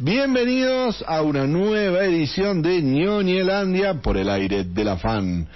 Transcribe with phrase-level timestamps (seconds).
[0.00, 5.46] Bienvenidos a una nueva edición de ñoñelandia por el aire de la fan.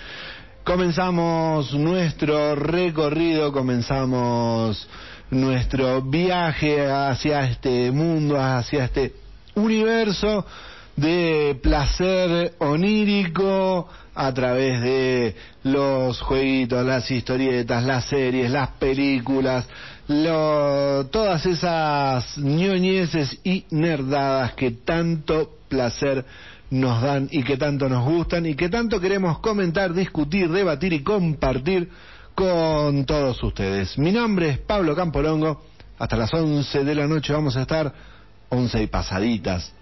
[0.62, 4.88] Comenzamos nuestro recorrido, comenzamos
[5.30, 9.12] nuestro viaje hacia este mundo, hacia este
[9.56, 10.46] universo
[10.94, 19.66] de placer onírico a través de los jueguitos, las historietas, las series, las películas,
[20.08, 26.24] lo, todas esas ñoñeces y nerdadas que tanto placer
[26.70, 31.02] nos dan y que tanto nos gustan y que tanto queremos comentar, discutir, debatir y
[31.02, 31.90] compartir
[32.34, 33.98] con todos ustedes.
[33.98, 35.62] Mi nombre es Pablo Campolongo.
[35.98, 37.92] Hasta las 11 de la noche vamos a estar,
[38.50, 39.72] 11 y pasaditas,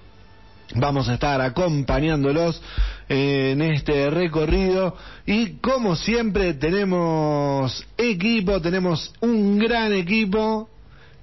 [0.75, 2.61] Vamos a estar acompañándolos
[3.09, 10.69] en este recorrido y como siempre tenemos equipo, tenemos un gran equipo,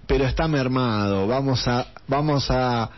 [0.07, 1.27] pero está mermado.
[1.27, 2.89] Vamos a vamos a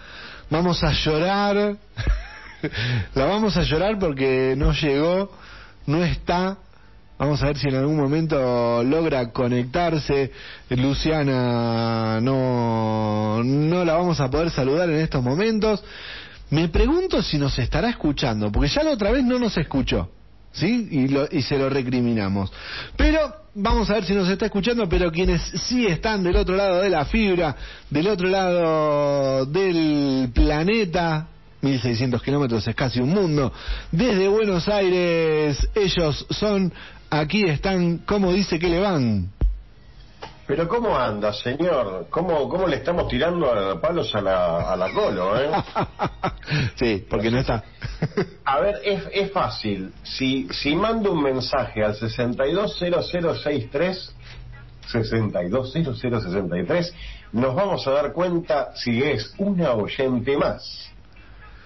[0.49, 1.77] vamos a llorar.
[3.15, 5.31] La vamos a llorar porque no llegó,
[5.87, 6.57] no está.
[7.17, 10.31] Vamos a ver si en algún momento logra conectarse.
[10.69, 15.83] Luciana no no la vamos a poder saludar en estos momentos.
[16.49, 20.09] Me pregunto si nos estará escuchando, porque ya la otra vez no nos escuchó,
[20.51, 20.87] ¿sí?
[20.91, 22.51] Y, lo, y se lo recriminamos.
[22.95, 23.19] Pero
[23.55, 26.89] vamos a ver si nos está escuchando, pero quienes sí están del otro lado de
[26.89, 27.55] la fibra,
[27.89, 31.27] del otro lado del planeta,
[31.61, 33.51] 1600 kilómetros es casi un mundo,
[33.91, 36.71] desde Buenos Aires, ellos son,
[37.09, 39.31] aquí están, ¿cómo dice que le van?
[40.47, 42.05] Pero ¿cómo anda, señor?
[42.09, 45.49] ¿Cómo, cómo le estamos tirando a palos a la, a la colo, eh?
[46.75, 47.63] sí, porque no está.
[48.45, 49.91] a ver, es, es fácil.
[50.03, 54.15] Si, si mando un mensaje al 620063,
[54.91, 56.93] 620063,
[57.31, 60.91] nos vamos a dar cuenta si es una oyente más.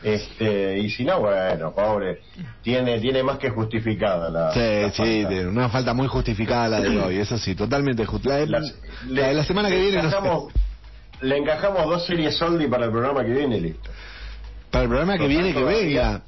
[0.01, 2.21] Este, y si no, bueno, pobre,
[2.61, 4.53] tiene tiene más que justificada la.
[4.53, 8.61] Sí, sí, una falta muy justificada la de hoy, eso sí, totalmente justificada.
[9.07, 9.99] La, la, semana que viene.
[9.99, 10.53] Encajamos,
[11.21, 13.89] Le encajamos dos series Soldi para el programa que viene, listo.
[14.71, 16.21] Para el programa que viene, que venga.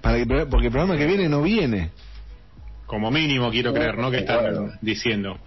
[0.00, 0.18] Para
[0.48, 1.90] porque el programa que viene no viene.
[2.86, 4.10] Como mínimo, quiero creer, ¿no?
[4.10, 5.38] Que están diciendo.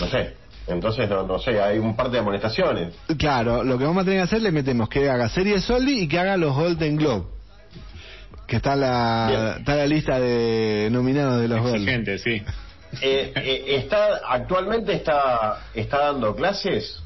[0.00, 0.34] No sé.
[0.66, 2.94] Entonces, no, no sé, hay un par de amonestaciones.
[3.18, 6.08] Claro, lo que vamos a tener que hacer, le metemos que haga serie Soldi y
[6.08, 7.26] que haga los Golden Globe.
[8.46, 12.18] Que está la, está la lista de nominados de los Golden.
[12.18, 12.42] sí.
[13.02, 17.02] Eh, eh, está, actualmente está, está dando clases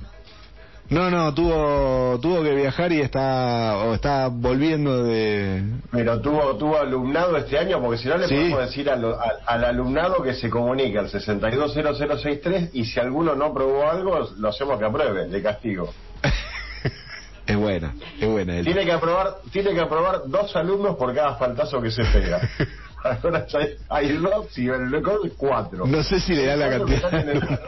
[0.91, 5.63] no, no, tuvo tuvo que viajar y está o está volviendo de.
[5.93, 9.05] Pero tuvo tuvo alumnado este año porque si no le podemos decir al,
[9.47, 14.81] al, alumnado que se comunique al 620063 y si alguno no probó algo lo hacemos
[14.81, 15.95] que apruebe de castigo.
[17.47, 18.61] es buena, es buena.
[18.63, 22.41] Tiene que aprobar tiene que aprobar dos alumnos por cada faltazo que se pega.
[23.23, 23.47] Ahora
[23.89, 25.87] hay dos y el récord cuatro.
[25.87, 27.61] No sé si le da la cantidad.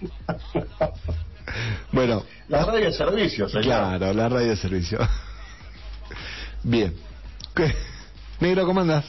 [1.92, 2.24] Bueno.
[2.48, 3.64] La radio de servicio, señor.
[3.64, 4.98] Claro, la radio de servicio.
[6.62, 6.94] Bien.
[7.54, 7.74] ¿Qué?
[8.40, 9.04] Negro, ¿cómo andas?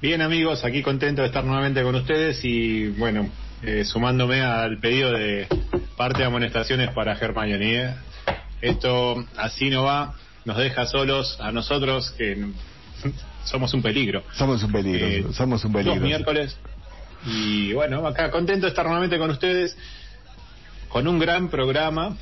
[0.00, 3.28] Bien, amigos, aquí contento de estar nuevamente con ustedes y, bueno,
[3.62, 5.46] eh, sumándome al pedido de
[5.96, 7.48] parte de amonestaciones para Germán
[8.60, 10.14] Esto así no va,
[10.44, 12.36] nos deja solos a nosotros que
[13.44, 14.24] somos un peligro.
[14.32, 15.94] Somos un peligro, eh, somos un peligro.
[15.94, 16.56] Dos miércoles.
[17.26, 19.76] Y bueno, acá contento de estar nuevamente con ustedes
[20.92, 22.16] con un gran programa.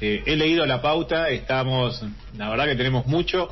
[0.00, 2.02] Eh, he leído la pauta, estamos,
[2.36, 3.48] la verdad que tenemos mucho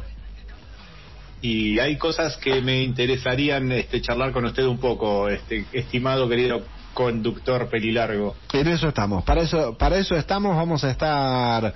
[1.40, 6.62] y hay cosas que me interesarían este, charlar con usted un poco, este, estimado querido
[6.94, 8.36] conductor pelilargo.
[8.52, 11.74] En eso estamos, para eso, para eso estamos, vamos a estar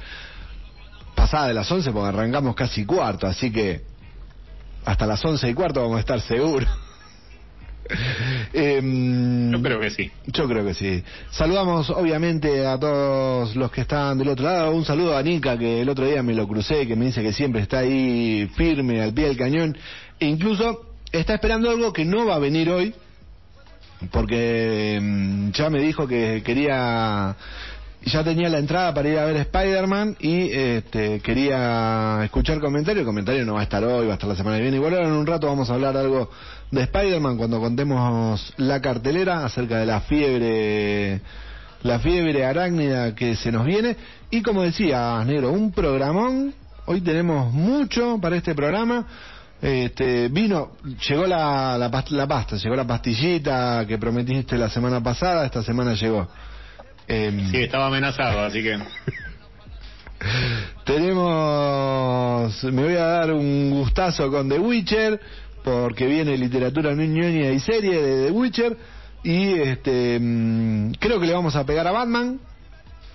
[1.15, 3.83] pasada de las 11 porque arrancamos casi cuarto, así que
[4.85, 6.69] hasta las once y cuarto vamos a estar seguros.
[8.53, 10.11] Em, yo creo que sí.
[10.27, 11.03] Yo creo que sí.
[11.31, 14.71] Saludamos obviamente a todos los que están del otro lado.
[14.73, 17.33] Un saludo a Nika que el otro día me lo crucé, que me dice que
[17.33, 19.77] siempre está ahí firme al pie del cañón.
[20.19, 22.95] E incluso está esperando algo que no va a venir hoy,
[24.11, 27.37] porque em, ya me dijo que quería
[28.07, 33.01] ya tenía la entrada para ir a ver Spider-Man y este, quería escuchar comentario.
[33.01, 34.77] El comentario no va a estar hoy, va a estar la semana que viene.
[34.77, 36.31] Igual ahora en un rato vamos a hablar algo
[36.71, 41.21] de Spider-Man cuando contemos la cartelera acerca de la fiebre
[41.83, 43.97] la fiebre arácnida que se nos viene.
[44.31, 46.55] Y como decía Negro un programón.
[46.89, 49.05] Hoy tenemos mucho para este programa.
[49.61, 50.77] Este vino
[51.09, 55.45] llegó la, la, la pasta llegó la pastillita que prometiste la semana pasada.
[55.45, 56.29] Esta semana llegó
[57.09, 58.79] eh, sí, estaba amenazado, así que.
[60.85, 65.21] Tenemos, me voy a dar un gustazo con The Witcher,
[65.63, 68.77] porque viene literatura ñoña y serie de The Witcher,
[69.23, 72.41] y este, mm, creo que le vamos a pegar a Batman,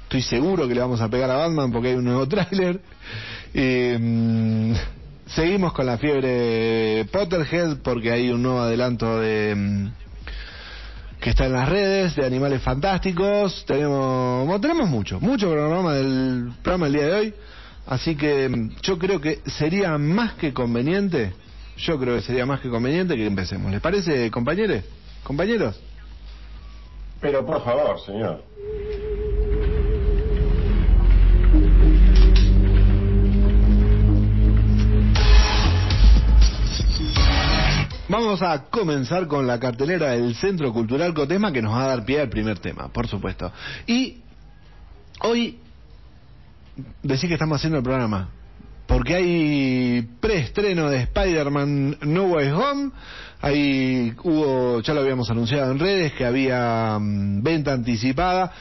[0.04, 2.82] estoy seguro que le vamos a pegar a Batman porque hay un nuevo tráiler.
[3.54, 4.74] Mm,
[5.26, 10.01] seguimos con la fiebre Potterhead porque hay un nuevo adelanto de mm,
[11.22, 13.64] que está en las redes de Animales Fantásticos.
[13.68, 17.34] Tenemos, tenemos mucho, mucho programa del programa del día de hoy.
[17.86, 21.34] Así que mm, yo creo que sería más que conveniente,
[21.78, 23.72] yo creo que sería más que conveniente que empecemos.
[23.72, 24.84] ¿Les parece, compañeros?
[25.24, 25.80] ¿Compañeros?
[27.22, 28.44] Pero por favor, señor.
[38.12, 42.04] Vamos a comenzar con la cartelera del Centro Cultural Cotema que nos va a dar
[42.04, 43.50] pie al primer tema, por supuesto.
[43.88, 44.18] Y
[45.22, 45.60] hoy
[47.02, 48.28] decir que estamos haciendo el programa
[48.86, 52.92] porque hay preestreno de Spider-Man No Way Home.
[53.40, 58.52] Ahí hubo, ya lo habíamos anunciado en redes, que había mm, venta anticipada.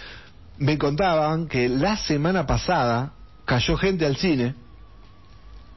[0.58, 3.14] Me contaban que la semana pasada
[3.46, 4.54] cayó gente al cine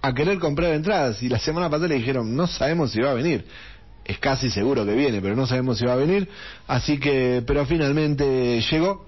[0.03, 1.23] a querer comprar entradas.
[1.23, 3.45] Y la semana pasada le dijeron no sabemos si va a venir
[4.05, 6.27] es casi seguro que viene pero no sabemos si va a venir.
[6.67, 9.05] Así que pero finalmente llegó.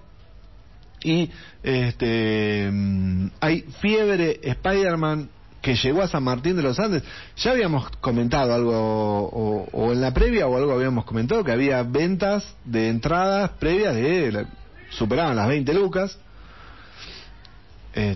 [1.03, 1.29] Y
[1.61, 5.29] este mm, hay fiebre Spider-Man
[5.61, 7.03] que llegó a San Martín de los Andes.
[7.37, 12.55] Ya habíamos comentado algo o, en la previa o algo habíamos comentado que había ventas
[12.63, 14.45] de entradas previas de
[14.91, 16.17] superaban las 20 lucas.
[17.95, 18.15] Eh,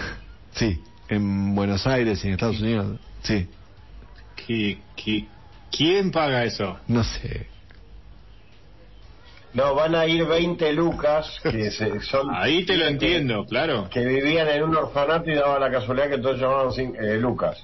[0.54, 2.98] sí en Buenos Aires y en Estados Unidos.
[3.22, 3.48] Sí.
[5.70, 6.78] quién paga eso?
[6.86, 7.46] No sé.
[9.54, 11.70] No, van a ir 20 lucas que
[12.02, 12.28] son...
[12.34, 13.88] Ahí te lo entiendo, claro.
[13.90, 17.56] Que vivían en un orfanato y daba la casualidad que todos llamaban eh, lucas.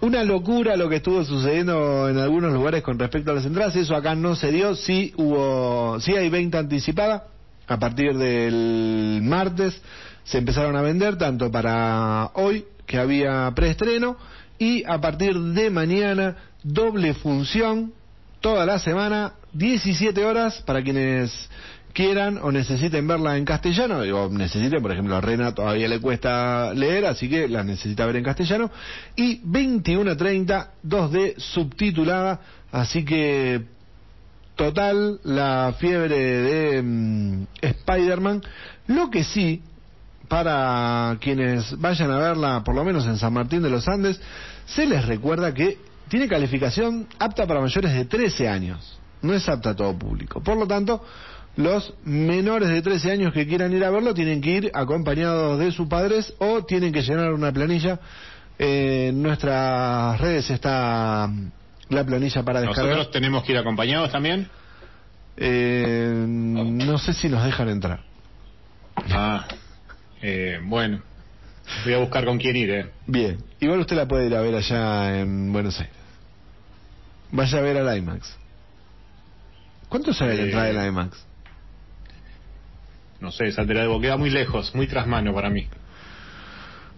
[0.00, 3.76] Una locura lo que estuvo sucediendo en algunos lugares con respecto a las entradas.
[3.76, 4.74] Eso acá no se dio.
[4.74, 7.28] Sí hubo, sí hay 20 anticipada
[7.68, 9.80] a partir del martes
[10.24, 14.16] se empezaron a vender tanto para hoy, que había preestreno,
[14.58, 17.92] y a partir de mañana doble función
[18.40, 21.48] toda la semana, 17 horas para quienes
[21.92, 26.72] quieran o necesiten verla en castellano, o necesiten, por ejemplo, a Rena todavía le cuesta
[26.72, 28.70] leer, así que la necesita ver en castellano,
[29.16, 32.40] y 21.30, 2D subtitulada,
[32.70, 33.77] así que
[34.58, 38.42] total la fiebre de mm, Spider-Man.
[38.88, 39.62] Lo que sí,
[40.26, 44.20] para quienes vayan a verla, por lo menos en San Martín de los Andes,
[44.66, 45.78] se les recuerda que
[46.08, 48.98] tiene calificación apta para mayores de 13 años.
[49.22, 50.42] No es apta a todo público.
[50.42, 51.04] Por lo tanto,
[51.56, 55.70] los menores de 13 años que quieran ir a verlo tienen que ir acompañados de
[55.70, 58.00] sus padres o tienen que llenar una planilla.
[58.58, 61.30] en nuestras redes está
[61.88, 62.86] la planilla para descargar.
[62.86, 64.48] ¿Nosotros tenemos que ir acompañados también?
[65.36, 68.00] Eh, no sé si nos dejan entrar.
[69.10, 69.46] Ah.
[70.20, 71.00] Eh, bueno,
[71.84, 72.90] voy a buscar con quién ir, ¿eh?
[73.06, 75.94] Bien, igual usted la puede ir a ver allá en Buenos Aires.
[77.30, 78.36] Vaya a ver al IMAX.
[79.88, 81.24] ¿Cuánto sale la entrada del IMAX?
[83.20, 85.66] No sé, saldrá de queda muy lejos, muy tras mano para mí.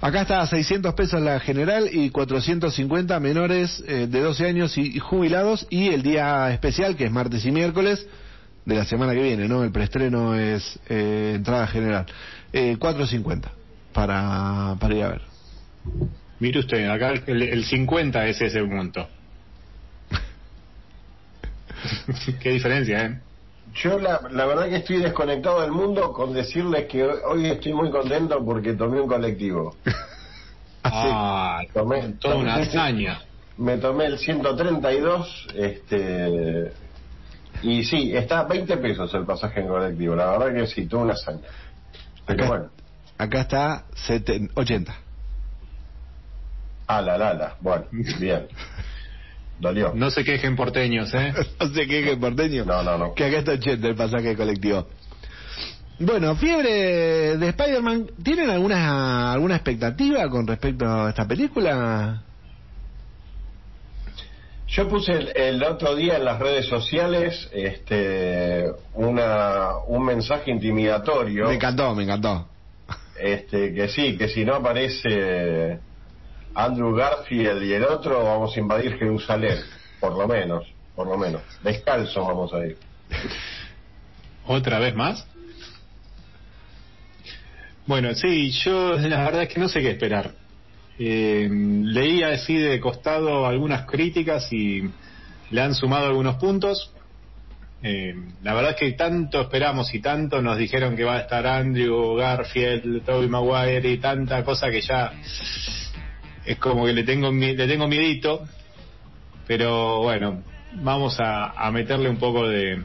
[0.01, 4.99] Acá está a 600 pesos la general y 450 menores eh, de 12 años y,
[4.99, 8.07] jubilados y el día especial que es martes y miércoles
[8.65, 9.63] de la semana que viene, ¿no?
[9.63, 12.07] El preestreno es eh, entrada general.
[12.51, 13.51] Eh, 4.50
[13.93, 15.23] para, para ir a ver.
[16.39, 19.07] Mire usted, acá el, el 50 es ese monto.
[22.41, 23.19] Qué diferencia, ¿eh?
[23.75, 27.91] Yo la, la verdad que estoy desconectado del mundo con decirles que hoy estoy muy
[27.91, 29.77] contento porque tomé un colectivo.
[30.85, 33.23] ah, tomé, toda una hazaña.
[33.57, 36.73] Me tomé el 132, este
[37.63, 40.17] y sí, está a 20 pesos el pasaje en colectivo.
[40.17, 41.47] La verdad que sí, toda una hazaña.
[42.27, 42.71] Pero acá, bueno.
[43.19, 43.85] Acá está
[44.55, 44.95] 80.
[46.87, 47.57] Ah, la, la, la.
[47.61, 47.85] Bueno,
[48.19, 48.49] bien.
[49.61, 49.93] Dolió.
[49.95, 51.35] No se quejen porteños, ¿eh?
[51.61, 52.67] no se quejen porteños.
[52.67, 53.15] No, no, no.
[53.15, 54.87] Que acá está 80 el pasaje colectivo.
[55.99, 62.23] Bueno, fiebre de Spider-Man, ¿tienen alguna, alguna expectativa con respecto a esta película?
[64.67, 68.65] Yo puse el, otro día en las redes sociales este,
[68.95, 71.49] una, un mensaje intimidatorio.
[71.49, 72.49] Me encantó, me encantó.
[73.19, 75.81] Este, que sí, que si no aparece
[76.55, 79.59] Andrew Garfield y el otro, vamos a invadir Jerusalén,
[80.01, 81.43] por lo menos, por lo menos.
[81.63, 82.77] Descalzo vamos a ir.
[84.47, 85.27] ¿Otra vez más?
[87.87, 90.33] Bueno, sí, yo la verdad es que no sé qué esperar.
[90.99, 94.83] Eh, leí así de costado algunas críticas y
[95.51, 96.93] le han sumado algunos puntos.
[97.83, 101.47] Eh, la verdad es que tanto esperamos y tanto nos dijeron que va a estar
[101.47, 105.13] Andrew, Garfield, Toby Maguire y tanta cosa que ya
[106.45, 108.47] es como que le tengo le tengo miedito.
[109.47, 110.43] Pero bueno,
[110.75, 112.83] vamos a, meterle un poco de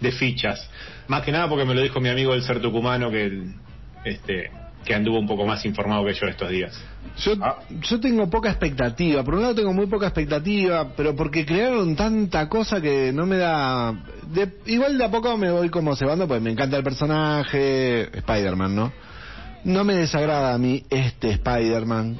[0.00, 0.68] de fichas.
[1.08, 3.44] Más que nada porque me lo dijo mi amigo el ser tucumano que
[4.04, 4.50] este
[4.84, 6.78] que anduvo un poco más informado que yo estos días.
[7.18, 7.58] Yo, ah.
[7.80, 9.24] yo tengo poca expectativa.
[9.24, 13.38] Por un lado tengo muy poca expectativa, pero porque crearon tanta cosa que no me
[13.38, 13.94] da...
[14.66, 18.92] igual de a poco me voy como cebando, pues me encanta el personaje, Spider-Man, ¿no?
[19.64, 22.18] No me desagrada a mí este Spider-Man.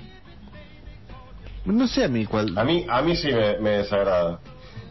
[1.67, 2.57] No sé a mí cuál...
[2.59, 4.41] A mí, a mí sí me, me desagrada.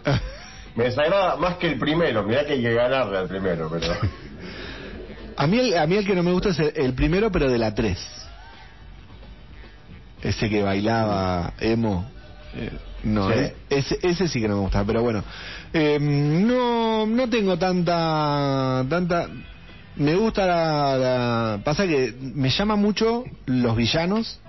[0.75, 2.23] me desagrada más que el primero.
[2.23, 3.93] Mirá que hay que ganarle al primero, pero...
[5.35, 7.57] A mí, el, a mí el que no me gusta es el, primero, pero de
[7.57, 7.97] la 3.
[10.21, 12.05] Ese que bailaba emo.
[12.55, 12.69] Eh,
[13.03, 15.23] no, eh, ese, ese sí que no me gusta, pero bueno.
[15.73, 19.27] Eh, no, no tengo tanta, tanta.
[19.95, 24.39] Me gusta la, Pasa que me llama mucho los villanos.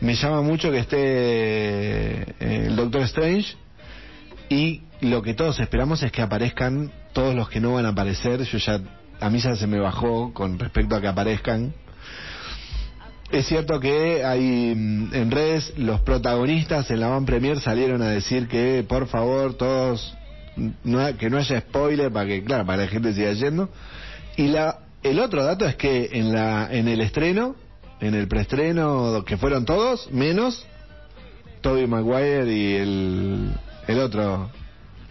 [0.00, 3.56] Me llama mucho que esté el Doctor Strange.
[4.50, 8.42] Y lo que todos esperamos es que aparezcan todos los que no van a aparecer.
[8.42, 8.80] Yo ya
[9.20, 11.72] a mí ya se me bajó con respecto a que aparezcan.
[13.30, 18.08] Es cierto que hay mm, en redes los protagonistas en la Van Premier salieron a
[18.08, 20.14] decir que por favor todos
[20.84, 23.70] no, que no haya spoiler para que claro para que la gente siga yendo
[24.36, 27.56] y la el otro dato es que en la en el estreno
[28.00, 30.66] en el preestreno que fueron todos menos
[31.60, 33.52] Toby Maguire y el
[33.86, 34.50] el otro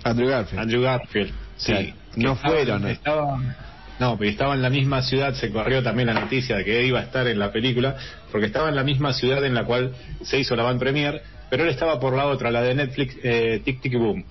[0.04, 0.62] Andrew Garfield.
[0.62, 1.94] Andrew Garfield sí.
[2.16, 2.86] no fueron
[4.02, 7.00] no, pero estaba en la misma ciudad, se corrió también la noticia de que iba
[7.00, 7.98] a estar en la película,
[8.32, 11.66] porque estaba en la misma ciudad en la cual se hizo la van premier, pero
[11.66, 14.26] él estaba por la otra, la de Netflix, eh, Tic Tic Boom.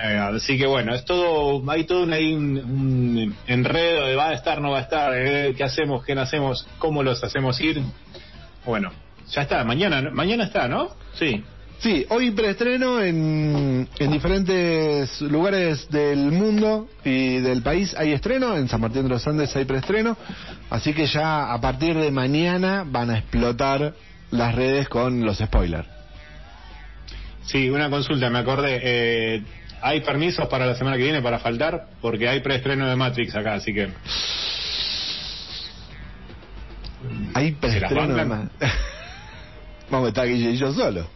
[0.00, 4.60] Eh, así que bueno, es todo, hay todo un, un, enredo de va a estar,
[4.60, 7.82] no va a estar, eh, qué hacemos, qué no hacemos, cómo los hacemos ir.
[8.64, 8.92] Bueno,
[9.30, 10.90] ya está, mañana, mañana está, ¿no?
[11.14, 11.42] Sí.
[11.80, 18.68] Sí, hoy preestreno en, en diferentes lugares del mundo y del país hay estreno, en
[18.68, 20.16] San Martín de los Andes hay preestreno,
[20.70, 23.94] así que ya a partir de mañana van a explotar
[24.30, 25.88] las redes con los spoilers.
[27.46, 29.42] Sí, una consulta, me acordé, eh,
[29.80, 31.88] ¿hay permisos para la semana que viene para faltar?
[32.00, 33.88] Porque hay preestreno de Matrix acá, así que...
[37.34, 38.52] Hay preestreno de Matrix.
[39.90, 41.08] Vamos a estar Guille y yo solo.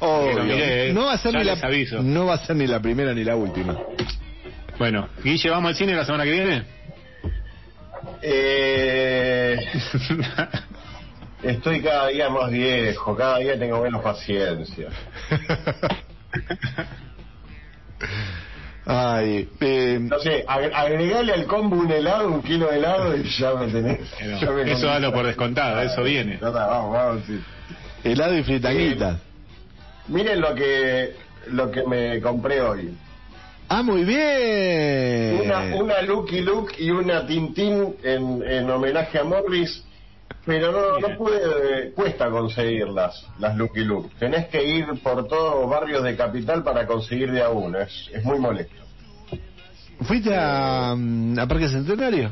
[0.00, 1.56] Eh, no va a ser ni la,
[2.02, 3.78] no va a ser ni la primera ni la última.
[4.78, 6.64] Bueno, Guille, ¿vamos al cine la semana que viene?
[8.20, 9.56] Eh,
[11.42, 14.88] estoy cada día más viejo, cada día tengo menos paciencia.
[18.86, 23.54] Ay, eh, no sé, agregale al combo un helado, un kilo de helado y ya
[23.54, 24.00] me tenés.
[24.20, 26.38] eso dalo por descontado, eso viene.
[26.40, 27.22] Vamos, vamos,
[28.02, 29.18] Helado y fritaguitas.
[30.08, 31.14] Miren lo que
[31.48, 32.94] lo que me compré hoy.
[33.68, 35.40] Ah, muy bien.
[35.40, 39.82] Una, una Lucky Luke y una Tintín en, en homenaje a Morris,
[40.44, 44.10] pero no, no pude, cuesta conseguirlas, las Lucky Luke.
[44.18, 48.24] Tenés que ir por todos barrios de capital para conseguir de a uno, es, es
[48.24, 48.74] muy molesto.
[50.02, 52.30] ¿Fuiste a, a Parque Centenario?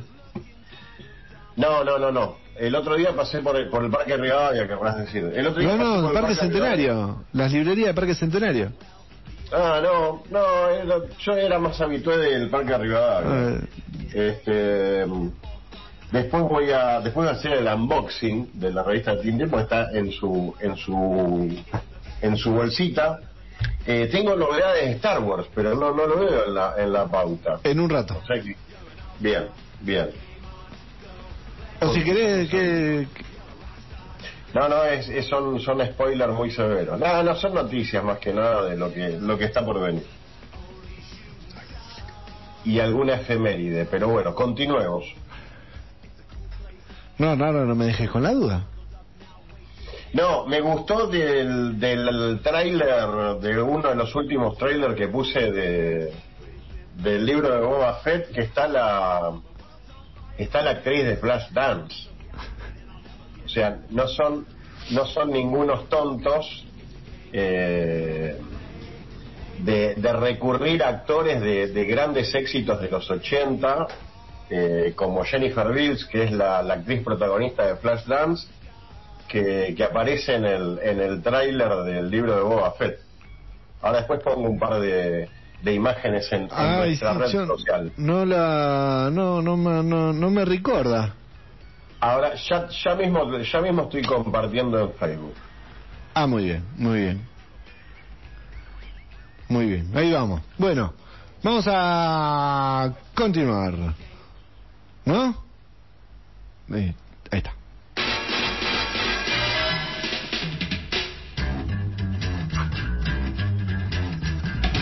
[1.57, 2.37] No, no, no, no.
[2.57, 5.33] El otro día pasé por el, por el Parque Rivadavia, querrás decir.
[5.35, 7.25] El otro día no, no, el Parque, Centenario.
[7.33, 8.73] Las librerías de Parque Centenario.
[9.53, 13.61] Ah, no, no, yo era más habitué del Parque Rivadavia.
[13.61, 13.67] Ah.
[14.13, 15.07] Este,
[16.13, 19.91] después voy a después voy a hacer el unboxing de la revista Tintin porque está
[19.93, 21.65] en su en su
[22.21, 23.19] en su bolsita.
[23.87, 27.07] Eh, tengo novedades de Star Wars, pero no no lo veo en la en la
[27.07, 27.61] pauta.
[27.65, 28.21] En un rato.
[29.19, 29.49] bien,
[29.81, 30.11] bien.
[31.81, 33.09] O si querés que...
[34.55, 36.99] No, no, es, son, son spoilers muy severos.
[37.01, 40.07] No, no, son noticias más que nada de lo que, lo que está por venir.
[42.65, 45.05] Y alguna efeméride, pero bueno, continuemos.
[47.19, 48.67] No, no, no, no me dejes con la duda.
[50.13, 56.13] No, me gustó del, del tráiler, de uno de los últimos trailers que puse de,
[56.97, 59.33] del libro de Boba Fett, que está la
[60.37, 62.09] está la actriz de Flash Dance.
[63.45, 64.47] O sea, no son,
[64.91, 66.65] no son ningunos tontos
[67.33, 68.39] eh,
[69.59, 73.87] de, recurrir a actores de, grandes éxitos de los 80
[74.55, 78.47] eh, como Jennifer Bills, que es la, actriz protagonista de Flashdance,
[79.27, 83.01] que, que aparece en el, en el tráiler del libro de Boba Fett.
[83.81, 85.27] Ahora después pongo un par de,
[85.63, 87.93] de imágenes en, nuestra red social.
[87.97, 91.15] No la, no, no, no, no me recuerda.
[91.99, 95.35] Ahora ya, ya mismo, ya mismo estoy compartiendo en Facebook.
[96.13, 97.27] Ah, muy bien, muy bien.
[99.49, 100.43] Muy bien, ahí vamos.
[100.59, 100.93] Bueno,
[101.43, 103.95] vamos a continuar.
[105.05, 105.37] ¿No?
[106.71, 106.95] Ahí,
[107.31, 107.53] está.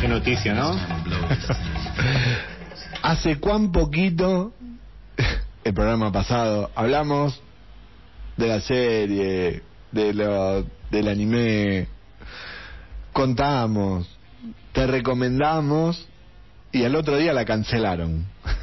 [0.00, 0.72] Qué noticia, ¿no?
[3.02, 4.52] Hace cuán poquito,
[5.64, 7.40] el programa pasado, hablamos
[8.36, 11.88] de la serie, de lo, del anime,
[13.12, 14.08] contamos,
[14.72, 16.06] te recomendamos
[16.72, 18.26] y al otro día la cancelaron.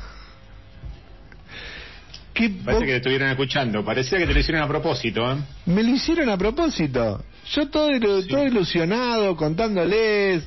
[2.64, 5.32] Parece que te estuvieron escuchando, parecía que te lo hicieron a propósito.
[5.32, 5.38] ¿eh?
[5.66, 7.24] Me lo hicieron a propósito.
[7.52, 7.90] Yo todo,
[8.28, 10.44] todo ilusionado, contándoles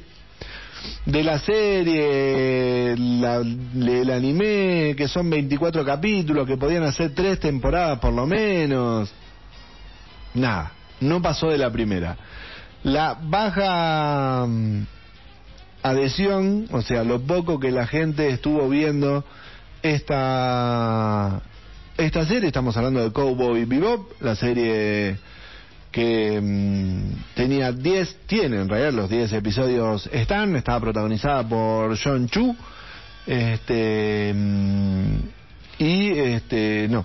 [1.04, 7.98] de la serie, la, el anime, que son 24 capítulos, que podían hacer tres temporadas
[7.98, 9.10] por lo menos.
[10.34, 12.16] Nada, no pasó de la primera.
[12.84, 14.86] La baja mm,
[15.82, 19.24] adhesión, o sea, lo poco que la gente estuvo viendo
[19.82, 21.42] esta
[22.00, 25.18] esta serie, estamos hablando de Cowboy Bebop, la serie
[25.92, 32.26] que mm, tenía 10, tiene en realidad los 10 episodios están, estaba protagonizada por John
[32.28, 32.56] Chu,
[33.26, 35.14] este mm,
[35.78, 37.04] y este no,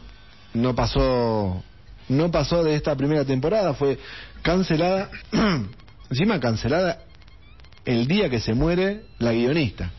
[0.54, 1.62] no pasó
[2.08, 4.00] no pasó de esta primera temporada, fue
[4.44, 5.10] cancelada,
[6.10, 7.00] encima cancelada
[7.84, 9.92] el día que se muere la guionista.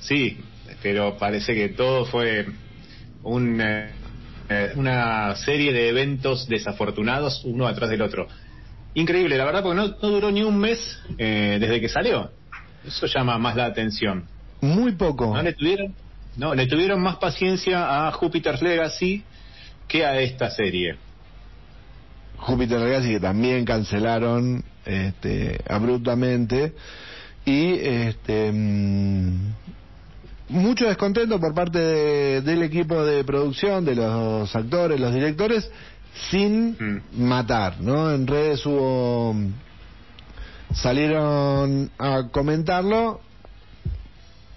[0.00, 0.38] Sí,
[0.82, 2.46] pero parece que todo fue
[3.22, 3.90] un, eh,
[4.48, 8.28] eh, una serie de eventos desafortunados uno atrás del otro.
[8.94, 12.30] Increíble, la verdad, porque no, duró ni un mes eh, desde que salió.
[12.84, 14.24] Eso llama más la atención.
[14.60, 15.34] Muy poco.
[15.34, 15.94] ¿No le tuvieron?
[16.36, 19.22] No, le tuvieron más paciencia a Jupiter's Legacy
[19.86, 20.96] que a esta serie.
[22.36, 26.72] Jupiter Legacy que también cancelaron este, abruptamente
[27.44, 29.52] y este mm,
[30.50, 35.70] mucho descontento por parte del equipo de producción, de los actores, los directores,
[36.30, 37.22] sin mm.
[37.22, 38.12] matar, ¿no?
[38.12, 39.34] En redes hubo
[40.74, 43.20] salieron a comentarlo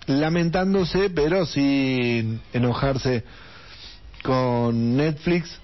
[0.06, 3.24] lamentándose, pero sin enojarse
[4.24, 5.60] con Netflix.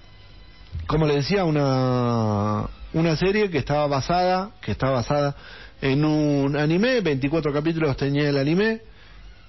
[0.87, 5.35] Como le decía, una una serie que estaba basada, que está basada
[5.81, 8.81] en un anime, 24 capítulos tenía el anime,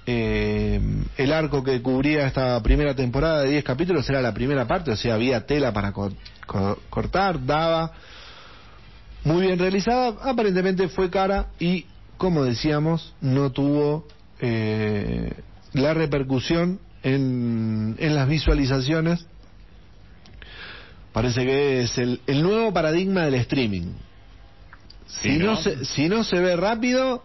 [0.06, 0.80] eh,
[1.16, 4.96] el arco que cubría esta primera temporada de 10 capítulos era la primera parte, o
[4.96, 5.92] sea, había tela para
[6.90, 7.92] cortar, daba,
[9.24, 11.86] muy bien realizada, aparentemente fue cara y,
[12.16, 14.06] como decíamos, no tuvo
[14.40, 15.32] eh,
[15.72, 19.26] la repercusión en, en las visualizaciones.
[21.12, 23.92] Parece que es el, el nuevo paradigma del streaming.
[25.06, 27.24] Si, no se, si no se ve rápido,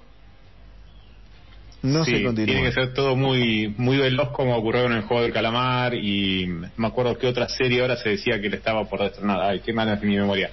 [1.85, 2.45] no se continúa.
[2.45, 6.47] Tiene que ser todo muy muy veloz como ocurrió en el juego del calamar y
[6.47, 9.41] me acuerdo que otra serie ahora se decía que le estaba por estrenar.
[9.41, 10.49] Ay, qué mala es mi memoria.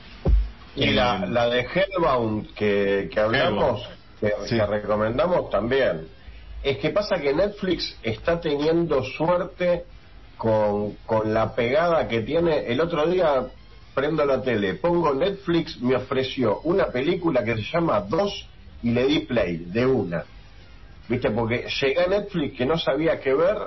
[0.74, 3.86] Y la, la de Hellbound que, que hablamos,
[4.20, 6.06] que, recomendamos también.
[6.62, 9.84] Es que pasa que Netflix está teniendo suerte
[10.38, 12.66] con, con la pegada que tiene.
[12.66, 13.48] El otro día
[13.94, 18.46] prendo la tele, pongo Netflix, me ofreció una película que se llama Dos
[18.82, 20.24] y le di play de una.
[21.12, 21.31] ¿Viste?
[21.31, 23.59] Porque llegué a Netflix que no sabía qué ver,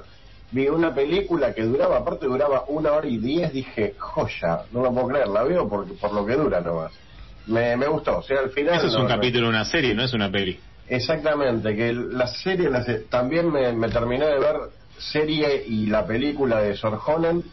[0.50, 4.92] vi una película que duraba, aparte duraba una hora y diez, dije, joya, no lo
[4.92, 6.92] puedo creer, la veo porque, por lo que dura nomás.
[7.46, 8.74] Me, me gustó, o sea, al final...
[8.74, 10.60] Eso es un capítulo de una serie, no es una peli.
[10.90, 12.68] Exactamente, que la serie,
[13.12, 14.56] también me, terminé de ver
[14.98, 17.44] serie y la película de Sorjonen,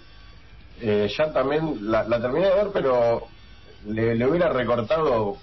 [0.80, 3.26] eh, ya también la, terminé de ver, pero
[3.88, 5.36] le, le hubiera recortado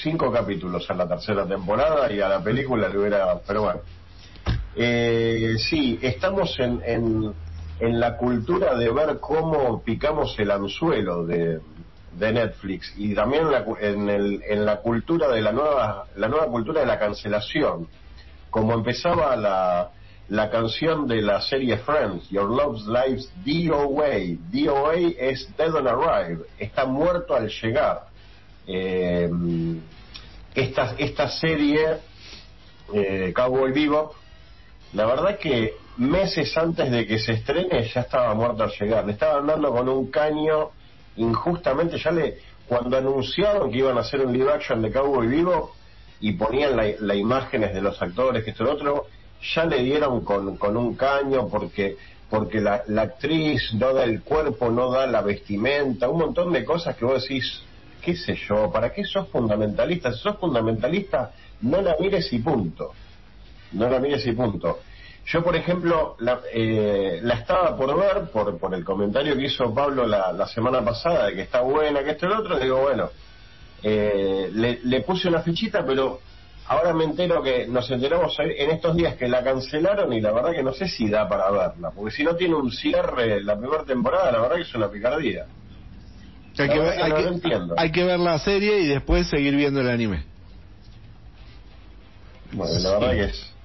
[0.00, 3.40] cinco capítulos a la tercera temporada y a la película le hubiera...
[3.44, 3.80] Pero bueno.
[4.74, 7.34] Eh, sí, estamos en, en,
[7.80, 11.60] en, la cultura de ver cómo picamos el anzuelo de,
[12.18, 13.46] de Netflix y también
[13.80, 17.88] en, el, en la cultura de la nueva, la nueva cultura de la cancelación.
[18.50, 19.90] Como empezaba la,
[20.28, 24.36] la canción de la serie Friends, Your Love's Life's DOA.
[24.50, 28.06] DOA es Dead on Arrive, está muerto al llegar
[28.66, 29.30] eh,
[30.54, 31.98] esta, esta serie,
[32.92, 34.14] eh, Cowboy Bebop,
[34.92, 39.04] la verdad que meses antes de que se estrene ya estaba muerto al llegar.
[39.04, 40.70] Le estaban dando con un caño
[41.16, 45.72] injustamente, ya le cuando anunciaron que iban a hacer un live action de Cowboy Vivo
[46.20, 49.06] y ponían las imágenes de los actores, que esto y lo otro,
[49.54, 51.96] ya le dieron con, con un caño porque
[52.28, 56.64] porque la, la, actriz no da el cuerpo, no da la vestimenta, un montón de
[56.64, 57.62] cosas que vos decís,
[58.02, 60.12] qué sé yo, ¿para qué sos fundamentalista?
[60.12, 62.92] Si sos fundamentalista, no la mires y punto.
[63.72, 64.80] No la mires y punto.
[65.26, 69.74] Yo, por ejemplo, la, eh, la estaba por ver por, por el comentario que hizo
[69.74, 72.80] Pablo la, la semana pasada, de que está buena, que esto y lo otro, digo,
[72.82, 73.10] bueno,
[73.82, 76.20] eh, le, le puse una fichita, pero
[76.68, 80.52] ahora me entero que nos enteramos en estos días que la cancelaron y la verdad
[80.52, 83.84] que no sé si da para verla, porque si no tiene un cierre la primera
[83.84, 85.46] temporada, la verdad que es una picardía.
[86.58, 89.90] Hay que, ver, hay, que, hay que, ver la serie y después seguir viendo el
[89.90, 90.24] anime.
[92.52, 93.55] Bueno, la verdad que es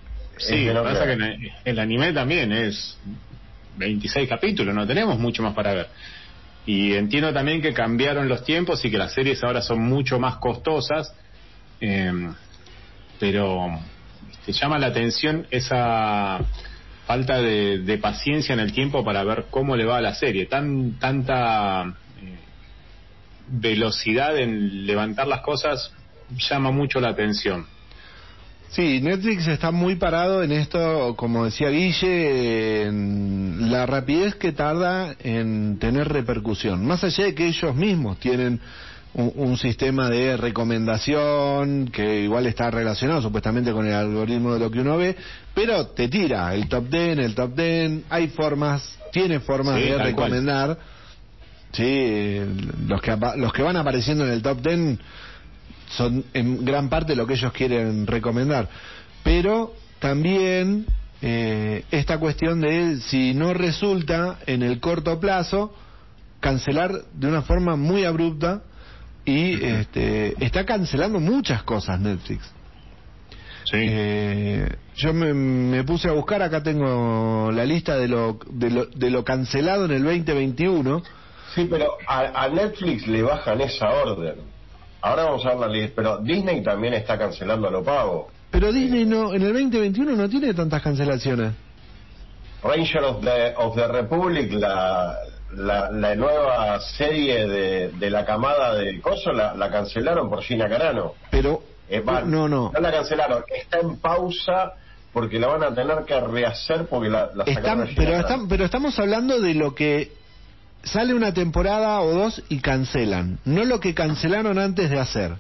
[0.41, 2.97] Sí, lo que pasa que en el anime también es
[3.77, 5.87] 26 capítulos, no tenemos mucho más para ver.
[6.65, 10.35] Y entiendo también que cambiaron los tiempos y que las series ahora son mucho más
[10.35, 11.13] costosas,
[11.79, 12.11] eh,
[13.19, 13.79] pero
[14.45, 16.39] te llama la atención esa
[17.07, 20.99] falta de, paciencia en el tiempo para ver cómo le va a la serie, tan
[20.99, 21.83] tanta
[22.21, 22.37] eh,
[23.47, 25.93] velocidad en levantar las cosas
[26.49, 27.65] llama mucho la atención.
[28.71, 35.13] Sí, Netflix está muy parado en esto, como decía Guille, en la rapidez que tarda
[35.19, 36.85] en tener repercusión.
[36.85, 38.61] Más allá de que ellos mismos tienen
[39.13, 44.79] un, sistema de recomendación que igual está relacionado supuestamente con el algoritmo de lo que
[44.79, 45.17] uno ve,
[45.53, 50.77] pero te tira el top 10, el top 10, hay formas, tiene formas de recomendar.
[51.73, 52.39] Sí,
[52.87, 54.97] los que, los que van apareciendo en el top 10
[55.97, 58.69] son en gran parte lo que ellos quieren recomendar.
[59.23, 60.85] Pero también
[61.21, 65.73] eh, esta cuestión de si no resulta en el corto plazo,
[66.39, 68.63] cancelar de una forma muy abrupta
[69.23, 72.51] y este, está cancelando muchas cosas Netflix.
[73.65, 73.77] Sí.
[73.77, 79.09] Eh, yo me, puse a buscar, acá tengo la lista de lo, de lo, de
[79.11, 81.03] lo cancelado en el 2021.
[81.53, 84.37] Sí, pero a, a Netflix le bajan esa orden.
[85.01, 88.29] Ahora vamos a ver la lista, pero Disney también está cancelando a lo pago.
[88.51, 91.53] Pero Disney no, en el 2021 no tiene tantas cancelaciones.
[92.63, 95.17] Ranger of the, of the Republic, la,
[95.55, 101.13] la, nueva serie de, de, la camada del coso, la, la cancelaron por Gina Carano.
[101.31, 101.63] Pero,
[102.25, 102.71] no, no.
[102.71, 104.73] No la cancelaron, está en pausa
[105.11, 108.97] porque la van a tener que rehacer porque la, la sacaron pero, están, pero estamos
[108.97, 110.11] hablando de lo que
[110.83, 115.35] sale una temporada o dos y cancelan, no lo que cancelaron antes de hacer.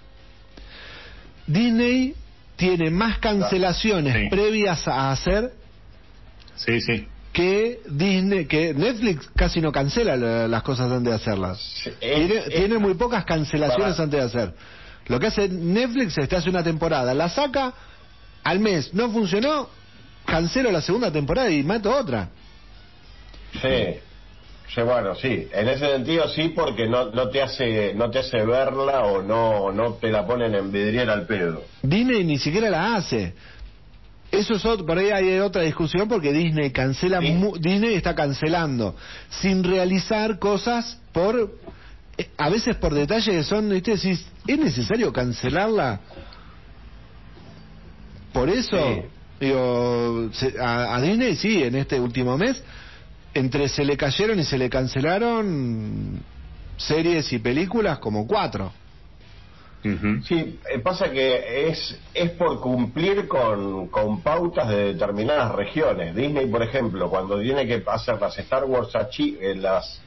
[1.47, 2.15] Disney
[2.55, 5.51] tiene más cancelaciones previas a hacer
[6.55, 7.07] sí, sí.
[7.33, 10.15] que Disney, que Netflix casi no cancela
[10.47, 11.83] las cosas antes de hacerlas.
[12.49, 14.53] tiene, muy pocas cancelaciones antes de hacer.
[15.07, 17.73] Lo que hace Netflix es que hace una temporada, la saca
[18.43, 19.69] al mes, no funcionó,
[20.25, 22.29] cancelo la segunda temporada y mato otra.
[23.59, 23.99] Sí.
[24.73, 28.45] Sí, bueno, sí, en ese sentido sí, porque no, no te hace no te hace
[28.45, 31.63] verla o no no te la ponen en vidriera al pedo.
[31.83, 33.33] Disney ni siquiera la hace.
[34.31, 38.95] Eso es otro, por ahí hay otra discusión porque Disney cancela Disney está cancelando
[39.29, 41.57] sin realizar cosas por
[42.17, 43.91] eh, a veces por detalles que son, ¿viste?
[43.91, 45.99] ¿es necesario cancelarla?
[48.31, 49.03] Por eso
[49.37, 50.29] digo
[50.61, 52.63] a, a Disney sí en este último mes
[53.33, 56.21] entre se le cayeron y se le cancelaron
[56.77, 58.71] series y películas como cuatro.
[59.83, 66.15] Sí, eh, pasa que es, es por cumplir con, con pautas de determinadas regiones.
[66.15, 69.99] Disney, por ejemplo, cuando tiene que hacer las Star Wars a eh, las,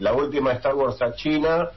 [0.00, 1.70] la última Star Wars a China,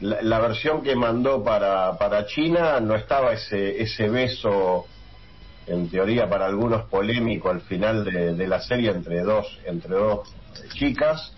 [0.00, 4.86] la, versión que mandó para, para China no estaba ese, ese beso
[5.68, 10.28] en teoría para algunos polémico al final de, de la serie entre dos entre dos
[10.74, 11.32] chicas.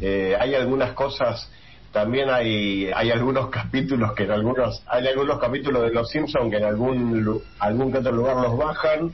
[0.00, 1.50] Eh, hay algunas cosas,
[1.92, 6.56] también hay, hay algunos capítulos que en algunos, hay algunos capítulos de Los Simpsons que
[6.56, 9.12] en algún, algún que otro lugar los bajan.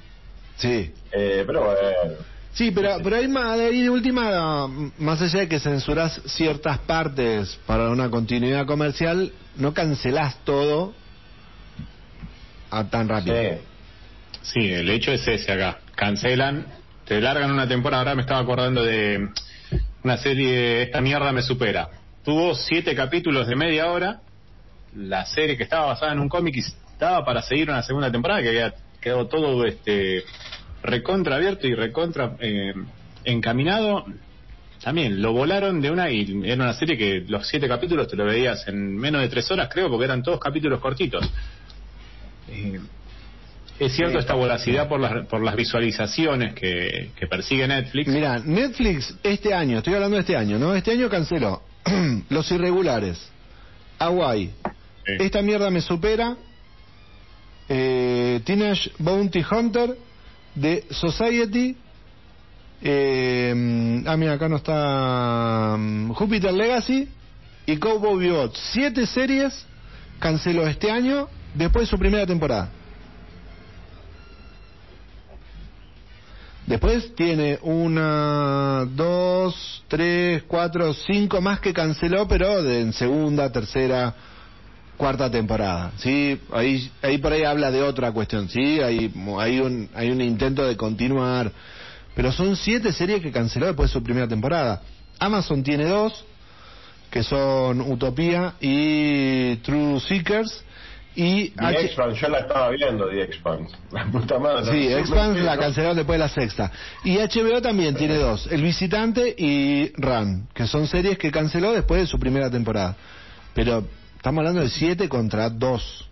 [0.56, 0.92] Sí.
[1.12, 2.16] Eh, pero bueno.
[2.52, 6.78] Sí, pero, pero hay más, de ahí de última, más allá de que censuras ciertas
[6.80, 10.92] partes para una continuidad comercial, no cancelás todo
[12.70, 13.36] a tan rápido.
[13.36, 13.71] Sí.
[14.42, 15.78] Sí, el hecho es ese acá.
[15.94, 16.66] Cancelan
[17.04, 18.02] te largan una temporada.
[18.02, 19.28] Ahora me estaba acordando de
[20.02, 21.88] una serie, Esta mierda me supera.
[22.24, 24.20] Tuvo siete capítulos de media hora.
[24.96, 28.42] La serie que estaba basada en un cómic y estaba para seguir una segunda temporada
[28.42, 30.22] que había quedado todo este
[30.82, 32.74] recontra abierto y recontra eh,
[33.24, 34.04] encaminado.
[34.82, 38.24] También lo volaron de una y era una serie que los siete capítulos te lo
[38.24, 41.28] veías en menos de tres horas, creo, porque eran todos capítulos cortitos.
[42.48, 42.80] Eh,
[43.86, 48.08] es cierto esta voracidad por las, por las visualizaciones que, que persigue Netflix.
[48.08, 50.74] Mira, Netflix este año, estoy hablando de este año, ¿no?
[50.74, 51.62] Este año canceló
[52.28, 53.30] Los Irregulares,
[53.98, 54.50] Hawaii,
[55.04, 55.14] Sí.
[55.18, 56.36] Esta mierda me supera,
[57.68, 59.96] eh, Teenage Bounty Hunter,
[60.60, 61.76] The Society,
[62.84, 67.08] eh, ah mira, acá no está mm, Jupiter Legacy
[67.66, 68.54] y Cowboy Bebop.
[68.54, 69.66] Siete series
[70.18, 72.70] canceló este año después de su primera temporada.
[76.66, 84.14] Después tiene una, dos, tres, cuatro, cinco más que canceló, pero de, en segunda, tercera,
[84.96, 85.90] cuarta temporada.
[85.96, 88.48] Sí, ahí, por ahí habla de otra cuestión.
[88.48, 91.50] Sí, hay, hay un, hay un intento de continuar,
[92.14, 94.82] pero son siete series que canceló después de su primera temporada.
[95.18, 96.24] Amazon tiene dos,
[97.10, 100.62] que son Utopía y True Seekers.
[101.14, 103.74] Y The H- Expanse, yo la estaba viendo, The Expanse.
[103.92, 104.72] La puta madre.
[104.72, 106.72] Sí, no Expanse la cancelaron después de la sexta.
[107.04, 112.00] Y HBO también tiene dos, El Visitante y Run, que son series que canceló después
[112.00, 112.96] de su primera temporada.
[113.54, 113.84] Pero
[114.16, 116.08] estamos hablando de siete contra dos.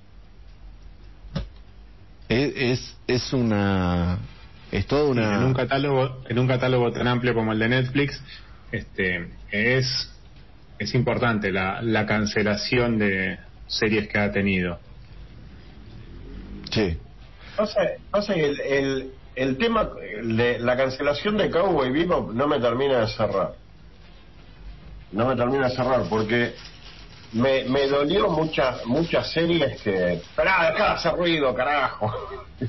[2.29, 4.19] Es, es, es una...
[4.71, 5.37] Es toda una...
[5.37, 8.23] en un catálogo en un catálogo tan amplio como el de Netflix
[8.71, 10.13] este es
[10.79, 13.37] es importante la, la cancelación de
[13.67, 14.79] series que ha tenido
[16.71, 16.99] Sí.
[17.57, 17.81] Pasa,
[18.11, 19.91] pasa que el, el, el tema,
[20.23, 23.55] de la cancelación de Cowboy Bebop no me termina de cerrar.
[25.13, 26.55] No me termina de cerrar porque
[27.33, 30.21] me, me dolió muchas muchas series que...
[30.37, 32.13] Dejá de hacer ruido, carajo.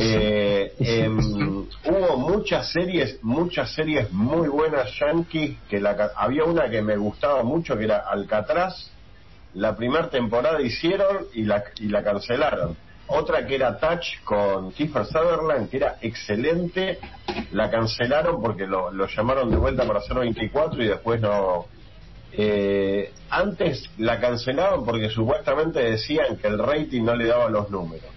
[0.00, 6.82] Eh, em, hubo muchas series, muchas series muy buenas yankees que la, había una que
[6.82, 8.92] me gustaba mucho que era Alcatraz.
[9.54, 12.76] La primera temporada hicieron y la, y la cancelaron.
[13.08, 16.98] Otra que era Touch con Kiefer Sutherland, que era excelente,
[17.52, 21.66] la cancelaron porque lo, llamaron de vuelta para hacer 24 y después no.
[22.32, 28.10] Eh, antes la cancelaban porque supuestamente decían que el rating no le daba los números.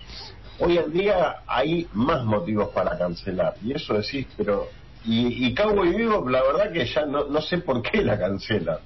[0.60, 3.56] Hoy en día hay más motivos para cancelar.
[3.63, 4.67] Y eso decís, pero.
[5.06, 8.80] Y, y Cowboy Vivo, la verdad que ya no, no sé por qué la cancelan.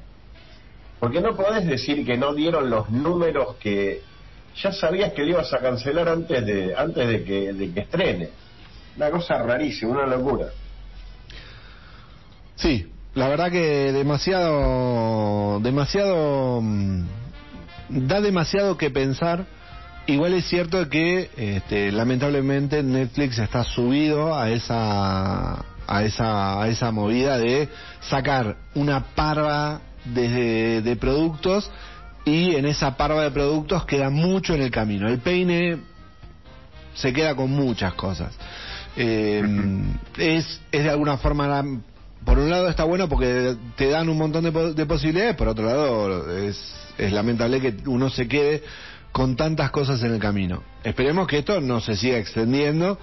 [0.99, 4.01] Porque no podés decir que no dieron los números que
[4.61, 8.29] ya sabías que le ibas a cancelar antes de antes de que, de que estrene.
[8.95, 10.47] Una cosa rarísima, una locura.
[12.55, 17.05] Sí, la verdad que demasiado, demasiado, mm,
[17.89, 19.45] da demasiado que pensar.
[20.07, 26.91] Igual es cierto que, este, lamentablemente, Netflix está subido a esa, a esa, a esa
[26.91, 27.67] movida de
[28.01, 31.71] sacar una parva de, de productos
[32.25, 35.07] y en esa parva de productos queda mucho en el camino.
[35.07, 35.77] El peine
[36.95, 38.35] se queda con muchas cosas.
[38.97, 39.43] Eh,
[40.17, 41.65] es, es de alguna forma, la-
[42.23, 46.35] por un lado está bueno porque te dan un montón de posibilidades, por otro lado
[46.35, 46.57] es,
[46.97, 48.63] es lamentable que uno se quede
[49.11, 50.63] con tantas cosas en el camino.
[50.83, 52.97] Esperemos que esto no se siga extendiendo.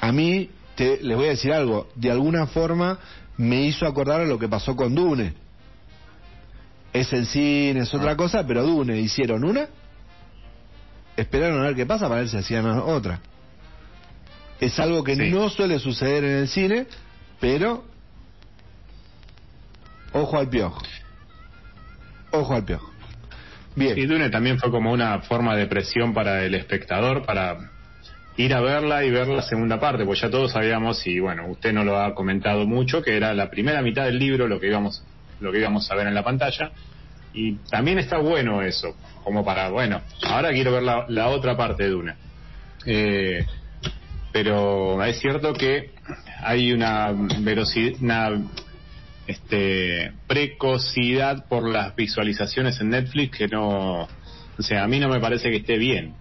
[0.00, 2.98] A mí, te, les voy a decir algo, de alguna forma
[3.36, 5.34] me hizo acordar a lo que pasó con Dune.
[6.94, 9.66] Es el cine, es otra cosa, pero Dune hicieron una,
[11.16, 13.20] esperaron a ver qué pasa para ver si hacían otra.
[14.60, 15.30] Es algo que Sí.
[15.30, 16.86] no suele suceder en el cine,
[17.40, 17.84] pero
[20.12, 20.80] ojo al piojo.
[22.30, 22.90] Ojo al piojo.
[23.76, 23.98] Bien.
[23.98, 27.72] y Dune también fue como una forma de presión para el espectador para
[28.36, 31.72] ir a verla y ver la segunda parte, pues ya todos sabíamos y bueno, usted
[31.72, 35.02] no lo ha comentado mucho que era la primera mitad del libro lo que íbamos
[35.44, 36.72] lo que íbamos a ver en la pantalla
[37.34, 41.90] y también está bueno eso, como para bueno, ahora quiero ver la, otra parte de
[41.90, 42.14] Dune.
[42.86, 43.44] Eh,
[44.32, 45.90] pero es cierto que
[46.42, 48.30] hay una velocidad, una
[49.26, 55.20] este precocidad por las visualizaciones en Netflix que no, o sea, a mí no me
[55.20, 56.14] parece que esté bien.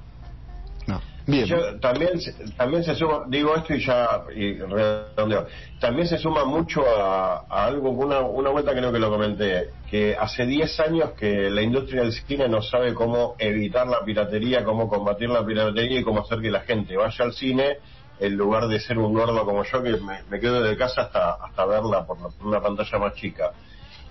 [1.46, 2.20] Yo también,
[2.58, 5.48] también se suma, digo esto y ya y redondeo,
[5.80, 10.46] también se suma mucho a, algo, una, una vuelta creo que lo comenté, que hace
[10.46, 15.30] 10 años que la industria del cine no sabe cómo evitar la piratería, cómo combatir
[15.30, 17.78] la piratería y cómo hacer que la gente vaya al cine
[18.20, 21.32] en lugar de ser un gordo como yo que me, me quedo de casa hasta,
[21.42, 23.52] hasta verla por, la- una pantalla más chica.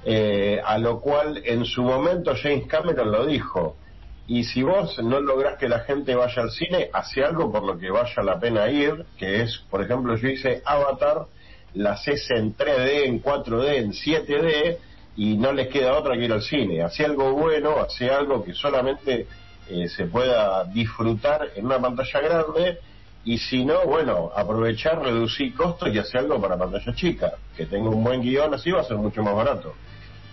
[0.05, 3.77] Eh, a lo cual en su momento James Cameron lo dijo.
[4.26, 7.78] Y si vos no lográs que la gente vaya al cine, hace algo por lo
[7.78, 11.26] que vaya la pena ir, que es, por ejemplo, yo hice Avatar,
[11.74, 14.78] la haces en 3D, en 4D, en 7D,
[15.16, 16.82] y no les queda otra que ir al cine.
[16.82, 19.26] Hace algo bueno, hace algo que solamente
[19.68, 22.78] eh, se pueda disfrutar en una pantalla grande,
[23.24, 27.88] y si no, bueno, aprovechar, reducir costos y hacer algo para pantalla chica, que tenga
[27.88, 29.74] un buen guion, así va a ser mucho más barato.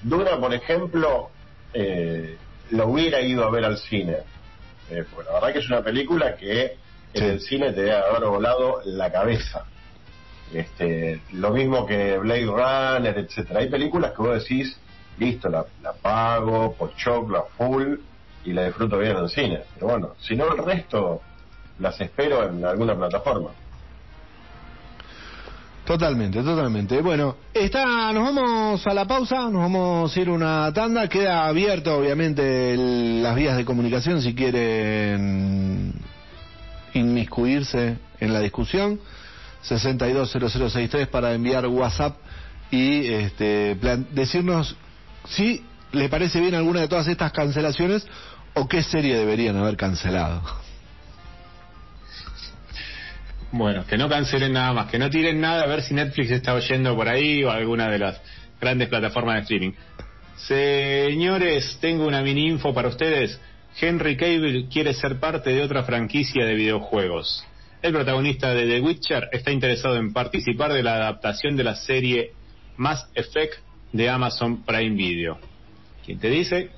[0.04, 1.30] Duna, por ejemplo,
[1.74, 2.38] eh,
[2.72, 4.18] lo hubiera ido a ver al cine.
[4.90, 6.78] Eh, la verdad que es una película que
[7.14, 9.66] en el cine te debe haber volado la cabeza.
[10.54, 13.60] Este, lo mismo que Blade Runner, etcétera.
[13.60, 14.80] Hay películas que vos decís,
[15.18, 17.98] listo, la, la pago, pochoclo, full,
[18.44, 19.62] y la disfruto bien en el cine.
[19.76, 21.22] Pero bueno, si no el resto
[21.80, 23.52] las espero en alguna plataforma.
[25.90, 27.02] Totalmente, totalmente.
[27.02, 31.10] Bueno, está, nos vamos a la pausa, nos vamos a ir una tanda.
[31.10, 35.96] Queda abierto, obviamente, las vías de comunicación si quieren
[36.94, 39.00] inmiscuirse en la discusión.
[39.64, 42.18] 620063 para enviar WhatsApp
[42.70, 43.76] y este,
[44.12, 44.76] decirnos
[45.28, 48.06] si le parece bien alguna de todas estas cancelaciones
[48.54, 50.69] o qué serie deberían haber cancelado.
[53.52, 56.54] Bueno, que no cancelen nada más, que no tiren nada a ver si Netflix está
[56.54, 58.22] oyendo por ahí o alguna de las
[58.62, 59.72] grandes plataformas de streaming.
[60.36, 63.40] Señores, tengo una mini info para ustedes.
[63.80, 67.44] Henry Cable quiere ser parte de otra franquicia de videojuegos.
[67.82, 72.34] El protagonista de The Witcher está interesado en participar de la adaptación de la serie
[72.78, 73.56] Mass Effect
[73.94, 75.40] de Amazon Prime Video.
[76.06, 76.70] ¿Quién te dice?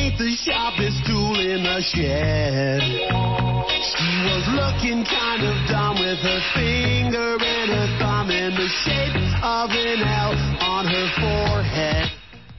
[0.00, 2.80] Ain't the sharpest tool in the shed.
[2.80, 9.16] She was looking kind of dumb with her finger and her thumb in the shape
[9.44, 10.32] of an L
[10.64, 12.06] on her forehead.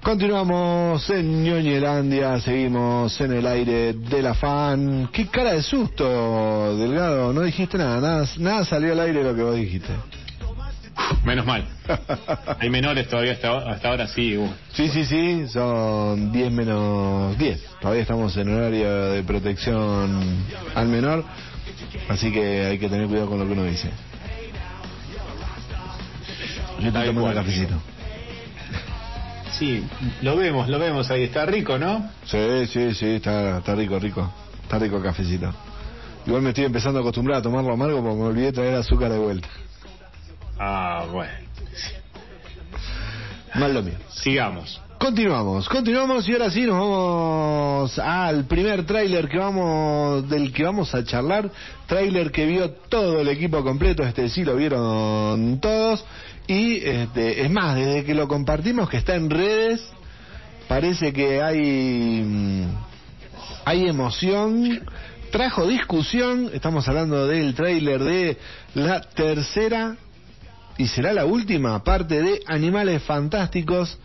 [0.04, 5.10] Continuamos en Ñoñelandia, seguimos en el aire de la fan.
[5.14, 9.36] Qué cara de susto, Delgado, no dijiste nada, nada, nada salió al aire de lo
[9.36, 9.94] que vos dijiste.
[11.24, 11.68] Menos mal.
[12.60, 14.38] Hay menores todavía hasta, hasta ahora, sí.
[14.74, 17.64] Sí, sí, sí, son 10 menos 10.
[17.80, 20.44] Todavía estamos en horario de protección
[20.76, 21.24] al menor,
[22.10, 23.90] así que hay que tener cuidado con lo que uno dice.
[26.80, 27.76] Yo estoy tomando un cafecito.
[29.52, 29.84] Sí,
[30.24, 31.24] lo vemos, lo vemos ahí.
[31.24, 32.10] Está rico, ¿no?
[32.26, 34.34] Sí, sí, sí, está, está rico, rico.
[34.64, 35.54] Está rico el cafecito.
[36.26, 39.20] Igual me estoy empezando a acostumbrar a tomarlo amargo porque me olvidé traer azúcar de
[39.20, 39.48] vuelta.
[40.64, 41.32] Ah, bueno.
[43.56, 43.96] Mal lo mío.
[44.10, 44.80] Sigamos.
[45.00, 50.94] Continuamos, continuamos y ahora sí nos vamos al primer tráiler que vamos del que vamos
[50.94, 51.50] a charlar,
[51.88, 56.06] tráiler que vio todo el equipo completo, este sí lo vieron todos
[56.46, 59.84] y este, es más, desde que lo compartimos que está en redes,
[60.68, 62.66] parece que hay mm,
[63.66, 64.84] hay emoción,
[65.32, 68.38] trajo discusión, estamos hablando del tráiler de
[68.76, 69.98] la tercera
[70.82, 74.00] y será la última parte de Animales Fantásticos,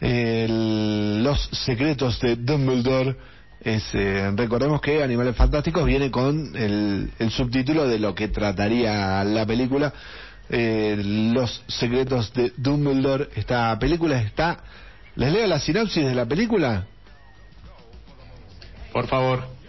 [0.00, 3.14] Los Secretos de Dumbledore.
[3.62, 9.92] Eh, recordemos que Animales Fantásticos viene con el, subtítulo de lo que trataría la película.
[10.48, 11.00] Eh,
[11.32, 13.28] Los Secretos de Dumbledore.
[13.36, 14.64] Esta película está...
[15.14, 16.86] ¿Les leo la sinopsis de la película?
[18.92, 19.59] Por favor.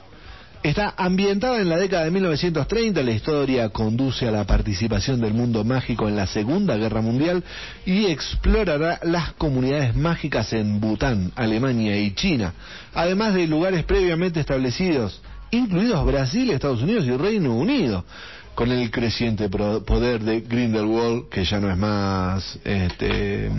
[0.64, 5.64] Está ambientada en la década de 1930, la historia conduce a la participación del mundo
[5.64, 7.44] mágico en la Segunda Guerra Mundial
[7.84, 12.54] y explorará las comunidades mágicas en Bután, Alemania y China,
[12.94, 15.20] además de lugares previamente establecidos,
[15.50, 18.06] incluidos Brasil, Estados Unidos y Reino Unido
[18.54, 23.50] con el creciente poder de Grindelwald, que ya no es más este,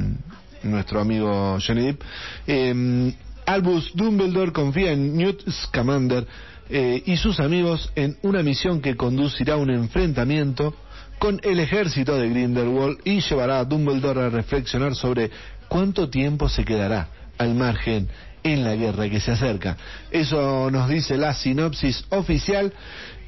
[0.62, 2.02] nuestro amigo Johnny Depp,
[2.46, 6.26] eh, Albus Dumbledore confía en Newt Scamander,
[6.74, 10.74] eh, y sus amigos en una misión que conducirá a un enfrentamiento
[11.18, 15.30] con el ejército de Grindelwald y llevará a Dumbledore a reflexionar sobre
[15.68, 18.08] cuánto tiempo se quedará al margen
[18.42, 19.76] en la guerra que se acerca.
[20.10, 22.72] Eso nos dice la sinopsis oficial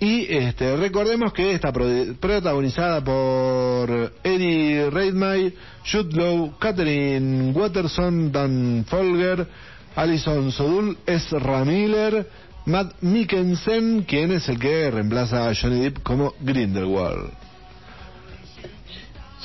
[0.01, 5.53] y este, recordemos que está protagonizada por Eddie Redmayne,
[5.85, 9.47] Jude Law, Catherine Watterson, Dan Folger,
[9.95, 12.27] Alison Sodul, Ezra Miller,
[12.67, 17.31] Matt Mikkelsen, quien es el que reemplaza a Johnny Depp como Grindelwald.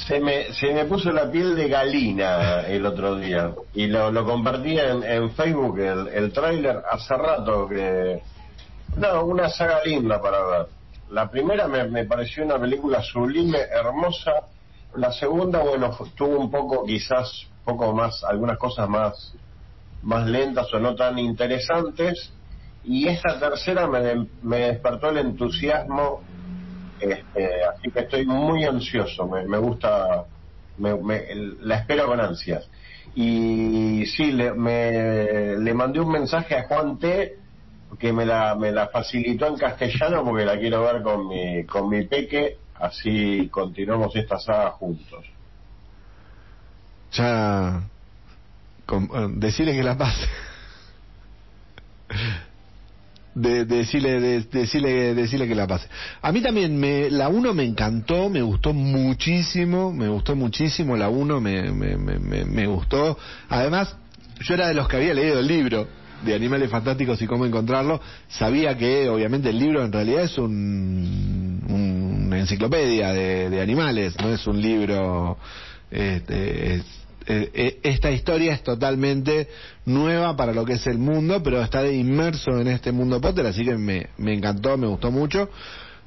[0.08, 4.24] Se me, se me puso la piel de galina el otro día y lo, lo
[4.26, 8.22] compartí en, Facebook el, el tráiler hace rato que...
[8.96, 10.68] No, una saga linda para ver.
[11.12, 14.32] La primera me, me pareció una película sublime, hermosa.
[14.96, 19.34] La segunda, bueno, tuvo un poco quizás poco más, algunas cosas más,
[20.02, 22.32] más lentas o no tan interesantes.
[22.84, 26.24] Y esta tercera me, me despertó el entusiasmo,
[27.00, 30.26] este, así que estoy muy ansioso, me, me gusta,
[30.78, 30.98] me,
[31.62, 32.70] la espero con ansias.
[33.16, 34.54] Y sí, le,
[35.58, 37.40] le mandé un mensaje a Juan T
[37.98, 41.90] que me la, me la facilitó en castellano porque la quiero ver con mi, con
[41.90, 45.26] mi peque, así continuamos esta saga juntos.
[47.14, 47.82] Ya,
[49.36, 50.28] decirle que la pase.
[53.40, 55.88] De, decirle, de, decirle, decirle que la pase.
[56.22, 61.10] A mí también me, la 1 me encantó, me gustó muchísimo, me gustó muchísimo la
[61.10, 63.18] 1, me, me, me, me, gustó.
[63.48, 63.96] Además,
[64.42, 65.88] yo era de los que había leído el libro,
[66.24, 71.64] de Animales Fantásticos y cómo encontrarlo, sabía que obviamente el libro en realidad es un,
[71.70, 75.38] una enciclopedia de, animales, no es un libro...
[75.92, 76.84] Este,
[77.32, 79.48] eh, esta historia es totalmente
[79.86, 83.64] nueva para lo que es el mundo, pero está inmerso en este mundo Potter, así
[83.64, 85.50] que me, encantó, me gustó mucho.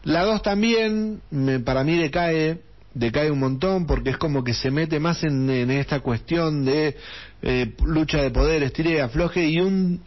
[0.02, 2.58] La 2 también, me, para mí decae,
[2.92, 6.96] decae un montón porque es como que se mete más en, esta cuestión de
[7.42, 10.00] eh, lucha de poder, estire y afloje y un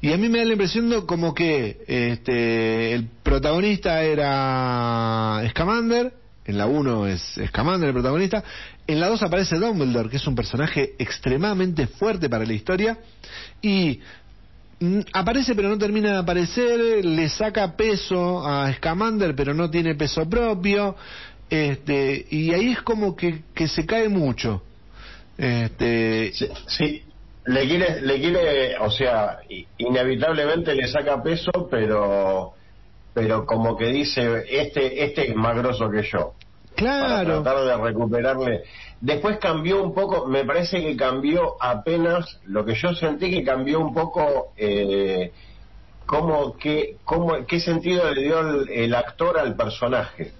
[0.00, 6.12] y a mí me da la impresión de como que este el protagonista era Scamander,
[6.46, 8.44] en la 1 es Scamander el protagonista,
[8.86, 12.98] en la 2 aparece Dumbledore, que es un personaje extremadamente fuerte para la historia.
[13.62, 14.00] Y
[14.80, 19.94] mm, aparece pero no termina de aparecer, le saca peso a Scamander pero no tiene
[19.94, 20.96] peso propio,
[21.48, 24.62] este, y ahí es como que, que se cae mucho.
[25.36, 26.32] Este,
[26.66, 27.02] sí,
[27.46, 29.38] le quiere, le quiere, o sea,
[29.78, 32.53] inevitablemente le saca peso, pero,
[33.14, 36.34] pero como que dice, este, este es más grosso que yo.
[36.74, 37.42] Claro.
[37.42, 38.64] Para tratar de recuperarle.
[39.00, 43.80] Después cambió un poco, me parece que cambió apenas, lo que yo sentí que cambió
[43.80, 45.32] un poco, eh,
[46.04, 50.32] cómo, qué, cómo, qué sentido le dio el, el actor al personaje.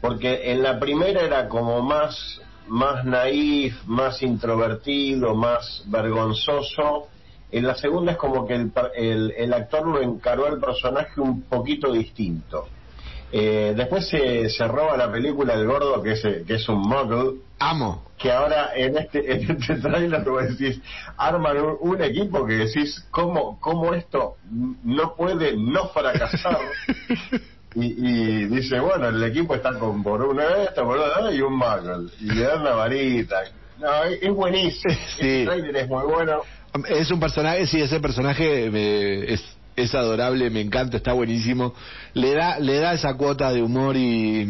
[0.00, 2.40] Porque en la primera era como más
[2.70, 7.08] más naif, más introvertido, más vergonzoso.
[7.52, 11.92] En la segunda es como que el, el, actor lo encaró al personaje un poquito
[11.92, 12.68] distinto.
[13.32, 17.40] Eh, después se, se, roba la película El Gordo, que es, que es un muggle.
[17.58, 18.04] Amo.
[18.18, 20.80] Que ahora en este, en este trailer tú decís,
[21.16, 24.36] arman un, equipo que decís, ¿cómo, ¿cómo esto
[24.84, 26.58] no puede no fracasar?
[27.72, 30.98] Y, dice, bueno, el equipo está con por una esta, por
[31.32, 32.10] y un Muggle.
[32.18, 33.44] Y le dan una varita.
[33.78, 34.94] No, es, buenísimo.
[35.18, 35.46] Sí.
[35.48, 36.42] El es muy bueno.
[36.88, 39.42] Es un personaje, sí, ese personaje es,
[39.76, 41.74] es adorable, me encanta, está buenísimo.
[42.14, 44.46] Le da, le da esa cuota de humor y...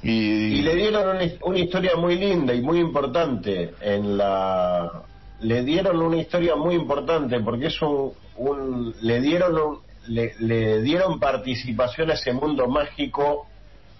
[0.00, 5.02] Y, y le dieron una, una historia muy linda y muy importante en la...
[5.40, 8.12] Le dieron una historia muy importante porque es un...
[8.36, 9.78] un le dieron un,
[10.08, 13.46] le, dieron participación a ese mundo mágico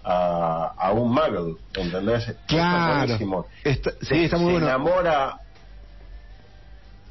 [0.03, 2.35] a, a un mago, ¿entendés?
[2.47, 3.45] Claro.
[3.63, 5.39] Está, sí, está muy se enamora.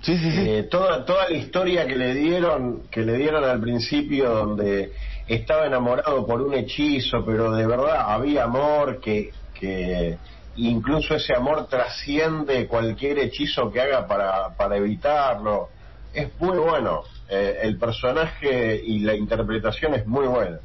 [0.03, 0.49] Sí, sí, sí.
[0.49, 4.93] Eh, toda, toda la historia que le dieron, que le dieron al principio, donde
[5.27, 10.17] estaba enamorado por un hechizo, pero de verdad había amor que, que
[10.57, 15.69] incluso ese amor trasciende cualquier hechizo que haga para, para evitarlo.
[16.13, 17.03] Es muy bueno.
[17.31, 20.59] Eh, el personaje y la interpretación es muy buena.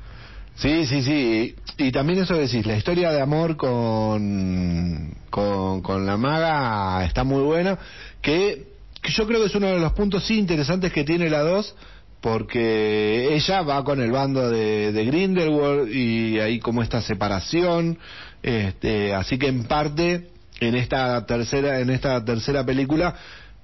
[0.56, 1.56] Sí, sí, sí.
[1.78, 7.78] Y, también eso decís, la historia de amor con, con, la maga está muy buena,
[8.22, 8.73] que,
[9.12, 11.76] yo creo que es uno de los puntos interesantes que tiene la 2,
[12.22, 18.00] porque ella va con el bando de, de Grindelwald y hay como esta separación,
[18.42, 20.30] este, así que en parte
[20.60, 23.16] en esta tercera, en esta tercera película,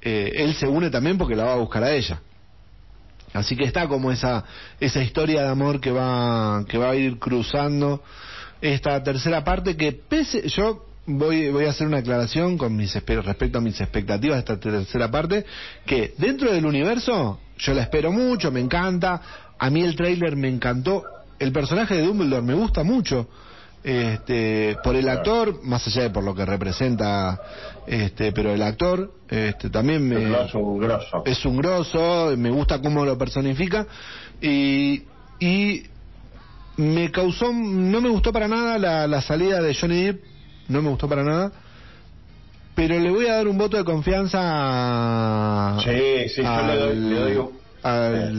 [0.01, 2.21] eh, él se une también porque la va a buscar a ella.
[3.33, 4.43] Así que está como esa
[4.79, 8.01] esa historia de amor que va que va a ir cruzando
[8.59, 13.57] esta tercera parte que pese yo voy voy a hacer una aclaración con mis respecto
[13.57, 15.45] a mis expectativas de esta tercera parte
[15.85, 19.21] que dentro del universo yo la espero mucho, me encanta,
[19.57, 21.03] a mí el tráiler me encantó,
[21.37, 23.27] el personaje de Dumbledore me gusta mucho
[23.83, 27.39] este, por el actor, más allá de por lo que representa,
[27.87, 31.23] este, pero el actor este, también me, es un grosso.
[31.25, 33.87] Es un grosso, me gusta cómo lo personifica.
[34.41, 35.03] Y,
[35.39, 35.83] y
[36.77, 40.23] me causó, no me gustó para nada la, la salida de Johnny Depp,
[40.69, 41.51] no me gustó para nada
[42.79, 46.95] pero le voy a dar un voto de confianza a, sí, sí, yo le doy,
[46.95, 47.49] le doy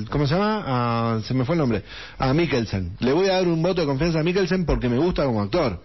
[0.08, 1.20] ¿cómo se llama?
[1.24, 1.82] se me fue el nombre,
[2.18, 2.96] a Mikkelsen.
[3.00, 5.82] Le voy a dar un voto de confianza a Mikkelsen porque me gusta como actor.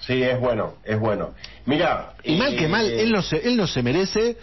[0.00, 1.34] Sí, es bueno, es bueno.
[1.66, 2.14] Mira.
[2.24, 4.38] Y mal que mal, él no se, él no se merece.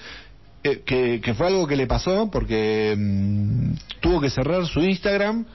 [0.64, 3.72] eh, que, que fue algo que le pasó porque mm,
[4.02, 5.46] tuvo que cerrar su Instagram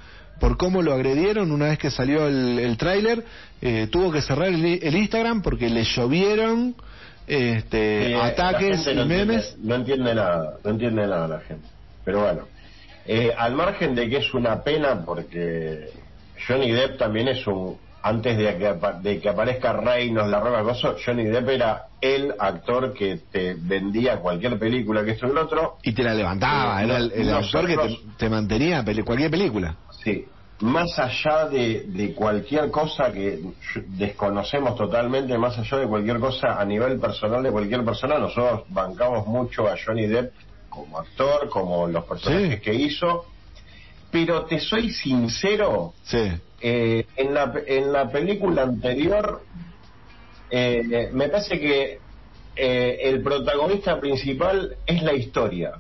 [0.41, 3.24] por cómo lo agredieron una vez que salió el, el tráiler.
[3.61, 6.74] eh, tuvo que cerrar el, el Instagram porque le llovieron
[7.26, 9.51] este, eh, ataques y no memes.
[9.51, 11.66] Entiende, no entiende nada, no entiende nada la gente.
[12.05, 12.49] Pero bueno,
[13.07, 15.91] eh, al margen de que es una pena porque
[16.47, 21.24] Johnny Depp también es un antes de que, de que aparezca Reynolds, la cosa, Johnny
[21.24, 25.78] Depp era el actor que te vendía cualquier película que esto y el otro.
[25.82, 29.76] Y te la levantaba, Sí, era el, actor que te, mantenía cualquier película.
[30.05, 30.27] Sí,
[30.61, 33.41] más allá de, de cualquier cosa que
[33.89, 39.27] desconocemos totalmente, más allá de cualquier cosa a nivel personal de cualquier persona, nosotros bancamos
[39.27, 40.33] mucho a Johnny Depp
[40.69, 42.61] como actor, como los personajes Sí.
[42.61, 43.25] que hizo.
[44.11, 46.31] Pero te soy sincero, Sí.
[46.61, 49.43] eh, en, la, en la película anterior,
[50.51, 51.99] eh, me parece que
[52.57, 55.73] eh, el protagonista principal es la historia.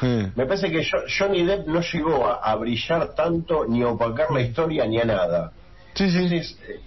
[0.00, 0.26] Sí.
[0.36, 4.30] Me parece que Jo- Johnny Depp no llegó a, a brillar tanto ni a opacar
[4.30, 5.52] la historia ni a nada.
[5.94, 6.18] Sí, sí.
[6.18, 6.80] Entonces, eh,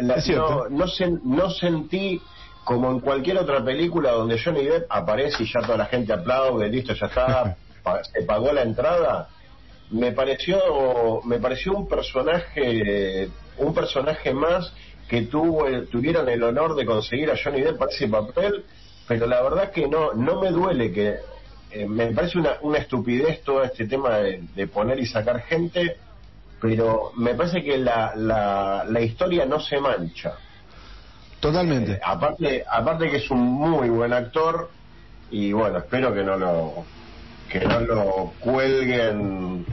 [0.00, 0.66] la- Es cierto.
[0.68, 2.20] no, no, sen- no sentí
[2.64, 6.68] como en cualquier otra película donde Johnny Depp aparece y ya toda la gente aplaude,
[6.68, 9.28] listo, ya está, pa- se pagó la entrada.
[9.90, 13.28] Me pareció, me pareció un personaje,
[13.58, 14.72] un personaje más
[15.08, 18.64] que tuvo, el- tuvieron el honor de conseguir a Johnny Depp para ese papel,
[19.06, 21.16] pero la verdad que no, no me duele que,
[21.70, 25.96] eh, me parece una, una estupidez todo este tema de, de poner y sacar gente,
[26.60, 30.32] pero me parece que la, la, la historia no se mancha.
[31.40, 31.92] Totalmente.
[31.92, 34.70] Eh, aparte, aparte que es un muy buen actor
[35.30, 36.86] y bueno, espero que no lo
[37.48, 39.66] que no lo cuelguen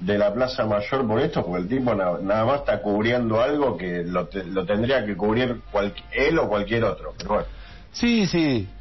[0.00, 3.76] de la Plaza Mayor por esto, porque el tipo na- nada más está cubriendo algo
[3.78, 5.62] que lo, te- lo tendría que cubrir
[6.10, 7.14] él o cualquier otro.
[7.16, 7.46] Pero bueno,
[7.92, 8.73] Sí, sí.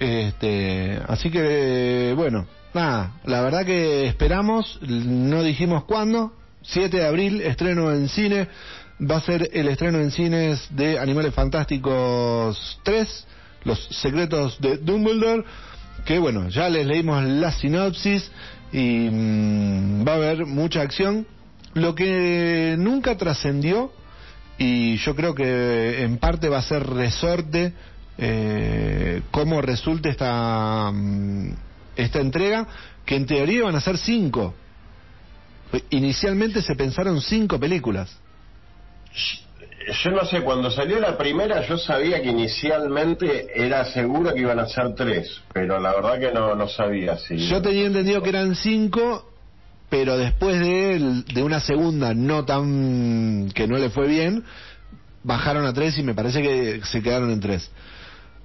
[0.00, 6.32] Este, así que, bueno, nada, la verdad que esperamos, no dijimos cuándo,
[6.62, 8.48] 7 de abril, estreno en cine,
[8.98, 13.26] va a ser el estreno en cines de Animales Fantásticos 3,
[13.64, 15.44] Los Secretos de Dumbledore,
[16.06, 18.32] que bueno, ya les leímos la sinopsis
[18.72, 21.26] y mm, va a haber mucha acción.
[21.74, 23.92] Lo que nunca trascendió,
[24.56, 27.74] y yo creo que en parte va a ser resorte
[28.18, 31.52] eh, cómo resulte esta, mm,
[31.96, 32.66] esta entrega,
[33.06, 34.54] que en teoría van a ser cinco.
[35.90, 38.16] Inicialmente se pensaron cinco películas.
[40.04, 44.58] yo no sé, cuando salió la primera yo sabía que inicialmente era seguro que iban
[44.58, 47.36] a ser tres, pero la verdad que no, no sabía si...
[47.48, 49.28] Yo tenía entendido que eran cinco,
[49.88, 54.44] pero después de, el- de una segunda no tan que no le fue bien,
[55.22, 57.70] bajaron a tres y me parece que se quedaron en tres.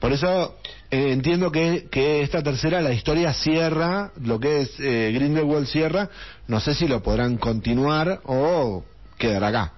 [0.06, 0.54] Por eso
[0.92, 1.90] eh, entiendo que,
[2.22, 6.12] esta tercera, la historia cierra, lo que es eh, Grindelwald cierra,
[6.48, 8.86] no sé si lo podrán continuar o
[9.18, 9.74] quedar acá.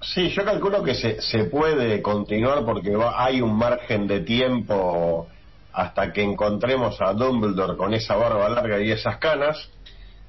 [0.00, 5.28] Sí, yo calculo que se, se puede continuar porque va- hay un margen de tiempo
[5.74, 9.68] hasta que encontremos a Dumbledore con esa barba larga y esas canas.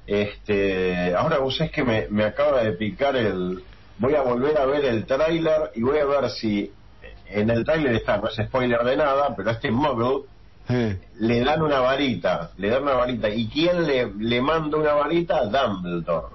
[0.06, 3.58] Este, ahora vos es que me, me acaba de picar el...
[3.96, 6.75] Voy a volver a ver el tráiler y voy a ver si
[7.30, 10.22] en el tráiler está, no es spoiler de nada, pero a este Muggle
[11.18, 13.28] le dan una varita, le dan una varita.
[13.28, 15.44] ¿Y quién le, le manda una varita?
[15.44, 16.34] Dumbledore.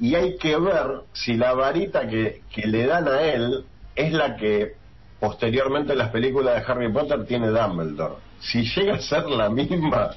[0.00, 3.64] Y hay que ver si la varita que, que le dan a él
[3.94, 4.74] es la que
[5.20, 8.16] posteriormente en las películas de Harry Potter tiene Dumbledore.
[8.40, 10.10] Si llega a ser la misma,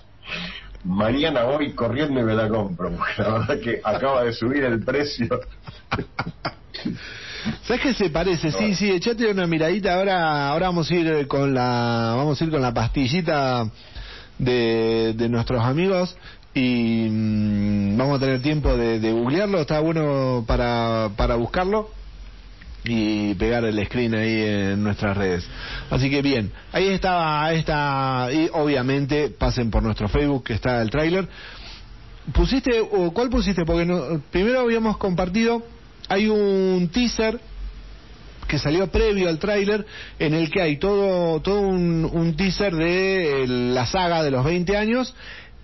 [0.83, 4.83] mañana voy corriendo y me la compro, porque la verdad que acaba de subir el
[4.83, 5.27] precio.
[7.63, 8.51] ¿Sabes qué se parece?
[8.51, 9.93] Sí, sí, echate una miradita.
[9.95, 13.69] Ahora, ahora vamos a ir con la, vamos a ir con la pastillita
[14.37, 16.15] de, de nuestros amigos
[16.53, 19.59] y mm, vamos a tener tiempo de, googlearlo.
[19.61, 21.89] Está bueno para, para buscarlo
[22.83, 25.47] y pegar el screen ahí en nuestras redes.
[25.89, 27.63] Así que bien, ahí está, ahí
[28.45, 31.27] y obviamente pasen por nuestro Facebook que está el tráiler.
[32.33, 33.63] ¿Pusiste, o cuál pusiste?
[33.65, 35.63] Porque no- primero habíamos compartido,
[36.09, 37.39] hay un teaser
[38.47, 39.85] que salió previo al tráiler
[40.19, 44.77] en el que hay todo, todo un, teaser de eh, la saga de los 20
[44.77, 45.13] años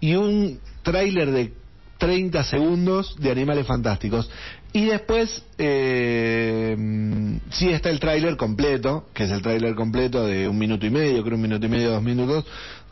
[0.01, 1.53] y un tráiler de
[1.97, 4.29] 30 segundos de Animales Fantásticos.
[4.73, 10.49] Y después eh, mm, sí está el tráiler completo, que es el tráiler completo de
[10.49, 12.45] un minuto y medio, creo un minuto y medio, dos minutos,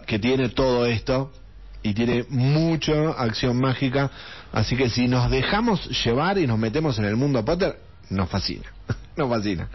[0.08, 1.32] que tiene todo esto
[1.84, 4.12] y tiene mucha acción mágica.
[4.52, 7.78] Así que si nos dejamos llevar y nos metemos en el mundo Potter,
[8.10, 8.66] nos fascina.
[9.16, 9.68] nos fascina.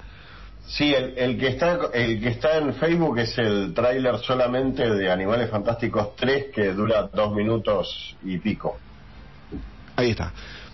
[0.66, 5.10] Sí, el, el, que está el que está en Facebook es el tráiler solamente de
[5.10, 8.76] Animales Fantásticos 3 que dura dos minutos y pico.
[9.94, 10.32] Ahí está.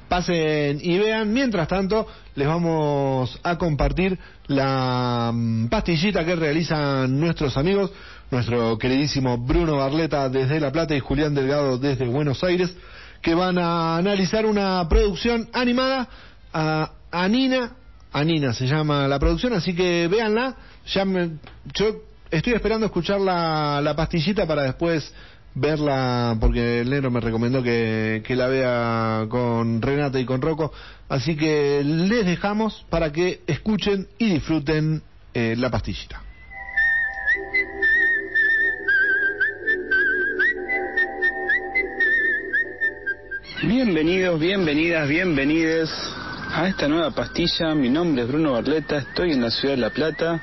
[0.08, 1.32] Pasen y vean.
[1.32, 7.92] Mientras tanto, les vamos a compartir la mm, pastillita que realizan nuestros amigos,
[8.30, 12.74] nuestro queridísimo Bruno Barleta desde La Plata y Julián Delgado desde Buenos Aires,
[13.22, 16.08] que van a analizar una producción animada
[16.52, 17.76] a Anina
[18.12, 20.54] Anina se llama la producción, así que véanla.
[20.86, 21.04] Ya
[21.74, 25.12] yo estoy esperando escuchar la, pastillita para después
[25.54, 30.72] verla, porque el negro me recomendó que, que la vea con Renata y con Rocco.
[31.08, 35.02] Así que les dejamos para que escuchen y disfruten
[35.32, 36.22] eh, la pastillita.
[43.64, 45.88] Bienvenidos, bienvenidas, bienvenides
[46.52, 47.76] a esta nueva pastilla.
[47.76, 50.40] Mi nombre es Bruno Barleta, estoy en la ciudad de La Plata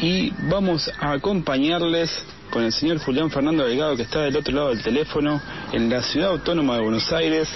[0.00, 2.10] y vamos a acompañarles
[2.50, 5.40] con el señor Julián Fernando Delgado que está del otro lado del teléfono
[5.72, 7.48] en la ciudad autónoma de Buenos Aires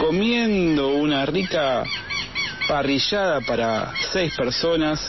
[0.00, 1.84] comiendo una rica
[2.66, 5.08] parrillada para seis personas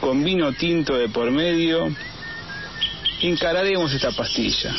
[0.00, 1.88] con vino tinto de por medio.
[3.22, 4.74] Encararemos esta pastilla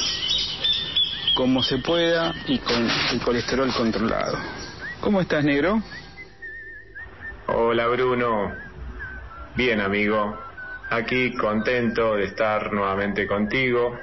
[1.36, 4.38] como se pueda y con el colesterol controlado.
[5.00, 5.82] ¿Cómo estás, negro?
[7.48, 8.54] Hola Bruno,
[9.56, 10.40] bien amigo,
[10.90, 13.98] aquí contento de estar nuevamente contigo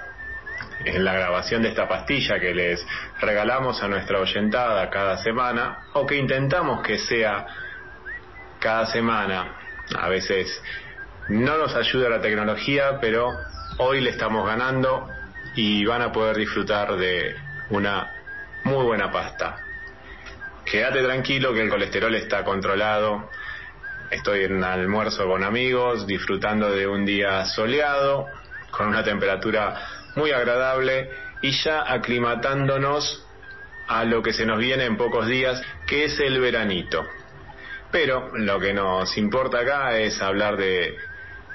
[0.85, 2.85] en la grabación de esta pastilla que les
[3.21, 7.47] regalamos a nuestra oyentada cada semana o que intentamos que sea
[8.59, 9.55] cada semana.
[9.99, 10.63] A veces
[11.29, 13.33] no nos ayuda la tecnología, pero
[13.79, 15.09] hoy le estamos ganando
[15.55, 17.37] y van a poder disfrutar de
[17.71, 18.11] una
[18.65, 19.57] muy buena pasta.
[20.65, 23.31] Quédate tranquilo que el colesterol está controlado.
[24.11, 28.27] Estoy en almuerzo con amigos, disfrutando de un día soleado,
[28.71, 29.75] con una temperatura
[30.17, 31.11] muy agradable
[31.43, 33.25] y ya aclimatándonos
[33.87, 37.07] a lo que se nos viene en pocos días, que es el veranito.
[37.91, 40.97] Pero lo que nos importa acá es hablar de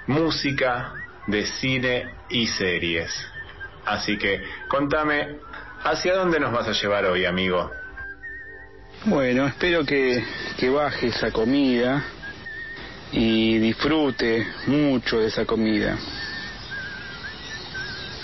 [0.07, 0.93] música,
[1.27, 3.32] de cine y series.
[3.85, 5.37] Así que contame,
[5.83, 7.71] ¿hacia dónde nos vas a llevar hoy, amigo?
[9.05, 10.23] Bueno, espero que,
[10.57, 12.03] que baje esa comida
[13.11, 15.97] y disfrute mucho de esa comida.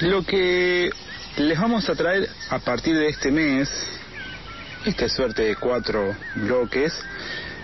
[0.02, 0.90] Lo que
[1.38, 3.70] les vamos a traer a partir de este mes,
[4.86, 6.98] esta suerte de cuatro bloques,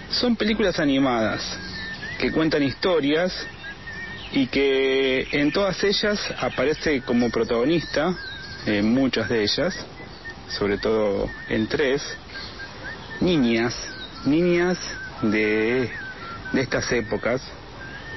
[0.10, 1.58] son películas animadas
[2.20, 3.48] que cuentan historias
[4.36, 8.14] y que en todas ellas aparece como protagonista,
[8.66, 9.74] en muchas de ellas,
[10.50, 12.04] sobre todo en tres,
[13.22, 13.74] niñas,
[14.26, 14.78] niñas
[15.22, 15.90] de,
[16.52, 17.42] de estas épocas,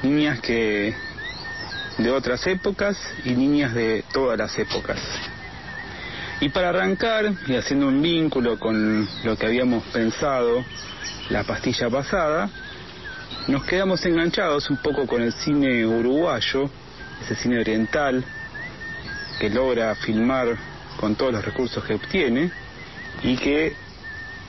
[0.02, 0.92] niñas que
[1.98, 4.98] de otras épocas y niñas de todas las épocas.
[6.40, 10.64] Y para arrancar, y haciendo un vínculo con lo que habíamos pensado
[11.30, 12.50] la pastilla pasada,
[13.48, 16.68] nos quedamos enganchados un poco con el cine uruguayo,
[17.22, 18.22] ese cine oriental,
[19.40, 20.48] que logra filmar
[21.00, 22.50] con todos los recursos que obtiene
[23.22, 23.74] y que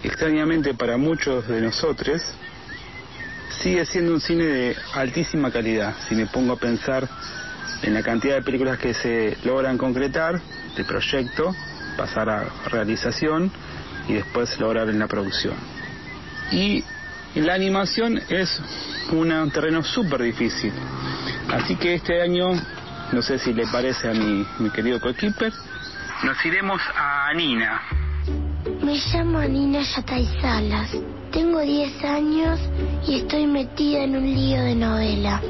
[0.03, 2.21] extrañamente para muchos de nosotros
[3.61, 5.95] sigue siendo un cine de altísima calidad.
[6.09, 7.07] Si me pongo a pensar
[7.81, 10.41] en la cantidad de películas que se logran concretar,
[10.75, 11.55] de proyecto,
[11.95, 13.49] pasar a realización
[14.09, 15.55] y después lograr en la producción.
[16.51, 16.83] Y
[17.35, 18.61] la animación es
[19.11, 20.73] un terreno súper difícil.
[21.51, 22.49] Así que este año,
[23.11, 25.51] no sé si le parece a mi, mi querido coequiper,
[26.23, 27.81] nos iremos a Nina.
[28.83, 30.91] Me llamo Nina Yatay Salas.
[31.31, 32.59] Tengo 10 años
[33.07, 35.41] y estoy metida en un lío de novela.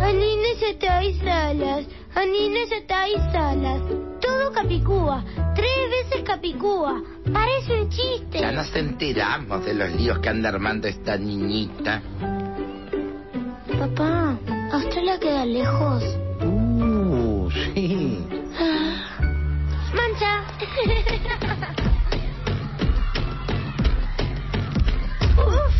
[0.00, 4.13] Anina Yatay Salas, Anina Yatay Salas.
[4.24, 5.22] Todo Capicúa,
[5.54, 7.02] tres veces Capicúa.
[7.30, 8.40] Parece un chiste.
[8.40, 12.00] Ya nos enteramos de los líos que anda armando esta niñita.
[13.78, 14.38] Papá,
[14.72, 16.02] ¿Australia queda lejos?
[16.42, 18.26] Uh, sí.
[18.58, 19.18] Ah,
[19.94, 20.42] Mancha.
[25.36, 25.74] Uf.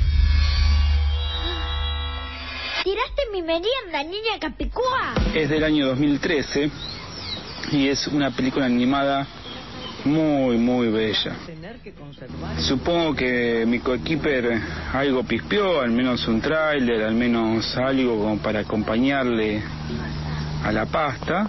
[2.84, 5.14] ¿Tiraste mi merienda, niña Capicúa?
[5.34, 6.70] Es del año 2013
[7.74, 9.26] y es una película animada
[10.04, 11.32] muy, muy bella.
[12.58, 14.60] Supongo que mi coequiper
[14.92, 19.62] algo pispeó, al menos un tráiler, al menos algo como para acompañarle
[20.62, 21.48] a la pasta.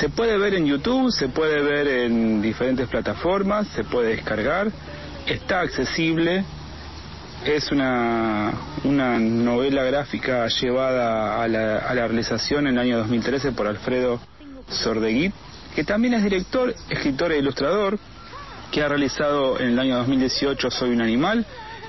[0.00, 4.72] Se puede ver en YouTube, se puede ver en diferentes plataformas, se puede descargar,
[5.26, 6.44] está accesible
[7.44, 8.52] es una,
[8.84, 14.20] una novela gráfica llevada a la, a la realización en el año 2013 por Alfredo
[14.68, 15.32] Sordeguit,
[15.74, 17.98] que también es director, escritor e ilustrador,
[18.70, 21.46] que ha realizado en el año 2018 Soy un animal,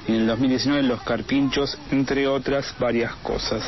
[0.08, 3.64] y en el 2019 Los Carpinchos, entre otras varias cosas.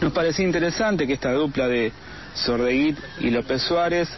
[0.00, 1.92] Nos parecía interesante que esta dupla de
[2.34, 4.08] Sordeguit y López Suárez,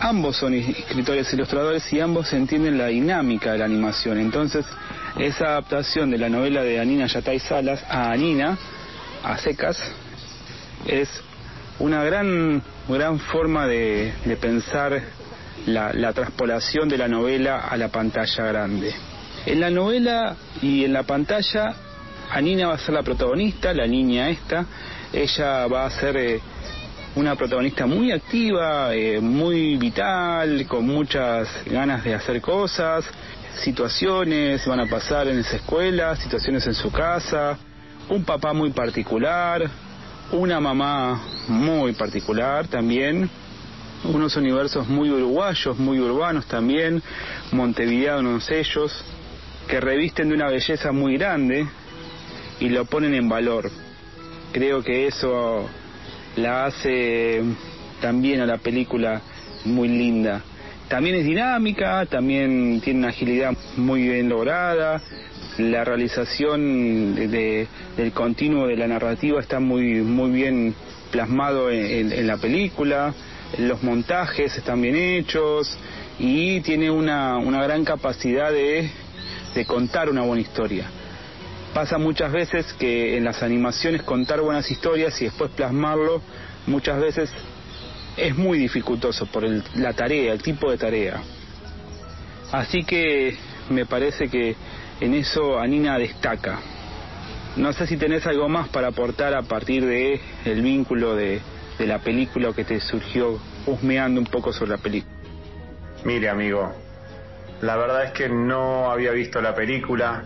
[0.00, 4.18] ambos son escritores e ilustradores y ambos entienden la dinámica de la animación.
[4.18, 4.64] Entonces,
[5.18, 8.56] esa adaptación de la novela de Anina Yatay Salas a Anina,
[9.22, 9.78] a secas,
[10.86, 11.08] es
[11.78, 15.00] una gran, gran forma de, de pensar
[15.66, 18.94] la, la traspolación de la novela a la pantalla grande.
[19.46, 21.74] En la novela y en la pantalla,
[22.30, 24.66] Anina va a ser la protagonista, la niña esta.
[25.12, 26.40] Ella va a ser eh,
[27.14, 33.04] una protagonista muy activa, eh, muy vital, con muchas ganas de hacer cosas.
[33.62, 37.56] Situaciones van a pasar en esa escuela, situaciones en su casa,
[38.08, 39.62] un papá muy particular,
[40.32, 43.30] una mamá muy particular también,
[44.04, 47.02] unos universos muy uruguayos, muy urbanos también,
[47.52, 49.04] montevideanos ellos,
[49.68, 51.66] que revisten de una belleza muy grande
[52.60, 53.70] y lo ponen en valor.
[54.52, 55.68] Creo que eso
[56.36, 57.42] la hace
[58.00, 59.20] también a la película
[59.64, 60.42] muy linda.
[60.88, 65.00] También es dinámica, también tiene una agilidad muy bien lograda,
[65.58, 70.74] la realización de, de, del continuo de la narrativa está muy, muy bien
[71.10, 73.14] plasmado en, en, en la película,
[73.58, 75.76] los montajes están bien hechos
[76.18, 78.90] y tiene una, una gran capacidad de
[79.56, 80.84] de contar una buena historia.
[81.72, 86.20] Pasa muchas veces que en las animaciones contar buenas historias y después plasmarlo
[86.66, 87.30] muchas veces
[88.16, 91.22] es muy dificultoso por el, la tarea, el tipo de tarea.
[92.52, 93.36] Así que
[93.70, 94.54] me parece que
[95.00, 96.58] en eso Anina destaca.
[97.56, 101.40] No sé si tenés algo más para aportar a partir de el vínculo de,
[101.78, 105.14] de la película que te surgió husmeando un poco sobre la película.
[106.04, 106.72] Mire, amigo,
[107.62, 110.24] la verdad es que no había visto la película,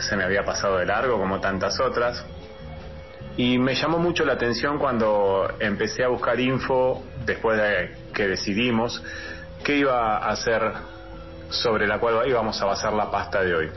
[0.00, 2.24] se me había pasado de largo como tantas otras.
[3.36, 9.02] Y me llamó mucho la atención cuando empecé a buscar info después de que decidimos
[9.64, 10.72] qué iba a hacer
[11.54, 13.70] sobre la cual íbamos a basar la pasta de hoy.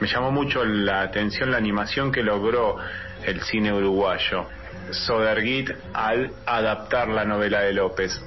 [0.00, 2.76] Me llamó mucho la atención la animación que logró
[3.24, 4.46] el cine uruguayo,
[4.90, 8.20] Soderguit, al adaptar la novela de López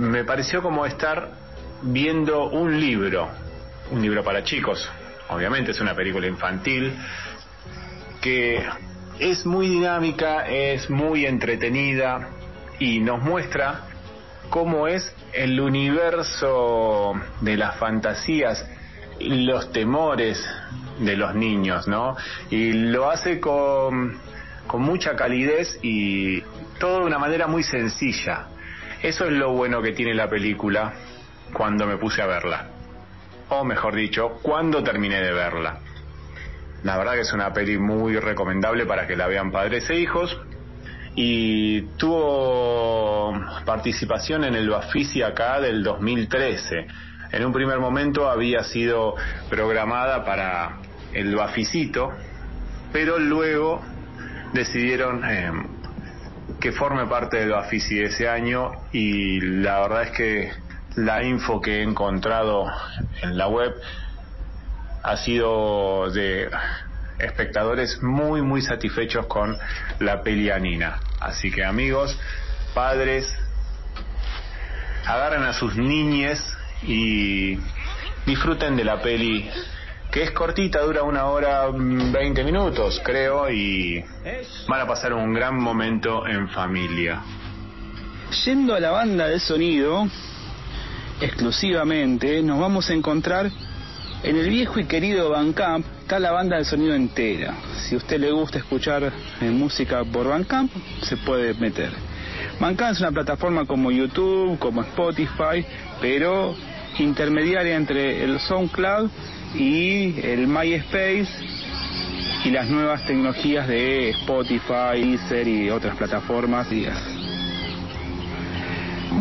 [0.00, 1.30] me pareció como estar
[1.82, 3.28] viendo un libro,
[3.90, 4.88] un libro para chicos,
[5.28, 6.94] obviamente es una película infantil,
[8.20, 8.64] que
[9.18, 12.28] es muy dinámica, es muy entretenida
[12.78, 13.82] y nos muestra
[14.50, 18.66] cómo es el universo de las fantasías,
[19.20, 20.44] los temores
[20.98, 22.16] de los niños, ¿no?
[22.50, 24.18] Y lo hace con,
[24.66, 26.42] con mucha calidez y
[26.78, 28.48] todo de una manera muy sencilla.
[29.02, 30.92] Eso es lo bueno que tiene la película
[31.52, 32.68] cuando me puse a verla.
[33.48, 35.78] O mejor dicho, cuando terminé de verla.
[36.82, 40.38] La verdad que es una peli muy recomendable para que la vean padres e hijos.
[41.14, 43.34] Y tuvo
[43.64, 46.86] participación en el Bafisi acá del 2013.
[47.32, 49.14] En un primer momento había sido
[49.48, 50.78] programada para
[51.12, 52.12] el Bafisito,
[52.92, 53.82] pero luego
[54.52, 55.52] decidieron eh,
[56.60, 60.52] que forme parte del Bafisi de ese año y la verdad es que
[60.96, 62.66] la info que he encontrado
[63.22, 63.74] en la web
[65.02, 66.50] ha sido de
[67.22, 69.56] espectadores muy muy satisfechos con
[69.98, 71.00] la pelianina.
[71.20, 72.18] Así que amigos,
[72.74, 73.32] padres,
[75.06, 76.42] agarren a sus niñes
[76.82, 77.58] y
[78.26, 79.50] disfruten de la peli
[80.10, 84.04] que es cortita, dura una hora 20 minutos, creo, y
[84.66, 87.22] van a pasar un gran momento en familia.
[88.44, 90.08] Yendo a la banda de sonido,
[91.20, 93.50] exclusivamente, nos vamos a encontrar
[94.22, 97.54] en el viejo y querido Bandcamp, está la banda de sonido entera.
[97.76, 100.70] Si a usted le gusta escuchar eh, música por Bandcamp,
[101.02, 101.90] se puede meter.
[102.60, 105.64] Bandcamp es una plataforma como YouTube, como Spotify,
[106.00, 106.54] pero
[106.98, 109.10] intermediaria entre el SoundCloud
[109.54, 111.28] y el MySpace
[112.44, 116.68] y las nuevas tecnologías de Spotify, Deezer y otras plataformas.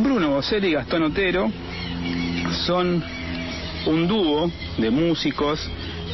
[0.02, 1.52] Bruno Bocelli y Gastón Otero
[2.66, 3.04] son
[3.86, 5.60] un dúo de músicos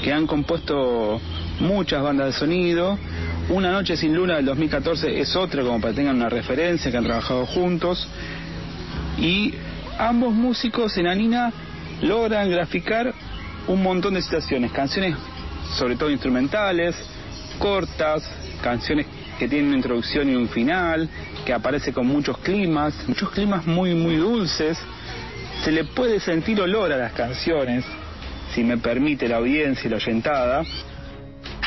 [0.03, 1.20] que han compuesto
[1.59, 2.97] muchas bandas de sonido.
[3.49, 6.97] Una Noche sin Luna del 2014 es otra, como para que tengan una referencia, que
[6.97, 8.07] han trabajado juntos.
[9.18, 9.53] Y
[9.97, 11.53] ambos músicos en Anina
[12.01, 13.13] logran graficar
[13.68, 15.16] un montón de situaciones, canciones
[15.78, 16.95] sobre todo instrumentales,
[17.59, 18.24] cortas,
[18.61, 19.07] canciones
[19.39, 21.09] que tienen una introducción y un final,
[21.45, 24.78] que aparece con muchos climas, muchos climas muy muy dulces.
[25.66, 27.84] Se le puede sentir olor a las canciones,
[28.53, 30.63] si me permite la audiencia y la oyentada.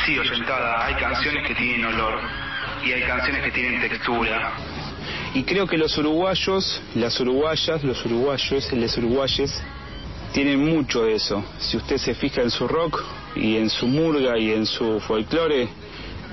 [0.07, 2.21] Sí, oyentada, hay canciones que tienen olor
[2.87, 4.53] y hay canciones que tienen textura.
[5.35, 9.63] Y creo que los uruguayos, las uruguayas, los uruguayos, los uruguayes,
[10.33, 11.45] tienen mucho de eso.
[11.59, 15.69] Si usted se fija en su rock y en su murga y en su folclore,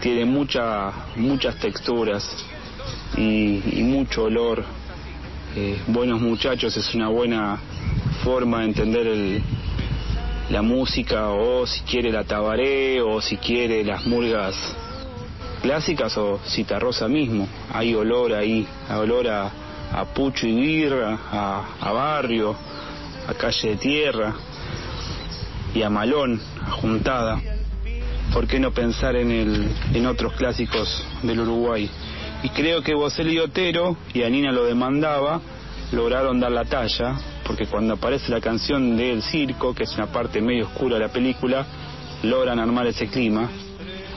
[0.01, 2.45] tiene mucha, muchas texturas
[3.17, 4.84] y, y mucho olor.
[5.57, 7.57] Eh, buenos muchachos es una buena
[8.25, 9.41] forma de entender el,
[10.49, 14.53] la música o si quiere la tabaré o si quiere las murgas
[15.61, 17.47] clásicas o citarrosa mismo.
[17.71, 19.49] Hay olor ahí, hay olor a,
[19.93, 22.53] a pucho y birra, a, barrio,
[23.25, 24.35] a calle de tierra
[25.73, 27.41] y a malón, a juntada.
[28.33, 31.89] ¿Por qué no pensar en, el, en otros clásicos del Uruguay?
[32.45, 35.41] Y creo que Bocelli y Otero, y Anina lo demandaba,
[35.91, 40.43] lograron dar la talla, porque cuando aparece la canción del circo, que es una parte
[40.43, 41.65] medio oscura de la película,
[42.21, 43.49] logran armar ese clima.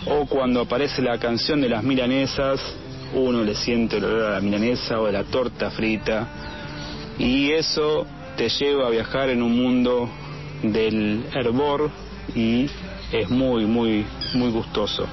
[0.08, 2.60] O cuando aparece la canción de las milanesas,
[3.14, 6.28] uno le siente el olor a la milanesa o de la torta frita.
[7.18, 8.06] Y eso
[8.36, 10.06] te lleva a viajar en un mundo
[10.62, 11.90] del hervor
[12.34, 12.68] y
[13.10, 14.04] es muy, muy,
[14.34, 15.06] muy gustoso.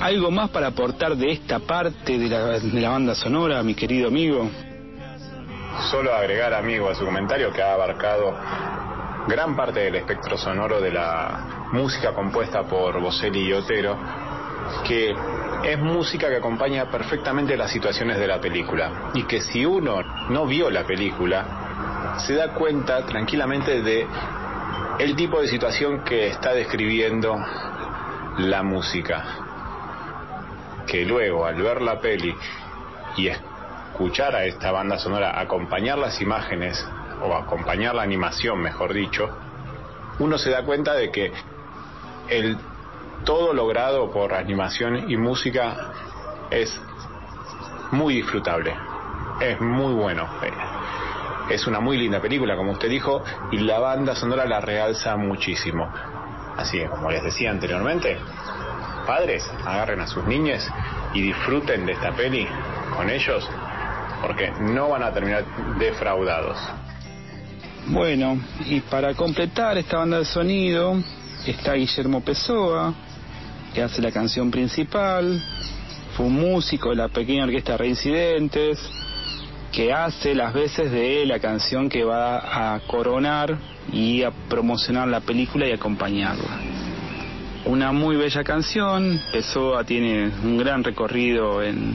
[0.00, 4.08] ¿Algo más para aportar de esta parte de la, de la banda sonora, mi querido
[4.08, 4.50] amigo?
[5.90, 8.34] Solo agregar, amigo, a su comentario que ha abarcado
[9.28, 13.98] gran parte del espectro sonoro de la música compuesta por Bocelli y Otero,
[14.88, 15.14] que
[15.64, 20.46] es música que acompaña perfectamente las situaciones de la película y que si uno no
[20.46, 24.06] vio la película se da cuenta tranquilamente de
[24.98, 27.36] el tipo de situación que está describiendo
[28.38, 29.49] la música
[30.86, 32.34] que luego al ver la peli
[33.16, 36.86] y escuchar a esta banda sonora acompañar las imágenes
[37.22, 39.28] o acompañar la animación mejor dicho
[40.18, 41.32] uno se da cuenta de que
[42.28, 42.58] el
[43.24, 45.92] todo logrado por animación y música
[46.50, 46.80] es
[47.90, 48.74] muy disfrutable
[49.40, 50.28] es muy bueno
[51.50, 55.90] es una muy linda película, como usted dijo, y la banda sonora la realza muchísimo.
[56.56, 58.18] Así como les decía anteriormente,
[59.06, 60.68] padres, agarren a sus niñas
[61.14, 62.46] y disfruten de esta peli
[62.96, 63.48] con ellos,
[64.20, 65.44] porque no van a terminar
[65.78, 66.58] defraudados.
[67.86, 70.96] Bueno, y para completar esta banda de sonido
[71.46, 72.94] está Guillermo Pessoa,
[73.74, 75.42] que hace la canción principal,
[76.16, 78.78] fue un músico de la pequeña orquesta Reincidentes,
[79.72, 83.56] que hace las veces de la canción que va a coronar
[83.92, 86.79] y a promocionar la película y acompañarla.
[87.64, 91.94] Una muy bella canción, Pessoa tiene un gran recorrido en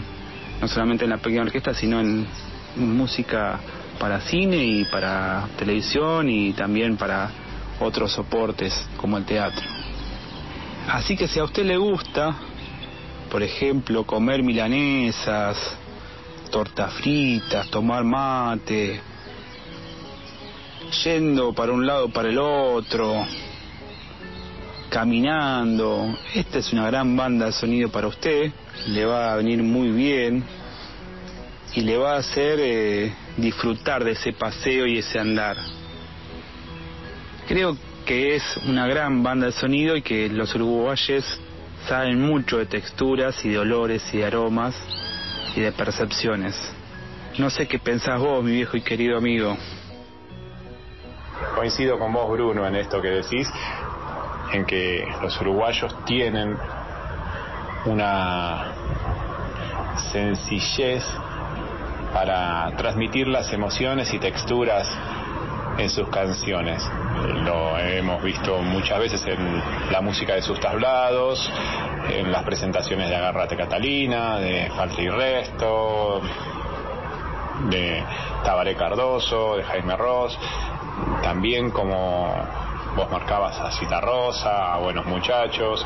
[0.62, 2.28] no solamente en la pequeña orquesta, sino en
[2.76, 3.60] música
[4.00, 7.30] para cine y para televisión y también para
[7.80, 9.66] otros soportes como el teatro.
[10.88, 12.36] Así que si a usted le gusta,
[13.32, 15.58] por ejemplo, comer milanesas,
[16.52, 19.02] tortas fritas, tomar mate,
[21.04, 23.26] yendo para un lado para el otro,
[24.96, 26.18] caminando.
[26.34, 28.50] Esta es una gran banda de sonido para usted,
[28.88, 30.42] le va a venir muy bien
[31.74, 35.58] y le va a hacer eh, disfrutar de ese paseo y ese andar.
[37.46, 37.76] Creo
[38.06, 41.26] que es una gran banda de sonido y que los uruguayes
[41.90, 44.76] saben mucho de texturas y de olores y de aromas
[45.58, 46.56] y de percepciones.
[47.38, 49.58] No sé qué pensás vos, mi viejo y querido amigo.
[51.54, 53.50] Coincido con vos, Bruno, en esto que decís,
[54.54, 56.58] en que los uruguayos tienen
[57.86, 58.74] una
[60.12, 61.04] sencillez
[62.14, 64.90] para transmitir las emociones y texturas
[65.78, 66.90] en sus canciones.
[67.44, 71.52] Lo hemos visto muchas veces en la música de sus tablados,
[72.10, 76.22] en las presentaciones de Agárrate Catalina, de Falta y Resto,
[77.70, 78.04] de
[78.44, 80.38] Tabaré Cardoso, de Jaime Ross,
[81.22, 82.34] también como
[82.96, 85.86] vos marcabas a Cita Rosa, a Buenos Muchachos,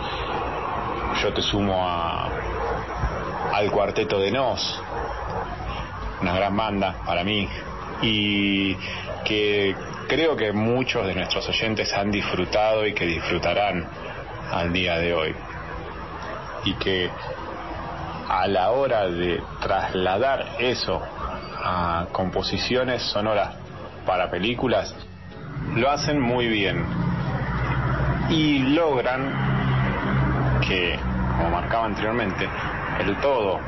[1.24, 2.30] yo te sumo a,
[3.51, 4.80] al Cuarteto de Nos,
[6.22, 7.49] una gran banda para mí,
[8.03, 8.76] y
[9.26, 9.76] que
[10.07, 13.88] creo que muchos de nuestros oyentes han disfrutado y que disfrutarán
[14.51, 15.36] al día de hoy.
[16.66, 17.10] Y que
[18.28, 21.01] a la hora de trasladar eso
[21.57, 23.55] a composiciones sonoras
[24.05, 24.93] para películas,
[25.76, 26.84] lo hacen muy bien
[28.30, 30.99] y logran que,
[31.38, 32.47] como marcaba anteriormente,
[32.99, 33.60] el todo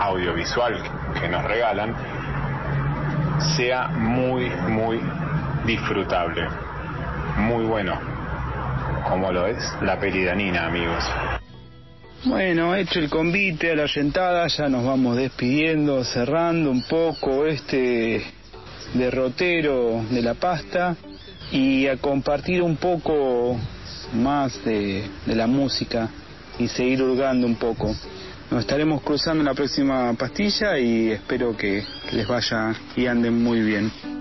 [0.00, 0.82] audiovisual
[1.20, 1.94] que nos regalan
[3.56, 5.00] sea muy, muy
[5.66, 6.46] disfrutable,
[7.36, 7.98] muy bueno,
[9.08, 11.04] como lo es la peli de Nina, amigos.
[12.24, 18.37] Bueno, hecho el convite a la yentada, ya nos vamos despidiendo, cerrando un poco este
[18.94, 20.96] derrotero de la pasta
[21.52, 23.56] y a compartir un poco
[24.14, 26.08] más de, de la música
[26.58, 27.94] y seguir hurgando un poco.
[28.50, 33.60] Nos estaremos cruzando en la próxima pastilla y espero que les vaya y anden muy
[33.60, 34.17] bien.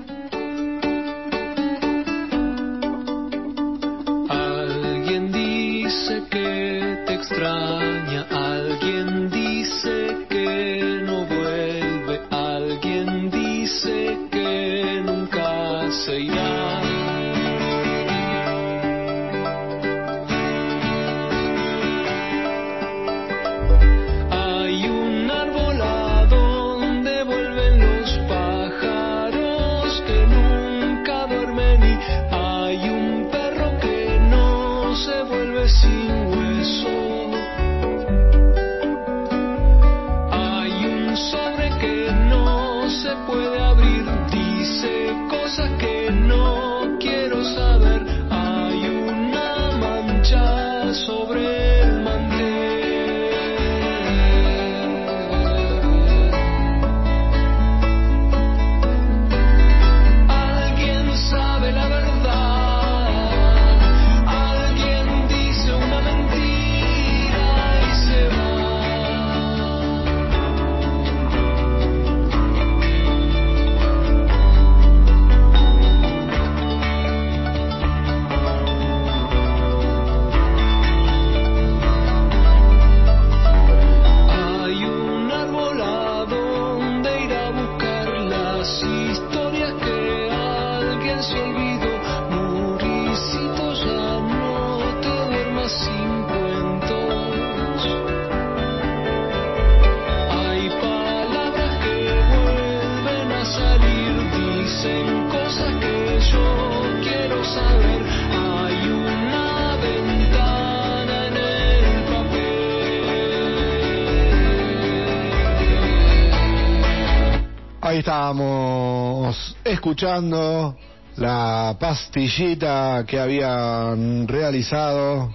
[118.28, 120.76] Estábamos escuchando
[121.16, 125.34] la pastillita que habían realizado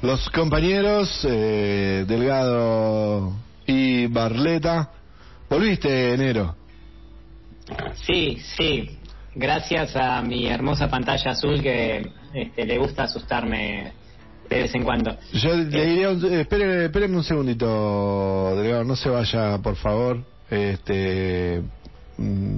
[0.00, 3.32] los compañeros eh, Delgado
[3.66, 4.90] y Barleta.
[5.50, 6.54] ¿Volviste, enero?
[8.06, 8.96] Sí, sí.
[9.34, 13.92] Gracias a mi hermosa pantalla azul que este, le gusta asustarme
[14.48, 15.16] de vez en cuando.
[15.32, 20.22] Yo le diría, un- eh, espere, espéreme un segundito, Delgado, no se vaya, por favor.
[20.48, 21.62] Este,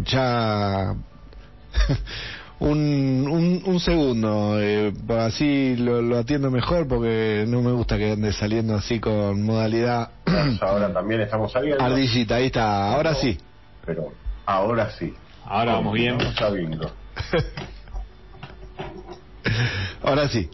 [0.05, 0.95] ya
[2.61, 8.13] un, un, un segundo, eh, así lo, lo atiendo mejor porque no me gusta que
[8.13, 10.11] ande saliendo así con modalidad
[10.61, 11.83] Ahora también estamos saliendo.
[11.83, 13.39] ardillita, ahí está, ahora sí.
[13.85, 14.13] Pero
[14.45, 15.15] ahora sí.
[15.45, 16.19] Ahora vamos bien.
[20.03, 20.51] Ahora sí.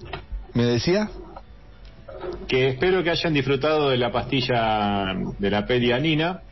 [0.55, 1.09] ¿Me decía?
[2.47, 6.43] Que espero que hayan disfrutado de la pastilla de la peli Anina.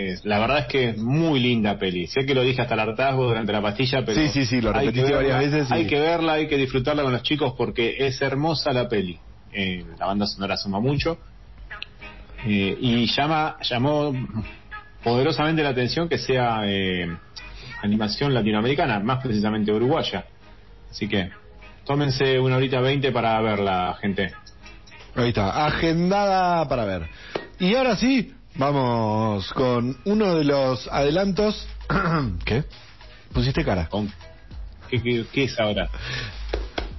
[0.00, 2.06] Es- la verdad es que es muy linda peli.
[2.06, 4.68] Sé que lo dije hasta el hartazgo durante la pastilla, pero Sí, sí, sí, lo
[4.70, 7.22] hay repetiste que verla- varias veces y- Hay que verla, hay que disfrutarla con los
[7.24, 9.18] chicos porque es hermosa la peli.
[9.52, 11.18] Eh, la banda sonora suma mucho.
[12.46, 14.12] Eh, y llama llamó
[15.02, 17.08] poderosamente la atención que sea eh,
[17.82, 20.24] animación latinoamericana, más precisamente uruguaya.
[20.90, 21.30] Así que
[21.84, 24.30] tómense una horita veinte para verla, gente.
[25.16, 27.08] Ahí está, agendada para ver.
[27.58, 31.66] Y ahora sí, vamos con uno de los adelantos.
[32.44, 32.64] ¿Qué?
[33.32, 33.88] ¿Pusiste cara?
[33.88, 34.12] Con-
[34.90, 35.88] ¿Qué, qué, qué es ahora?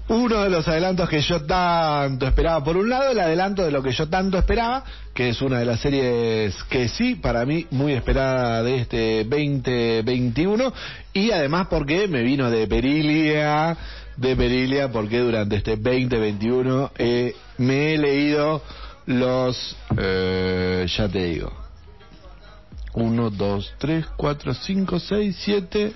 [0.08, 2.64] Uno de los adelantos que yo tanto esperaba.
[2.64, 4.84] Por un lado, el adelanto de lo que yo tanto esperaba,
[5.14, 10.74] que es una de las series que sí, para mí, muy esperada de este 2021.
[11.14, 13.78] Y además porque me vino de Perilia,
[14.18, 18.64] de Perilia, porque durante este 2021 eh, me he leído
[19.10, 19.76] los...
[19.98, 21.52] eh, ya te digo.
[22.94, 25.94] 1, 2, 3, 4, 5, 6, 7,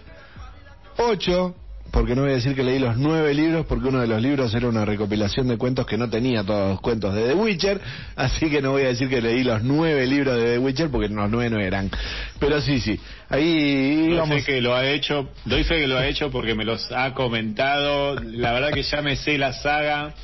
[0.98, 1.56] 8
[1.92, 4.52] porque no voy a decir que leí los nueve libros, porque uno de los libros
[4.56, 7.80] era una recopilación de cuentos que no tenía todos los cuentos de The Witcher,
[8.16, 11.08] así que no voy a decir que leí los nueve libros de The Witcher, porque
[11.10, 11.92] los nueve no eran.
[12.40, 13.00] Pero sí, sí,
[13.30, 14.38] ahí Doy vamos.
[14.38, 17.14] fe que lo ha hecho, doy fe que lo ha hecho porque me los ha
[17.14, 18.16] comentado.
[18.16, 20.16] La verdad que ya me sé la saga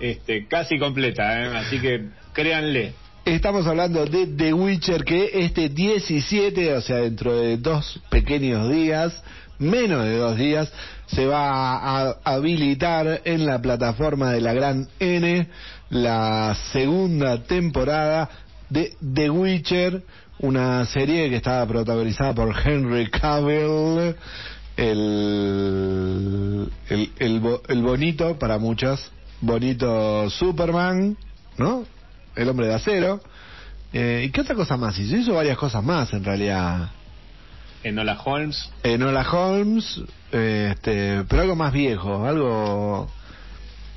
[0.00, 1.56] este, casi completa, ¿eh?
[1.56, 2.94] así que créanle.
[3.24, 9.22] Estamos hablando de The Witcher que este 17, o sea, dentro de dos pequeños días,
[9.58, 10.70] menos de dos días,
[11.06, 15.48] se va a habilitar en la plataforma de la Gran N
[15.90, 18.28] la segunda temporada
[18.68, 20.02] de The Witcher,
[20.40, 24.16] una serie que estaba protagonizada por Henry Cavill,
[24.76, 29.10] el, el, el, el bonito para muchos,
[29.46, 31.16] bonito Superman,
[31.58, 31.84] ¿no?
[32.36, 33.20] El hombre de acero.
[33.92, 35.16] Eh, ¿Y qué otra cosa más hizo?
[35.16, 36.90] Hizo varias cosas más en realidad.
[37.82, 40.00] Enola Holmes, Enola Holmes,
[40.32, 43.10] eh, este, pero algo más viejo, algo...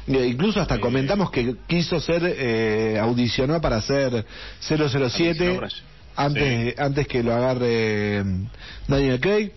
[0.07, 4.25] eh, Incluso hasta Eh, comentamos que quiso ser, eh, audicionó para ser
[4.59, 5.69] 007 Audicionó para-
[6.17, 8.45] antes, antes que lo agarre mm,
[8.87, 9.51] Daniel Craig.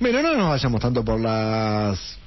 [0.00, 2.18] Bueno, no nos vayamos tanto por las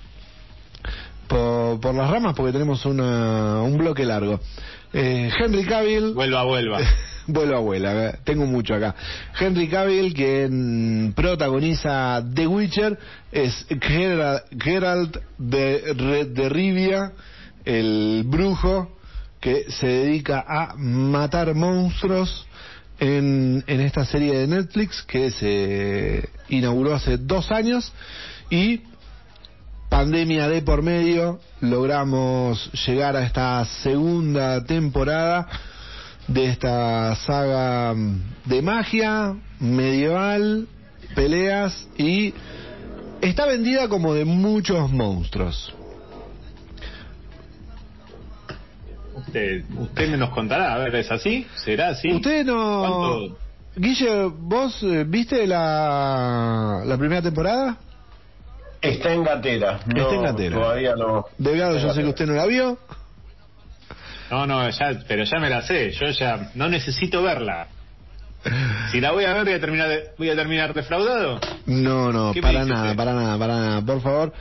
[1.27, 4.39] por, por las ramas porque tenemos una, un bloque largo.
[4.93, 6.13] Eh, Henry Cavill.
[6.13, 6.79] vuelva, vuelva.
[7.29, 8.95] Vuelvo a abuela, eh, tengo mucho acá.
[9.37, 12.97] Henry Cavill, quien protagoniza The Witcher,
[13.33, 17.11] es Geralt, Geralt de, de Rivia,
[17.65, 18.97] el brujo
[19.41, 22.47] que se dedica a matar monstruos
[22.97, 27.91] en, en esta serie de Netflix que se inauguró hace dos años
[28.49, 28.83] y
[29.89, 35.47] pandemia de por medio logramos llegar a esta segunda temporada
[36.27, 40.67] de esta saga mm, de magia medieval,
[41.15, 42.33] peleas y
[43.21, 45.73] está vendida como de muchos monstruos.
[49.15, 51.47] Usted, usted me nos contará, a ver, ¿es así?
[51.55, 52.13] ¿Será así?
[52.13, 52.79] Usted no...
[52.79, 53.37] ¿Cuánto?
[53.75, 57.77] Guille, ¿vos eh, viste la, la primera temporada?
[58.81, 59.79] Está en gatera.
[59.85, 60.55] No, Está en gatera.
[60.55, 61.25] Todavía no.
[61.37, 62.77] Delgado, yo sé que usted no la vio.
[64.29, 65.91] No, no, ya, pero ya me la sé.
[65.91, 67.67] Yo ya no necesito verla.
[68.91, 71.39] Si la voy a ver, voy a terminar, de- voy a terminar defraudado.
[71.65, 72.95] No, no, ¿Qué me para nada, usted?
[72.95, 73.81] para nada, para nada.
[73.81, 74.33] Por favor,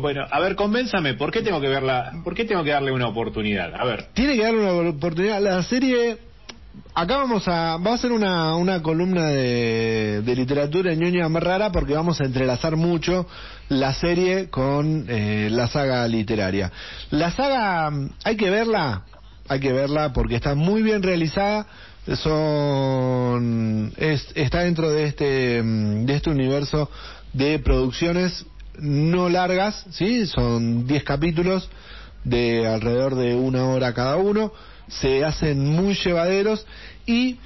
[0.00, 2.12] Bueno, a ver, convénzame, ¿por qué tengo que verla?
[2.22, 3.74] ¿Por qué tengo que darle una oportunidad?
[3.74, 5.40] A ver, Tiene que darle una oportunidad.
[5.40, 6.18] La serie.
[6.94, 7.76] Acá vamos a.
[7.76, 12.24] Va a ser una, una columna de, de literatura ñoña más rara porque vamos a
[12.24, 13.26] entrelazar mucho
[13.68, 16.70] la serie con eh, la saga literaria.
[17.10, 17.90] La saga.
[18.24, 19.02] Hay que verla.
[19.48, 21.66] Hay que verla porque está muy bien realizada.
[22.14, 23.92] Son.
[23.96, 26.90] Es, está dentro de este, mm, de este universo
[27.32, 28.46] de producciones
[28.78, 30.26] no largas, ¿sí?
[30.26, 31.68] Son 10 capítulos
[32.24, 34.52] de alrededor de una hora cada uno,
[34.88, 36.66] se hacen muy llevaderos
[37.06, 37.38] y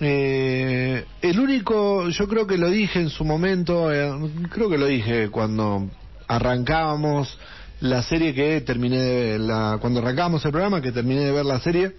[0.00, 4.10] eh, el único, yo creo que lo dije en su momento, eh,
[4.50, 5.90] creo que lo dije cuando
[6.26, 7.38] arrancábamos
[7.80, 11.60] la serie que terminé de la, cuando arrancábamos el programa que terminé de ver la
[11.60, 11.92] serie,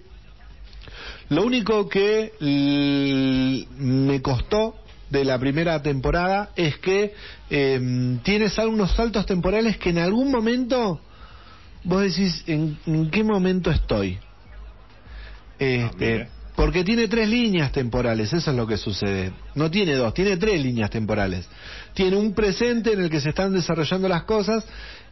[1.28, 2.32] lo único que
[3.78, 4.74] me costó
[5.08, 7.14] de la primera temporada es que
[7.50, 11.00] eh, tienes algunos saltos temporales que en algún momento
[11.84, 14.18] vos decís en, en qué momento estoy.
[15.62, 19.32] Este, Ah, porque tiene tres líneas temporales, eso es lo que sucede.
[19.54, 21.48] No tiene dos, tiene tres líneas temporales.
[21.94, 24.64] Tiene un presente en el que se están desarrollando las cosas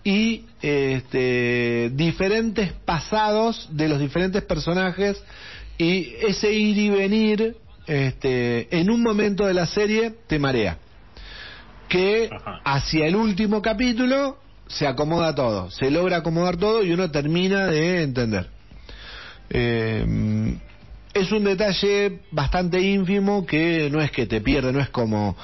[0.05, 5.22] y este, diferentes pasados de los diferentes personajes
[5.78, 7.56] y ese ir y venir
[7.86, 10.78] este, en un momento de la serie te marea.
[11.89, 12.60] Que Ajá.
[12.64, 18.02] hacia el último capítulo se acomoda todo, se logra acomodar todo y uno termina de
[18.02, 18.59] entender.
[19.51, 20.56] Eh,
[21.12, 25.36] es un detalle bastante ínfimo que no es que te pierde, no es como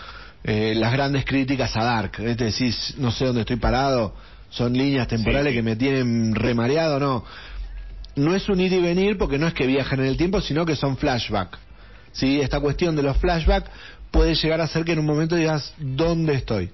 [0.44, 2.12] eh, las grandes críticas a Dark.
[2.20, 4.14] Es decir, no sé dónde estoy parado,
[4.50, 7.24] son líneas temporales Sí, que me tienen remareado, no.
[8.14, 10.64] No es un ir y venir porque no es que viajan en el tiempo, sino
[10.64, 11.58] que son flashback.
[12.12, 12.40] ¿Sí?
[12.40, 13.66] Esta cuestión de los flashback
[14.10, 16.70] puede llegar a ser que en un momento digas, ¿dónde estoy?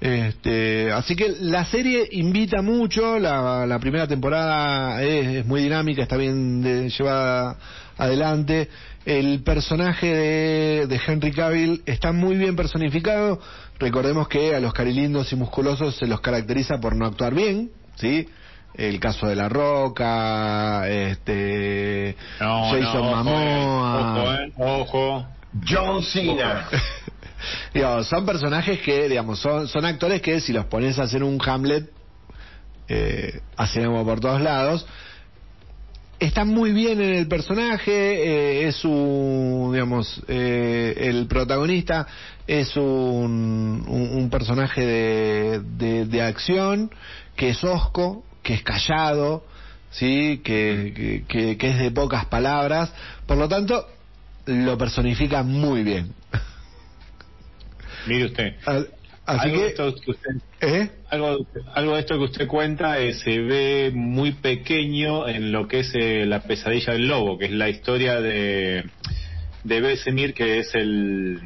[0.00, 6.02] Este, así que la serie invita mucho, la, la primera temporada es, es muy dinámica,
[6.02, 7.56] está bien de- llevada
[7.96, 8.68] adelante.
[9.06, 13.40] El personaje de, de Henry Cavill está muy bien personificado.
[13.78, 18.28] Recordemos que a los carilindos y musculosos se los caracteriza por no actuar bien, ¿sí?
[18.74, 24.36] El caso de La Roca, este, no, Jason no, ojo, Momoa.
[24.42, 25.26] eh, ojo, eh, ojo.
[25.68, 26.68] John Cena.
[27.74, 31.38] digamos, son personajes que, digamos, son, son actores que si los pones a hacer un
[31.44, 31.90] Hamlet,
[32.88, 33.40] eh,
[34.04, 34.86] por todos lados.
[36.18, 42.06] Está muy bien en el personaje, eh, es un, digamos, eh, el protagonista
[42.46, 46.90] es un, un, personaje de, de, de acción
[47.34, 49.44] que es osco, que es callado,
[49.90, 52.90] sí, que, que, que es de pocas palabras,
[53.26, 53.86] por lo tanto
[54.46, 56.12] lo personifica muy bien.
[58.06, 58.54] Mire usted.
[58.66, 58.88] Al-
[59.28, 60.90] Así algo, de esto que usted, ¿eh?
[61.10, 65.80] algo, algo de esto que usted cuenta eh, se ve muy pequeño en lo que
[65.80, 68.84] es eh, la pesadilla del lobo, que es la historia de,
[69.64, 71.40] de Besemir, que es el,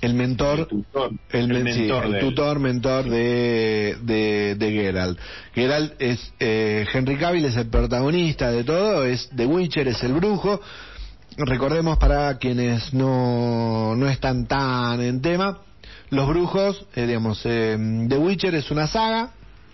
[0.00, 5.18] el mentor el tutor, el, sí, mentor el tutor mentor de, de, de Geralt.
[5.54, 10.14] Geralt es eh, Henry Cavill es el protagonista de todo, es The Witcher, es el
[10.14, 10.58] brujo.
[11.36, 15.58] Recordemos para quienes no, no están tan en tema,
[16.10, 17.76] los brujos, eh, digamos, eh,
[18.08, 19.30] The Witcher es una saga,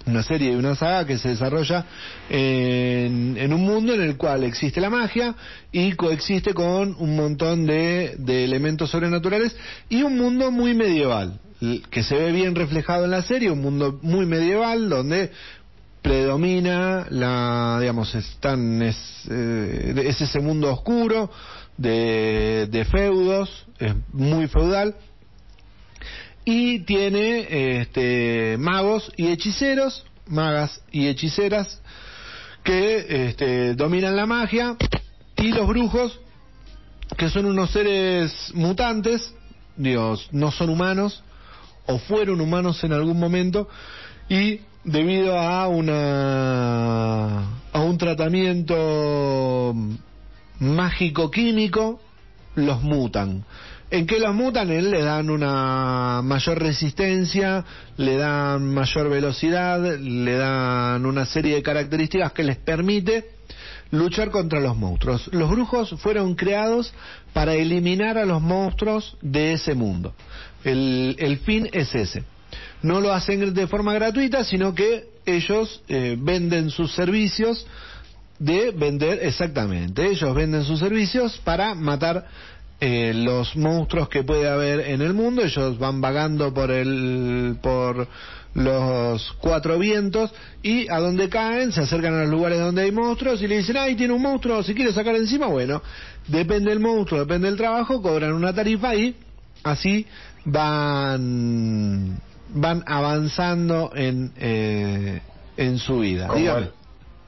[0.06, 1.84] una serie de una saga que se desarrolla
[2.30, 5.34] en, en un mundo en el cual existe la magia
[5.70, 9.54] y coexiste con un montón de, de elementos sobrenaturales
[9.90, 11.40] y un mundo muy medieval,
[11.90, 15.30] que se ve bien reflejado en la serie, un mundo muy medieval donde
[16.02, 18.96] predomina la digamos están es,
[19.30, 21.30] eh, es ese mundo oscuro
[21.76, 24.94] de, de feudos es muy feudal
[26.44, 31.80] y tiene este, magos y hechiceros, magas y hechiceras
[32.64, 34.76] que este, dominan la magia
[35.36, 36.18] y los brujos
[37.16, 39.34] que son unos seres mutantes,
[39.76, 41.22] Dios, no son humanos
[41.86, 43.68] o fueron humanos en algún momento
[44.28, 49.74] y debido a una a un tratamiento
[50.58, 52.00] mágico químico
[52.54, 53.44] los mutan.
[53.90, 54.70] ¿En qué los mutan?
[54.70, 57.64] Él le dan una mayor resistencia,
[57.96, 63.30] le dan mayor velocidad, le dan una serie de características que les permite
[63.90, 65.28] luchar contra los monstruos.
[65.32, 66.94] Los brujos fueron creados
[67.32, 70.14] para eliminar a los monstruos de ese mundo.
[70.62, 72.22] El, el fin es ese.
[72.82, 77.66] No lo hacen de forma gratuita, sino que ellos eh, venden sus servicios
[78.38, 80.06] de vender exactamente.
[80.06, 82.26] Ellos venden sus servicios para matar
[82.80, 85.42] eh, los monstruos que puede haber en el mundo.
[85.42, 88.08] Ellos van vagando por el por
[88.54, 90.32] los cuatro vientos
[90.62, 93.76] y a donde caen se acercan a los lugares donde hay monstruos y le dicen,
[93.76, 95.80] ay, tiene un monstruo, si quiere sacar encima, bueno,
[96.26, 99.14] depende del monstruo, depende del trabajo, cobran una tarifa y
[99.62, 100.04] así
[100.44, 102.18] van
[102.54, 105.20] van avanzando en eh,
[105.56, 106.26] en su vida.
[106.28, 106.70] Como el,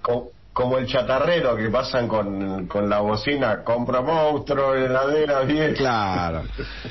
[0.01, 5.75] co- como el chatarrero que pasan con, con la bocina, compra monstruo, heladera, bien.
[5.75, 6.43] Claro,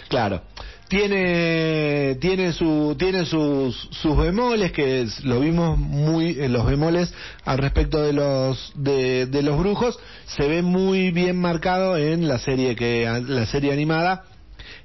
[0.10, 0.42] claro.
[0.88, 7.14] Tiene tiene su tiene sus sus bemoles que es- lo vimos muy en los bemoles
[7.46, 12.40] al respecto de los de, de los brujos se ve muy bien marcado en la
[12.40, 14.24] serie que la serie animada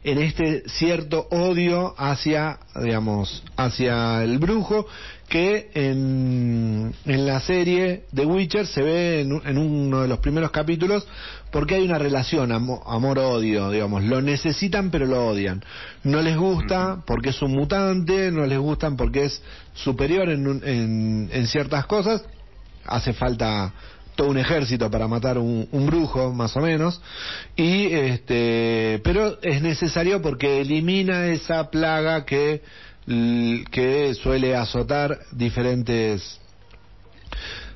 [0.07, 4.87] en este cierto odio hacia digamos hacia el brujo
[5.29, 10.21] que en, en la serie The Witcher se ve en, un- en uno de los
[10.21, 11.05] primeros capítulos
[11.51, 15.65] porque hay una relación amo- amor-odio, digamos, lo necesitan pero lo odian.
[16.05, 19.43] No les gusta porque es un mutante, no les gustan porque es
[19.75, 22.23] superior en, en ciertas cosas,
[22.85, 23.73] hace falta
[24.17, 27.01] todo un ejército para matar un, un brujo, más o menos,
[27.55, 32.63] y este, pero es necesario porque elimina esa plaga que,
[33.71, 36.41] que suele azotar diferentes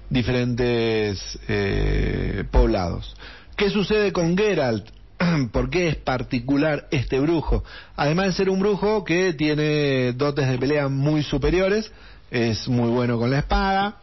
[0.08, 3.14] diferentes eh, poblados.
[3.56, 4.88] ¿Qué sucede con Geralt?
[5.52, 7.62] ¿Por qué es particular este brujo?
[7.94, 11.92] Además de ser un brujo que tiene dotes de pelea muy superiores,
[12.30, 14.00] es muy bueno con la espada,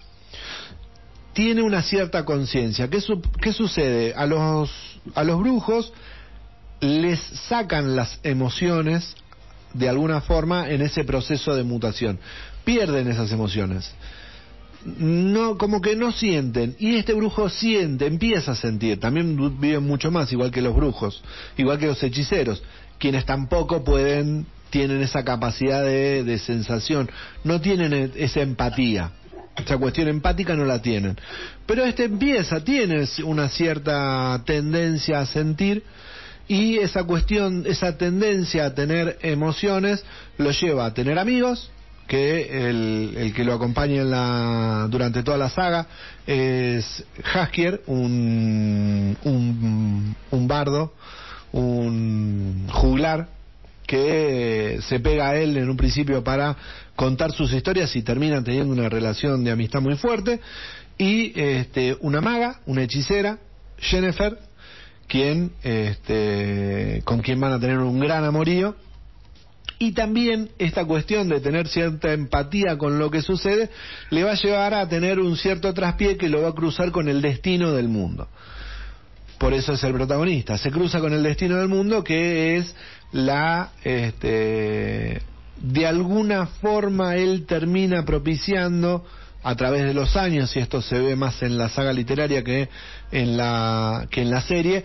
[1.38, 2.90] tiene una cierta conciencia.
[2.90, 3.22] ¿Qué, su-
[3.54, 4.12] sucede?
[4.16, 4.72] A los,
[5.14, 5.94] a los brujos
[6.80, 9.16] les sacan las emociones
[9.76, 12.18] de alguna forma en ese proceso de mutación.
[12.66, 13.94] Pierden esas emociones.
[14.98, 16.76] No, como que no sienten.
[16.80, 19.00] Y este brujo siente, empieza a sentir.
[19.00, 21.24] También viven mucho más, igual que los brujos,
[21.56, 22.64] igual que los hechiceros,
[22.98, 27.12] quienes tampoco pueden, tienen esa capacidad de, de sensación,
[27.44, 29.12] no tienen e- esa empatía.
[29.58, 31.18] Esa cuestión empática no la tienen.
[31.66, 35.84] Pero este empieza, tiene una cierta tendencia a sentir
[36.48, 40.04] y esa cuestión, esa tendencia a tener emociones
[40.38, 41.72] lo lleva a tener amigos,
[42.08, 45.88] que el, el que lo acompaña en la, durante toda la saga
[46.26, 47.04] es
[47.34, 50.94] Haskier, un, un, un bardo,
[51.52, 53.28] un juglar,
[53.88, 56.56] que se pega a él en un principio para
[56.96, 60.40] contar sus historias y terminan teniendo una relación de amistad muy fuerte.
[60.98, 63.40] Y este, una maga, una hechicera,
[63.80, 64.38] Jennifer,
[65.08, 68.76] quien, este, con quien van a tener un gran amorío.
[69.80, 73.70] Y también esta cuestión de tener cierta empatía con lo que sucede
[74.10, 77.08] le va a llevar a tener un cierto traspié que lo va a cruzar con
[77.08, 78.28] el destino del mundo.
[79.38, 80.58] Por eso es el protagonista.
[80.58, 82.76] Se cruza con el destino del mundo que es
[83.12, 85.22] la este,
[85.62, 89.06] de alguna forma él termina propiciando
[89.44, 92.70] a través de los años y esto se ve más en la saga literaria que
[93.12, 94.84] en la que en la serie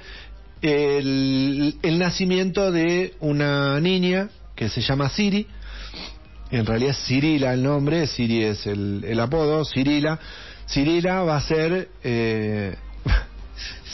[0.61, 5.47] el, el nacimiento de una niña que se llama Siri.
[6.51, 10.19] En realidad es Cirila el nombre Siri es el, apodo Cirila.
[10.69, 12.77] Cirila va a ser eh,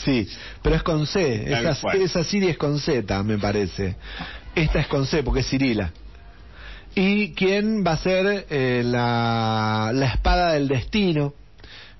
[0.05, 0.27] sí
[0.61, 3.95] pero es con C esa, esa Siri es con Z me parece.
[4.55, 5.91] Esta es con C porque es Cirila.
[6.95, 11.33] Y quién va a ser eh, la, la espada del destino,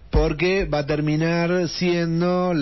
[0.10, 2.54] porque va a terminar siendo,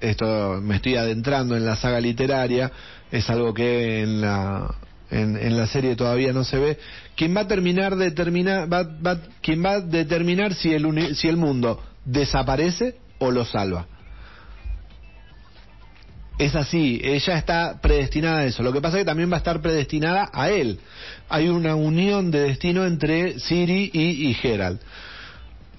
[0.00, 2.72] esto me estoy adentrando en la saga literaria,
[3.12, 4.74] es algo que en la,
[5.10, 6.78] en, en la serie todavía no se ve,
[7.16, 11.28] quien va a terminar determinar, va, va, quien va a determinar si el, uni- si
[11.28, 13.86] el mundo desaparece o lo salva.
[16.38, 18.62] Es así, ella está predestinada a eso.
[18.62, 20.80] Lo que pasa es que también va a estar predestinada a él.
[21.28, 24.80] Hay una unión de destino entre Siri y, y Geralt.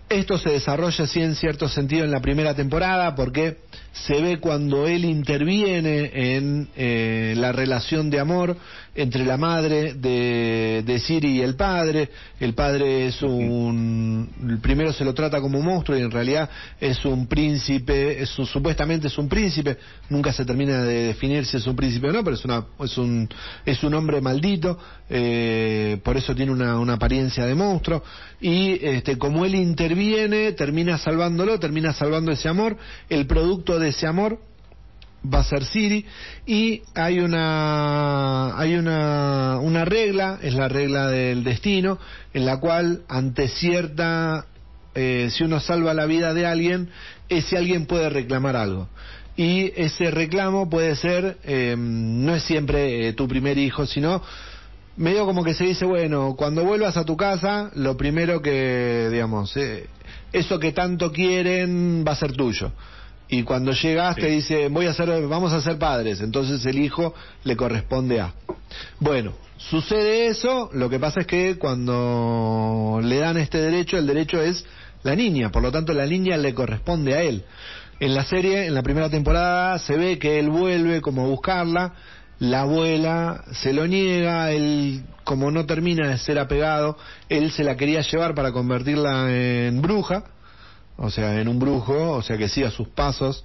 [0.10, 3.58] Esto se desarrolla así en cierto sentido en la primera temporada porque
[3.94, 8.57] se ve cuando él interviene en eh, la relación de amor
[8.95, 12.10] entre la madre de, de Siri y el padre.
[12.40, 14.30] El padre es un...
[14.49, 16.49] el Primero se lo trata como un monstruo y en realidad
[16.80, 19.78] es un príncipe, es un- supuestamente es un príncipe.
[20.10, 22.98] Nunca se termina de definir si es un príncipe o no, pero es, una, es,
[22.98, 23.30] un,
[23.65, 24.78] es un hombre maldito.
[25.10, 28.03] eh, por eso tiene una, una apariencia de monstruo.
[28.41, 32.76] Y este, como él interviene, termina salvándolo, termina salvando ese amor.
[33.10, 34.39] El producto de ese amor
[35.23, 36.05] va a ser Siri
[36.45, 41.97] y hay una hay una una regla es la regla del destino
[42.34, 44.45] en la cual ante cierta
[44.95, 46.89] eh, si uno salva la vida de alguien
[47.30, 48.89] ese alguien puede reclamar algo
[49.38, 54.22] y ese reclamo puede ser eh, no es siempre eh, tu primer hijo sino
[54.95, 59.55] medio como que se dice, bueno, cuando vuelvas a tu casa, lo primero que, digamos,
[59.57, 59.88] eh,
[60.31, 62.72] eso que tanto quieren va a ser tuyo.
[63.30, 67.14] Y cuando llegas te dice, voy a ser, vamos a ser padres, entonces el hijo
[67.44, 68.34] le corresponde a.
[69.00, 74.41] Bueno, sucede eso, lo que pasa es que cuando le dan este derecho, el derecho
[74.41, 74.66] es
[75.04, 77.44] la niña, por lo tanto la niña le corresponde a él.
[78.00, 81.94] En la serie, en la primera temporada, se ve que él vuelve como a buscarla,
[82.40, 86.98] la abuela se lo niega, él como no termina de ser apegado,
[87.30, 90.26] él se la quería llevar para convertirla en bruja,
[90.98, 93.44] o sea, en un brujo, o sea, que siga sus pasos,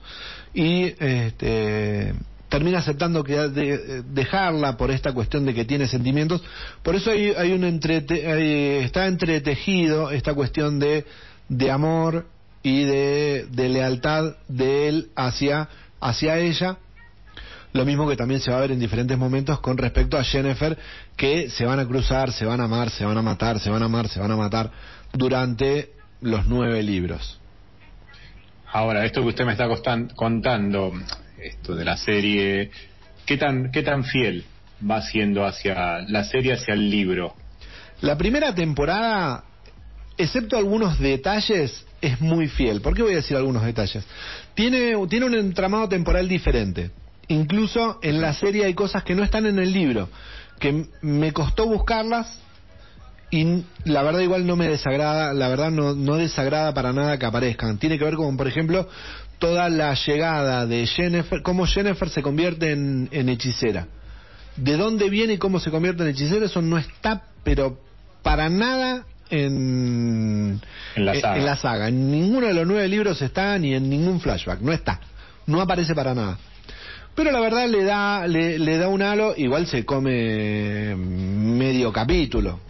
[0.54, 2.14] y este,
[2.48, 6.42] termina aceptando que de- dejarla por esta cuestión de que tiene sentimientos.
[6.82, 11.04] Por eso hay, hay un entrete- está entretejido esta cuestión de,
[11.48, 12.26] de amor
[12.62, 15.68] y de, de lealtad de él hacia,
[16.00, 16.78] hacia ella.
[17.74, 20.76] Lo mismo que también se va a ver en diferentes momentos con respecto a Jennifer,
[21.16, 23.82] que se van a cruzar, se van a amar, se van a matar, se van
[23.82, 24.70] a amar, se van a matar
[25.12, 25.90] durante
[26.22, 27.37] los nueve libros.
[28.72, 29.66] Ahora, esto que usted me está
[30.14, 30.92] contando,
[31.42, 32.70] esto de la serie,
[33.24, 34.44] ¿qué tan, ¿qué tan fiel
[34.88, 37.34] va siendo hacia la serie, hacia el libro?
[38.02, 39.44] La primera temporada,
[40.18, 42.82] excepto algunos detalles, es muy fiel.
[42.82, 44.04] ¿Por qué voy a decir algunos detalles?
[44.54, 46.90] Tiene, tiene un entramado temporal diferente.
[47.28, 50.10] Incluso en la serie hay cosas que no están en el libro,
[50.60, 52.40] que me costó buscarlas
[53.30, 57.26] y la verdad igual no me desagrada, la verdad no, no desagrada para nada que
[57.26, 57.78] aparezcan.
[57.78, 58.88] Tiene que ver con, por ejemplo,
[59.38, 63.86] toda la llegada de Jennifer, cómo Jennifer se convierte en, en hechicera.
[64.56, 67.78] De dónde viene y cómo se convierte en hechicera, eso no está, pero
[68.22, 70.60] para nada en,
[70.96, 71.36] En la en- saga.
[71.38, 71.88] en la saga.
[71.88, 75.00] En ninguno de los nueve libros está, ni en ningún flashback, no está.
[75.46, 76.38] No aparece para nada.
[77.14, 82.60] Pero la verdad le da, le, le da un halo, igual se come medio capítulo.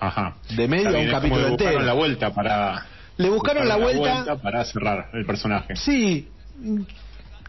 [0.00, 0.36] Ajá.
[0.56, 1.86] De medio a un capítulo que buscaron entero.
[1.86, 2.86] la vuelta para...
[3.16, 5.74] Le buscaron la vuelta, para cerrar el personaje.
[5.74, 6.28] sí,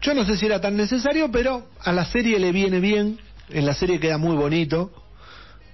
[0.00, 3.18] yo no sé si era tan necesario, pero a la serie le viene bien,
[3.50, 4.90] en la serie queda muy bonito,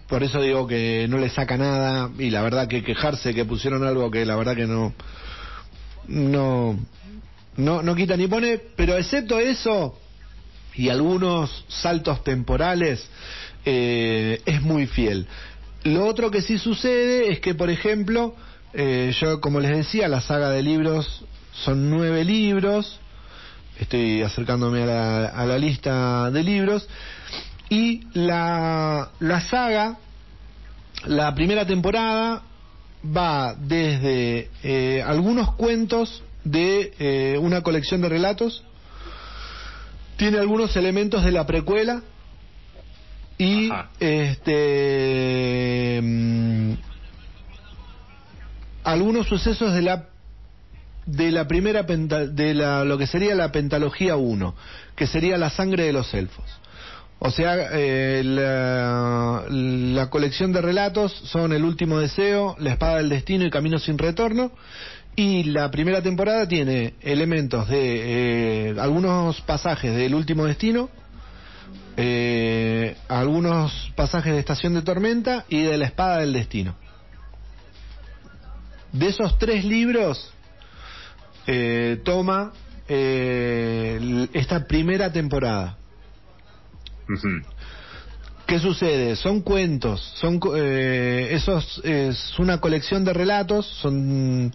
[0.09, 3.85] por eso digo que no le saca nada, y la verdad que quejarse que pusieron
[3.85, 4.95] algo que la verdad que no,
[6.09, 6.79] no,
[7.57, 9.99] no, no quita ni pone, pero excepto eso,
[10.75, 13.09] y algunos saltos temporales
[13.65, 15.27] eh, es muy fiel.
[15.85, 18.35] Lo otro que sí sucede es que, por ejemplo,
[18.73, 22.99] eh, yo como les decía, la saga de libros son nueve libros,
[23.79, 26.89] estoy acercándome a la, a la lista de libros,
[27.69, 29.99] y la, la saga,
[31.05, 32.43] la primera temporada,
[33.05, 38.65] va desde eh, algunos cuentos de eh, una colección de relatos,
[40.17, 42.03] tiene algunos elementos de la precuela
[43.39, 43.91] y Ajá.
[44.01, 46.73] este mm,
[48.85, 50.05] algunos sucesos de la
[51.07, 54.55] de la primera penta- de la, lo que sería la pentalogía 1,
[54.97, 56.45] que sería la sangre de los elfos.
[57.19, 63.11] O sea, eh, la, la colección de relatos son El último deseo, La espada del
[63.11, 64.51] destino y Camino sin retorno.
[65.17, 70.89] Y la primera temporada tiene elementos de eh, algunos pasajes del último destino,
[71.97, 76.75] eh, algunos pasajes de Estación de Tormenta y de La espada del destino.
[78.93, 80.33] De esos tres libros
[81.47, 82.53] eh, toma
[82.89, 85.77] eh, esta primera temporada.
[88.47, 89.17] ¿Qué sucede?
[89.17, 94.53] Son cuentos, son eh, esos es una colección de relatos, son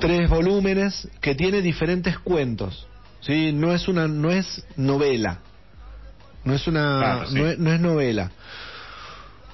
[0.00, 2.86] tres volúmenes que tiene diferentes cuentos.
[3.20, 3.52] ¿sí?
[3.52, 5.40] No es una no es novela.
[6.44, 7.34] No es una Claro, sí.
[7.34, 8.30] no, es, no es novela.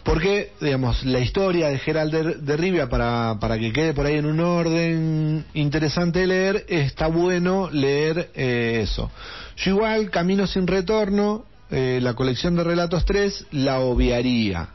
[0.03, 4.17] Porque, digamos, la historia de Gerald de, de Rivia, para, para que quede por ahí
[4.17, 9.11] en un orden interesante de leer, está bueno leer eh, eso.
[9.59, 14.71] Yo igual, Camino sin Retorno, eh, la colección de relatos 3, la obviaría.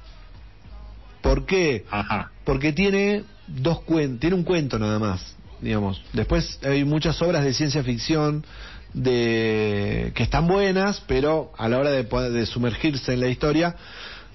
[1.22, 1.86] ¿Por qué?
[1.90, 2.32] Ajá.
[2.44, 3.82] Porque tiene dos
[4.20, 6.02] tiene un cuento nada más, digamos.
[6.14, 8.46] Después hay muchas obras de ciencia ficción
[8.96, 13.76] de que están buenas, pero a la hora de, de sumergirse en la historia,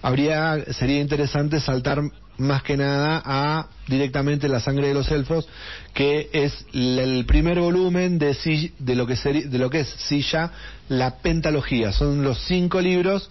[0.03, 2.03] habría sería interesante saltar
[2.37, 5.49] más que nada a directamente la sangre de los elfos,
[5.95, 8.37] que es el primer volumen de
[8.79, 10.51] de lo que seri- de lo que es Silla
[10.89, 11.93] la pentalogía.
[11.93, 13.31] Son los cinco libros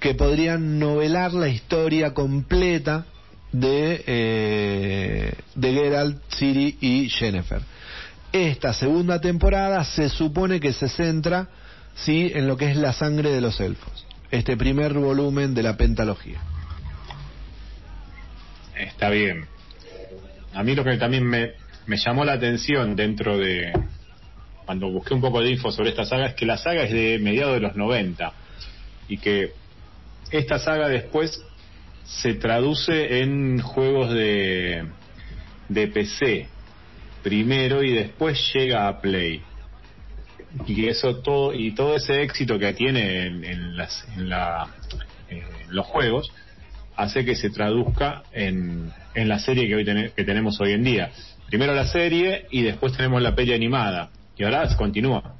[0.00, 3.06] que podrían novelar la historia completa
[3.52, 7.62] de, eh, de Geralt, Ciri y Jennifer.
[8.46, 11.48] Esta segunda temporada se supone que se centra
[11.96, 14.06] sí en lo que es la sangre de los elfos.
[14.30, 16.40] Este primer volumen de la pentalogía.
[18.76, 19.46] Está bien.
[20.54, 21.54] A mí lo que también me,
[21.86, 23.72] me llamó la atención dentro de...
[24.64, 27.18] Cuando busqué un poco de info sobre esta saga es que la saga es de
[27.18, 28.32] mediados de los 90
[29.08, 29.52] y que
[30.30, 31.42] esta saga después
[32.04, 34.86] se traduce en juegos de,
[35.68, 36.48] de PC
[37.22, 39.42] primero y después llega a Play
[40.66, 43.80] y eso todo y todo ese éxito que tiene en, en
[44.16, 44.68] en la,
[45.28, 46.30] en los juegos
[46.96, 51.10] hace que se traduzca en, en la serie que hoy que tenemos hoy en día.
[51.46, 54.10] Primero la serie y después tenemos la peli animada.
[54.36, 55.34] Y ahora continúa.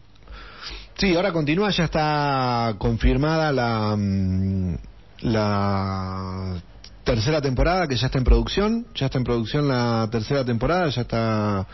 [0.97, 4.77] Sí, ahora continúa, ya está confirmada la, mm,
[5.23, 6.63] la
[7.09, 11.03] tercera temporada que ya está en producción, ya está en producción la tercera temporada, ya
[11.03, 11.67] está...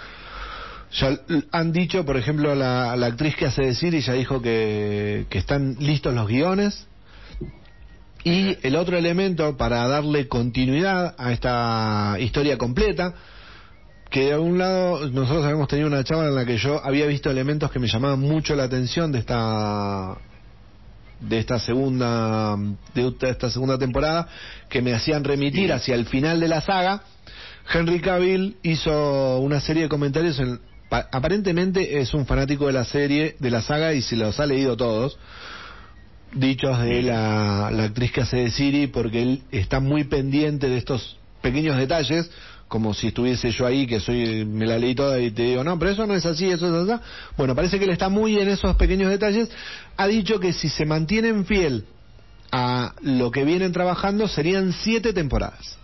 [0.93, 1.19] Ya
[1.51, 5.39] han dicho, por ejemplo, la, la actriz que hace de Siri ya dijo que, que
[5.39, 6.87] están listos los guiones.
[8.23, 13.15] Y el otro elemento para darle continuidad a esta historia completa,
[14.11, 17.29] que de algún lado nosotros habíamos tenido una charla en la que yo había visto
[17.29, 20.17] elementos que me llamaban mucho la atención de esta
[21.29, 22.57] de esta segunda
[22.95, 24.29] de esta segunda temporada
[24.69, 27.03] que me hacían remitir hacia el final de la saga.
[27.73, 30.61] Henry Cavill hizo una serie de comentarios en-
[30.91, 34.47] pa- aparentemente es un fanático de la serie de la saga y se los ha
[34.47, 35.19] leído todos
[36.33, 40.77] dichos de la, la actriz que hace de Siri porque él está muy pendiente de
[40.79, 42.31] estos pequeños detalles
[42.75, 45.79] como si estuviese yo ahí que soy me la leí toda y te digo no
[45.79, 47.01] pero eso no es así eso es así.
[47.37, 49.49] Bueno parece que él está muy en esos pequeños detalles.
[49.97, 51.85] Ha dicho que si se mantienen fiel
[52.51, 55.79] a lo que vienen trabajando serían siete temporadas.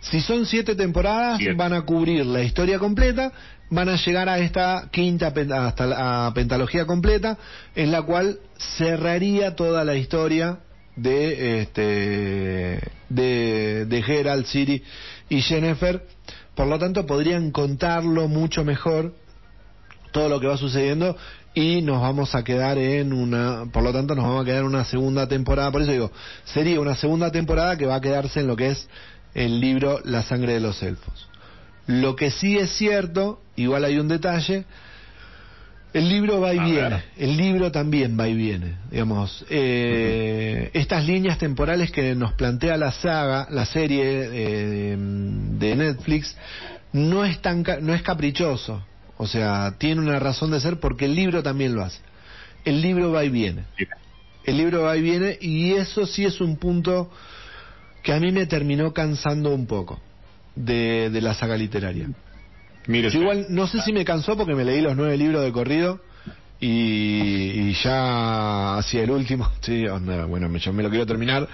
[0.00, 3.30] Si son siete temporadas, van a cubrir la historia completa,
[3.70, 7.38] van a llegar a esta quinta hasta la pentalogía completa,
[7.76, 8.40] en la cual
[8.76, 10.58] cerraría toda la historia
[10.96, 14.82] de este de, de Geralt, Ciri
[15.28, 16.06] y Jennifer.
[16.54, 19.14] Por lo tanto, podrían contarlo mucho mejor
[20.12, 21.16] todo lo que va sucediendo
[21.54, 24.66] y nos vamos a quedar en una, por lo tanto nos vamos a quedar en
[24.66, 26.12] una segunda temporada, por eso digo,
[26.44, 28.88] sería una segunda temporada que va a quedarse en lo que es
[29.34, 31.28] el libro La sangre de los elfos.
[31.86, 34.64] Lo que sí es cierto, igual hay un detalle,
[35.92, 37.04] El libro va y A viene, ver.
[37.18, 39.44] el libro también va y viene, digamos.
[39.50, 44.02] Eh, Estas líneas temporales que nos plantea la saga, la serie
[44.32, 46.34] eh, de Netflix,
[46.92, 48.82] no es tan no es caprichoso,
[49.18, 52.00] o sea, tiene una razón de ser porque el libro también lo hace.
[52.64, 53.64] El libro va y viene,
[54.44, 57.10] el libro va y viene y eso sí es un punto
[58.02, 60.00] que a mí me terminó cansando un poco
[60.54, 62.08] de, de la saga literaria.
[62.86, 65.52] Mire, Yo igual no sé si me cansó porque me leí los nueve libros de
[65.52, 66.00] corrido
[66.60, 71.48] y, y ya hacia el último, sí, onda, bueno, me- yo me lo quiero terminar,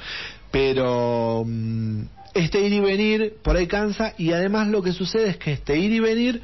[0.50, 2.02] pero mm,
[2.34, 5.78] este ir y venir por ahí cansa y además lo que sucede es que este
[5.78, 6.40] ir y venir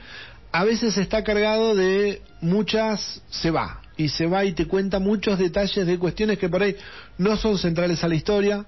[0.53, 5.39] a veces está cargado de muchas, se va, y se va y te cuenta muchos
[5.39, 6.77] detalles de cuestiones que por ahí
[7.19, 8.65] no son centrales a la historia,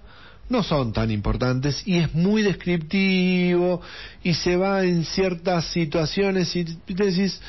[0.49, 3.81] no son tan importantes y es muy descriptivo
[4.23, 7.41] y se va en ciertas situaciones y te decís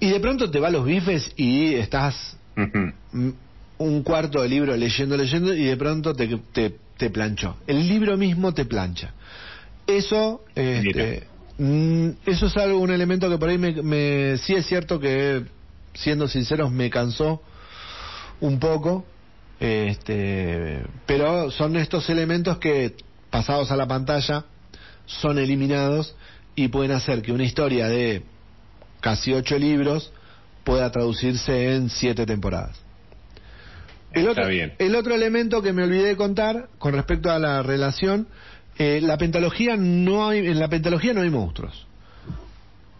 [0.00, 2.36] y de pronto te va a los bifes y estás
[3.78, 7.56] un cuarto de libro leyendo, leyendo y de pronto te, te, te planchó.
[7.66, 9.12] El libro mismo te plancha.
[9.86, 11.26] Eso, este,
[11.58, 15.42] mm, eso es algo, un elemento que por ahí me, me- sí es cierto que,
[15.94, 17.42] siendo sinceros, me cansó
[18.40, 19.06] un poco,
[19.60, 22.94] este, pero son estos elementos que,
[23.30, 24.44] pasados a la pantalla,
[25.06, 26.14] son eliminados
[26.56, 28.22] y pueden hacer que una historia de
[29.00, 30.12] casi ocho libros
[30.64, 32.76] pueda traducirse en siete temporadas.
[34.12, 34.74] El otro, bien.
[34.78, 38.28] el otro elemento que me olvidé de contar con respecto a la relación,
[38.78, 41.86] eh, la pentalogía no hay, en la pentalogía no hay monstruos.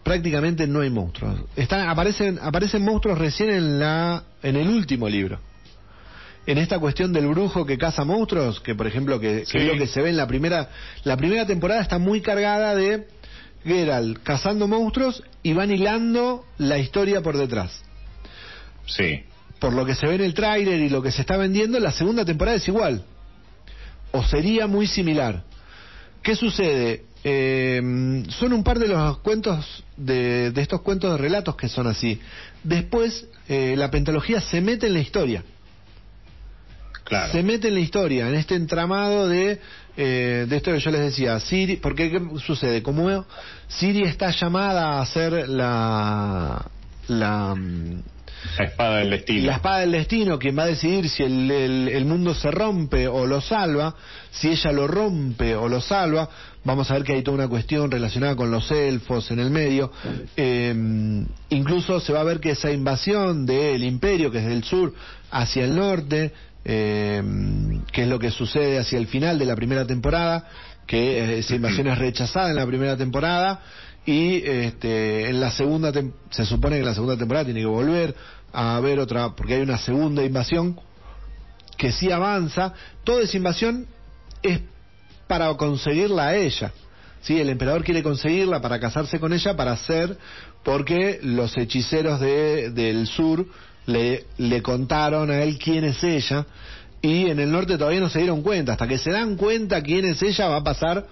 [0.03, 1.39] Prácticamente no hay monstruos.
[1.55, 5.39] Están, aparecen, aparecen monstruos recién en la, en el último libro.
[6.47, 9.87] En esta cuestión del brujo que caza monstruos, que por ejemplo que, es lo que
[9.87, 10.69] se ve en la primera,
[11.03, 13.07] la primera temporada está muy cargada de
[13.63, 17.81] Geralt cazando monstruos y van hilando la historia por detrás
[18.85, 19.23] Sí.
[19.59, 21.91] por lo que se ve en el tráiler y lo que se está vendiendo, la
[21.91, 23.03] segunda temporada es igual.
[24.11, 25.43] O sería muy similar.
[26.21, 27.05] ¿Qué sucede?
[27.23, 31.87] Eh, son un par de los cuentos, de, de estos cuentos de relatos que son
[31.87, 32.19] así.
[32.63, 35.43] Después, eh, la pentalogía se mete en la historia.
[37.05, 37.31] Claro.
[37.31, 39.59] Se mete en la historia, en este entramado de,
[39.95, 41.39] eh, de esto que yo les decía.
[41.39, 42.81] Siri, porque ¿qué sucede?
[42.83, 43.25] Como
[43.69, 46.65] Siri está llamada a ser la,
[47.07, 47.55] la,
[48.57, 49.45] La espada del destino.
[49.45, 53.07] la espada del destino, quien va a decidir si el, el- el mundo se rompe
[53.07, 53.95] o lo salva,
[54.31, 56.27] si ella lo rompe o lo salva,
[56.63, 59.91] vamos a ver que hay toda una cuestión relacionada con los elfos en el medio.
[60.35, 60.73] Eh,
[61.49, 64.91] incluso se va a ver que esa invasión del imperio, que es del sur
[65.29, 66.33] hacia el norte,
[66.65, 67.23] eh,
[67.91, 70.47] que es lo que sucede hacia el final de la primera temporada,
[70.87, 73.61] que eh, esa invasión es rechazada en la primera temporada
[74.05, 77.65] y este, en la segunda tem- se supone que en la segunda temporada tiene que
[77.65, 78.15] volver
[78.51, 80.79] a haber otra porque hay una segunda invasión
[81.77, 82.73] que sí avanza.
[83.03, 83.87] Toda esa invasión
[84.43, 84.59] es
[85.27, 86.71] para conseguirla a ella
[87.21, 90.15] sí el emperador quiere conseguirla para casarse con ella para hacer
[90.63, 93.47] porque los hechiceros de, del sur
[93.85, 96.45] le, le contaron a él quién es ella
[97.01, 100.05] y en el norte todavía no se dieron cuenta hasta que se dan cuenta quién
[100.05, 101.05] es ella va a pasar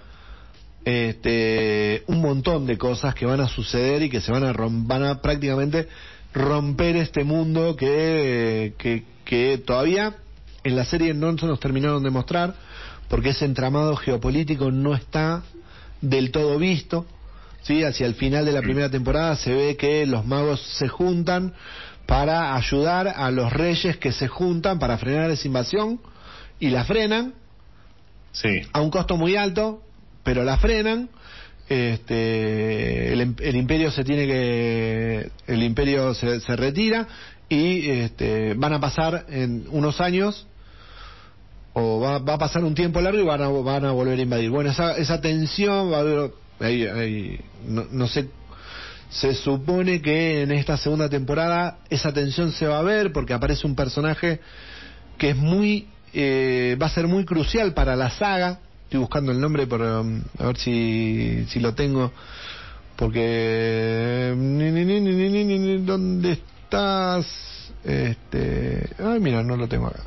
[0.84, 4.86] este, un montón de cosas que van a suceder y que se van a, rom-
[4.86, 5.88] van a prácticamente
[6.34, 10.14] romper este mundo que, que, que todavía
[10.62, 12.54] en la serie no se nos terminaron de mostrar
[13.08, 15.42] porque ese entramado geopolítico no está
[16.00, 17.06] del todo visto.
[17.62, 17.82] ¿sí?
[17.84, 21.54] Hacia el final de la primera temporada se ve que los magos se juntan
[22.06, 26.00] para ayudar a los reyes que se juntan para frenar esa invasión
[26.60, 27.34] y la frenan
[28.32, 28.48] Sí.
[28.72, 29.82] a un costo muy alto,
[30.24, 31.08] pero la frenan.
[31.68, 37.06] Este, el, el imperio se tiene que, el imperio se, se retira
[37.48, 40.46] y este, van a pasar en unos años
[41.72, 44.22] o va, va a pasar un tiempo largo y van a, van a volver a
[44.22, 44.50] invadir.
[44.50, 48.28] Bueno, esa, esa tensión va a haber, ahí- ahí, no, no sé,
[49.10, 53.66] se supone que en esta segunda temporada esa tensión se va a ver porque aparece
[53.66, 54.40] un personaje
[55.18, 58.60] que es muy eh, va a ser muy crucial para la saga.
[58.84, 62.12] Estoy buscando el nombre para um, a ver si, si lo tengo.
[62.96, 64.32] Porque
[65.84, 67.26] dónde estás
[67.84, 70.02] este ay mira no lo tengo acá.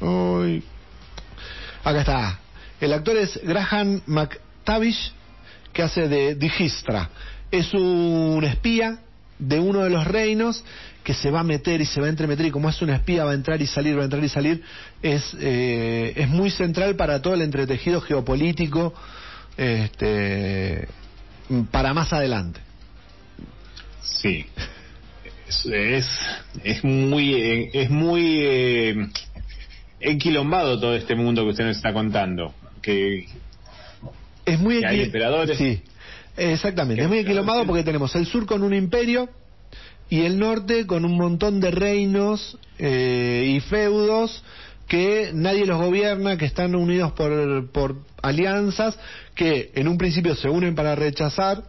[0.00, 0.64] Uy.
[1.84, 2.38] acá está.
[2.80, 5.12] El actor es Graham McTavish
[5.72, 7.10] que hace de Digistra
[7.58, 8.98] es un espía
[9.38, 10.64] de uno de los reinos
[11.02, 13.24] que se va a meter y se va a entremeter y como es un espía
[13.24, 14.62] va a entrar y salir, va a entrar y salir,
[15.02, 18.94] es, eh, es muy central para todo el entretejido geopolítico
[19.56, 20.88] este,
[21.70, 22.60] para más adelante.
[24.00, 24.46] Sí.
[25.72, 26.20] es,
[26.62, 29.08] es muy, eh, es muy eh,
[30.00, 32.54] enquilombado todo este mundo que usted nos está contando.
[32.80, 33.26] Que,
[34.46, 35.58] Es muy Que hay emperadores.
[35.58, 35.82] Sí,
[36.36, 37.02] exactamente.
[37.02, 39.28] Es muy equilibrado porque tenemos el sur con un imperio
[40.08, 44.42] y el norte con un montón de reinos eh, y feudos
[44.88, 48.98] que nadie los gobierna, que están unidos por, por alianzas,
[49.34, 51.64] que en un principio se unen para rechazar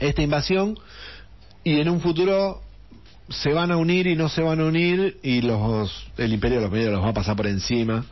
[0.00, 0.78] esta invasión
[1.62, 2.62] y en un futuro
[3.28, 6.62] se van a unir y no se van a unir y los el imperio de
[6.64, 8.04] los medios los va a pasar por encima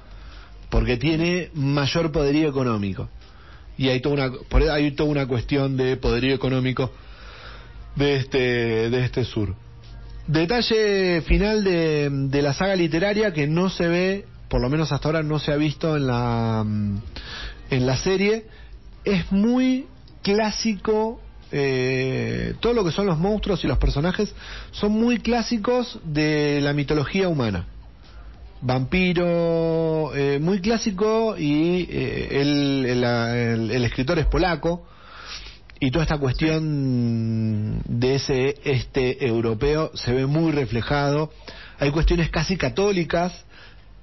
[0.70, 3.08] porque tiene mayor poderío económico
[3.76, 6.90] y hay toda una por hay toda una cuestión de poderío económico
[7.96, 9.54] de este de este sur.
[10.26, 15.08] Detalle final de, de la saga literaria que no se ve por lo menos hasta
[15.08, 17.02] ahora no se ha visto en la mm,
[17.70, 18.46] en la serie
[19.04, 19.86] es muy
[20.22, 21.20] clásico
[21.52, 24.34] eh, todo lo que son los monstruos y los personajes
[24.72, 27.66] son muy clásicos de la mitología humana
[28.64, 34.86] vampiro eh, muy clásico y eh, el, el- el- escritor es polaco
[35.78, 41.30] y toda esta cuestión de ese este europeo se ve muy reflejado.
[41.78, 43.44] Hay cuestiones casi católicas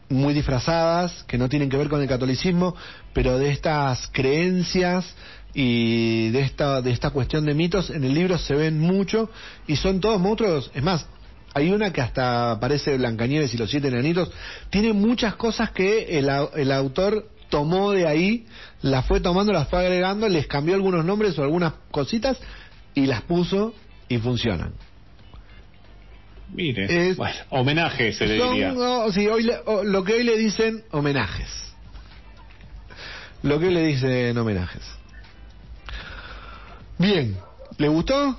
[0.10, 2.76] muy disfrazadas que no tienen que ver con el catolicismo
[3.14, 5.16] pero de estas creencias
[5.54, 9.30] y de esta de esta cuestión de mitos en el libro se ven mucho
[9.66, 10.70] y son todos monstruos.
[10.76, 11.08] Es más
[11.54, 14.32] hay una que hasta parece Blancanieves y los siete enanitos
[14.70, 18.46] tiene muchas cosas que el, el autor tomó de ahí
[18.82, 22.38] las fue tomando las fue agregando les cambió algunos nombres o algunas cositas
[22.96, 23.74] y las puso
[24.08, 24.74] y funcionan
[26.54, 28.72] mire, Es- bueno, homenaje se le son, diría.
[28.74, 31.48] no, sí, hoy le- o- lo que hoy le dicen homenajes.
[33.44, 34.84] Lo que hoy le dicen homenajes.
[36.98, 37.38] Bien,
[37.78, 38.38] ¿le gustó?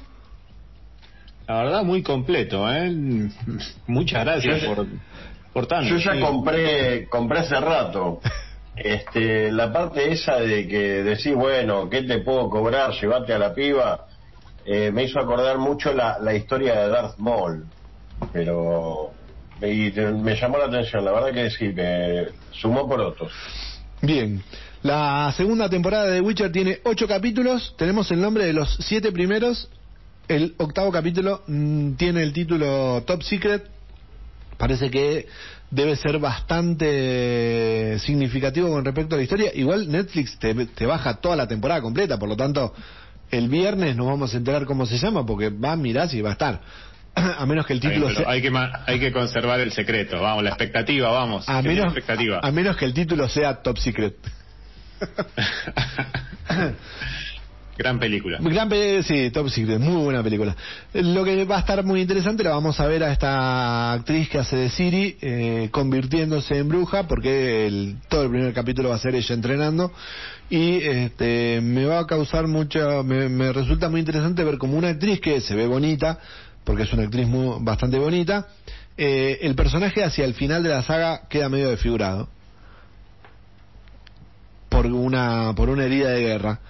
[1.53, 2.91] La verdad, muy completo, ¿eh?
[3.87, 4.87] Muchas gracias Yo- por,
[5.53, 5.89] por tanto.
[5.91, 6.21] Yo ya sí.
[6.21, 8.21] compré, compré hace rato.
[8.75, 12.93] Este, la parte esa de que decís, bueno, ¿qué te puedo cobrar?
[12.99, 14.07] Llévate a la piba.
[14.65, 17.67] eh, me hizo acordar mucho la, la historia de Darth Maul.
[18.33, 19.11] Pero
[19.61, 23.31] y te- me llamó la atención, la verdad que sí, me sumó por otros.
[24.01, 24.43] Bien.
[24.83, 27.75] La segunda temporada de Witcher tiene ocho capítulos.
[27.77, 29.69] Tenemos el nombre de los siete primeros.
[30.33, 33.65] El octavo capítulo mm, tiene el título Top Secret.
[34.57, 35.27] Parece que
[35.71, 39.51] debe ser bastante significativo con respecto a la historia.
[39.55, 42.73] Igual Netflix te, te baja toda la temporada completa, por lo tanto,
[43.31, 46.31] el viernes nos vamos a enterar cómo se llama, porque va a mirar y va
[46.31, 46.61] a estar.
[47.15, 48.25] A menos que el título sea.
[48.27, 51.47] hay que ma- hay que conservar el secreto, vamos, la expectativa, vamos.
[51.47, 52.41] A menos, expectativa.
[52.43, 54.17] a menos que el título sea Top Secret.
[57.77, 58.39] Gran película.
[58.41, 60.55] Gran pe- sí, Top Secret, muy buena película.
[60.93, 64.39] Lo que va a estar muy interesante, la vamos a ver a esta actriz que
[64.39, 68.99] hace de Siri eh, convirtiéndose en bruja, porque el- todo el primer capítulo va a
[68.99, 69.91] ser ella entrenando.
[70.51, 74.89] Y este, me va a causar mucha, me, me resulta muy interesante ver como una
[74.91, 76.19] actriz que se ve bonita,
[76.65, 78.49] porque es una actriz muy, bastante bonita,
[78.99, 82.29] eh, el personaje hacia el final de la saga queda medio desfigurado
[84.69, 86.61] por una por una herida de guerra.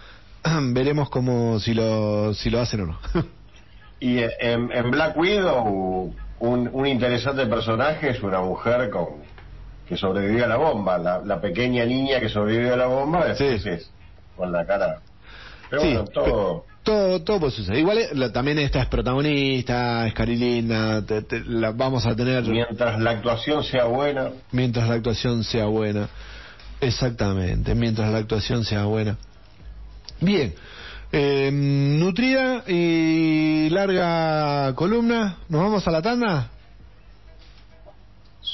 [0.73, 2.99] Veremos cómo si lo si lo hacen o no.
[4.01, 9.07] Y en, en Black Widow, un, un interesante personaje es una mujer con
[9.89, 13.45] que sobrevivió a la bomba, la, la pequeña niña que sobrevivió a la bomba, Sí.
[13.45, 13.89] es
[14.37, 14.99] con la cara.
[15.71, 16.65] Pero Sí, bueno, todo.
[16.83, 17.79] todo todo puede suceder.
[17.79, 22.17] Igual eh, la- también esta es protagonista, es Cari linda, te- te- la vamos a
[22.17, 26.09] tener Mientras la actuación sea buena, mientras la actuación sea buena.
[26.81, 29.17] Exactamente, mientras la actuación sea buena.
[30.23, 30.55] Bien.
[31.13, 35.37] Eh, nutrida y larga columna.
[35.49, 36.49] ¿Nos vamos a la tanda?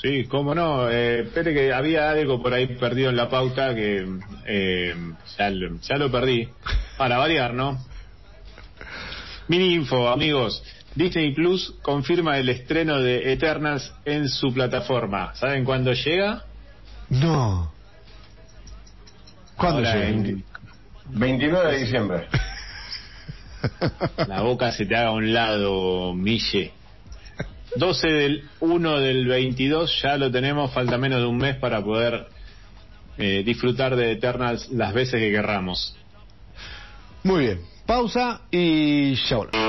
[0.02, 0.88] Sí, cómo no.
[0.90, 4.06] Eh, espere que había algo por ahí perdido en la pauta que
[4.46, 4.94] eh,
[5.38, 6.48] ya, lo, ya lo perdí.
[6.96, 7.78] Para variar, ¿no?
[9.48, 10.62] Mini info, amigos.
[10.94, 15.32] Disney Plus confirma el estreno de Eternals en su plataforma.
[15.36, 16.42] ¿Saben cuándo llega?
[17.08, 17.72] No.
[19.56, 20.08] ¿Cuándo Ahora llega?
[20.08, 20.44] en-
[21.10, 22.28] 29 de diciembre.
[24.26, 26.72] La boca se te haga a un lado, Mille.
[27.76, 32.26] 12 del 1 del 22, ya lo tenemos, falta menos de un mes para poder
[33.18, 35.94] eh, disfrutar de Eternals las veces que querramos.
[37.24, 37.60] Muy bien.
[37.86, 39.67] Pausa y ya volvemos.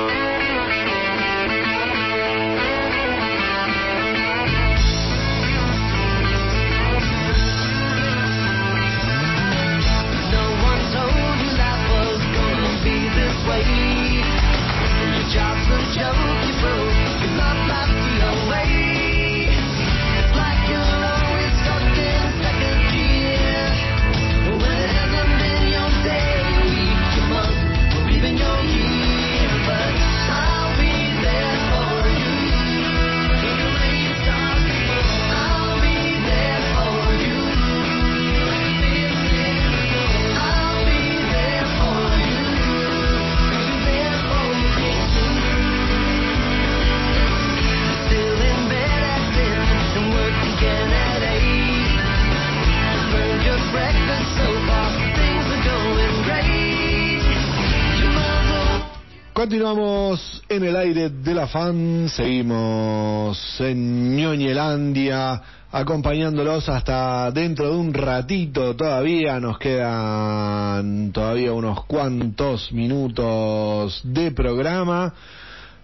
[60.59, 65.41] En el aire de la fan, seguimos en Ñoñelandia,
[65.71, 75.13] acompañándolos hasta dentro de un ratito todavía, nos quedan todavía unos cuantos minutos de programa.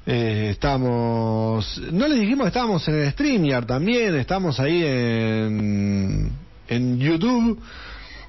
[0.05, 6.31] Eh, estamos, no les dijimos que estábamos en el StreamYard también, estamos ahí en,
[6.67, 7.61] en YouTube,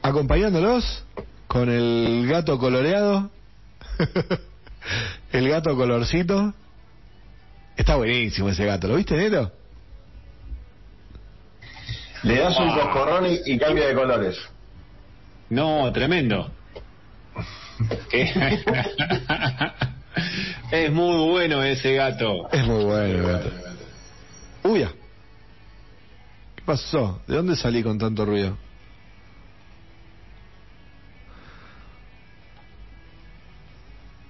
[0.01, 1.05] acompañándolos
[1.49, 3.31] con el gato coloreado.
[5.33, 6.55] El gato colorcito.
[7.77, 8.89] Está buenísimo ese gato.
[8.89, 9.53] ¿Lo viste, Neto?
[12.23, 14.37] Le das un coscorrón y, y cambia de colores.
[15.51, 16.51] No, tremendo.
[20.71, 22.49] Es muy bueno ese gato.
[22.51, 23.51] Es muy bueno el gato.
[24.65, 24.91] Uy, ya.
[26.57, 27.21] ¿Qué pasó?
[27.27, 28.57] ¿De dónde salí con tanto ruido?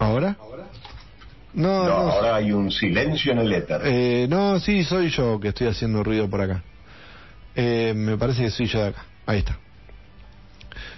[0.06, 0.36] ¿Ahora?
[1.54, 1.94] No, No, no.
[1.94, 3.80] ahora hay un silencio en el éter.
[3.84, 6.62] Eh, no, sí, soy yo que estoy haciendo ruido por acá.
[7.54, 9.04] Eh, me parece que soy yo de acá.
[9.26, 9.58] Ahí está.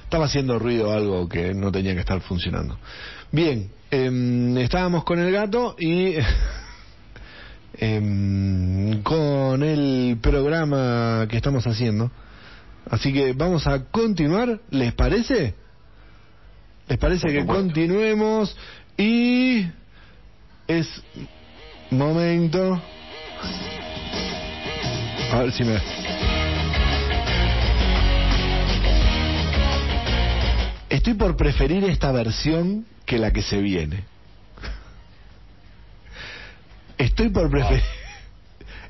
[0.05, 2.77] Estaba haciendo ruido algo que no tenía que estar funcionando.
[3.31, 6.15] Bien, em, estábamos con el gato y
[7.79, 12.11] em, con el programa que estamos haciendo.
[12.91, 15.55] Así que vamos a continuar, ¿les parece?
[16.89, 18.57] ¿Les parece que continuemos?
[18.99, 19.65] Y
[20.67, 20.89] es
[21.91, 22.83] momento.
[25.33, 25.79] A ver si me.
[30.91, 34.05] Estoy por preferir esta versión que la que se viene.
[36.97, 37.83] Estoy por preferir.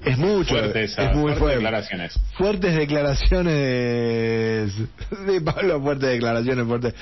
[0.05, 1.57] Es mucho, Fuerte esa, es muy fuertes fuerte.
[1.57, 2.21] declaraciones.
[2.39, 4.73] Fuertes declaraciones
[5.27, 6.95] de Pablo, fuertes declaraciones, fuertes.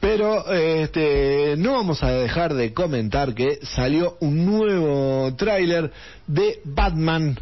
[0.00, 5.92] Pero este, no vamos a dejar de comentar que salió un nuevo tráiler
[6.26, 7.38] de Batman,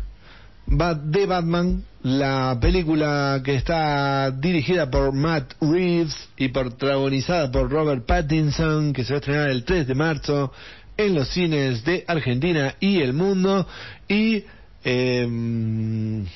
[0.66, 8.04] Ba- de Batman, la película que está dirigida por Matt Reeves y protagonizada por Robert
[8.06, 10.52] Pattinson, que se va a estrenar el 3 de marzo
[10.96, 13.66] en los cines de Argentina y el mundo.
[14.08, 14.44] Y
[14.82, 16.26] em,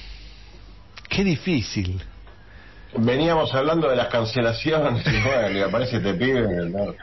[1.08, 2.00] qué difícil.
[2.96, 6.46] Veníamos hablando de las cancelaciones y bueno, y aparece este pibe.
[6.70, 6.94] ¿no?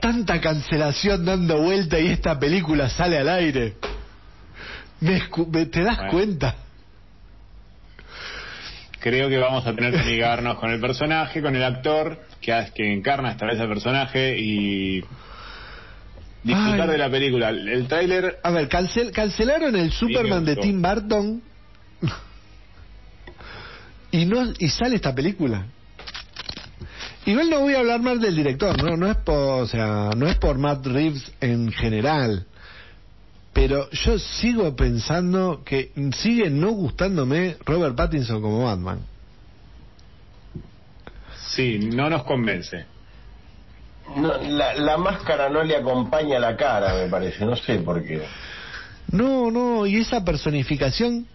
[0.00, 3.74] tanta cancelación dando vuelta y esta película sale al aire.
[5.00, 6.12] Me escu- me- ¿Te das Bueno.
[6.12, 6.54] cuenta?
[9.00, 12.52] Creo que vamos a tener que ligarnos con el personaje, con el actor que,
[12.92, 15.00] encarna esta vez al personaje y
[16.42, 16.88] disfrutar Ay.
[16.90, 17.48] de la película.
[17.50, 20.56] El, tráiler A ver, cancel- cancelaron el Superman de.
[20.56, 21.42] Tim Burton
[24.14, 25.66] y no y sale esta película.
[27.26, 30.28] Igual no voy a hablar más del director, no no es por, o sea, no
[30.28, 32.46] es por Matt Reeves en general.
[33.52, 39.00] Pero yo sigo pensando que sigue no gustándome Robert Pattinson como Batman.
[41.48, 42.84] sí, no nos convence.
[44.16, 47.44] No, la, la máscara no le acompaña la cara, me parece.
[47.44, 48.22] No sé por qué.
[49.10, 51.26] No, no, y esa personificación.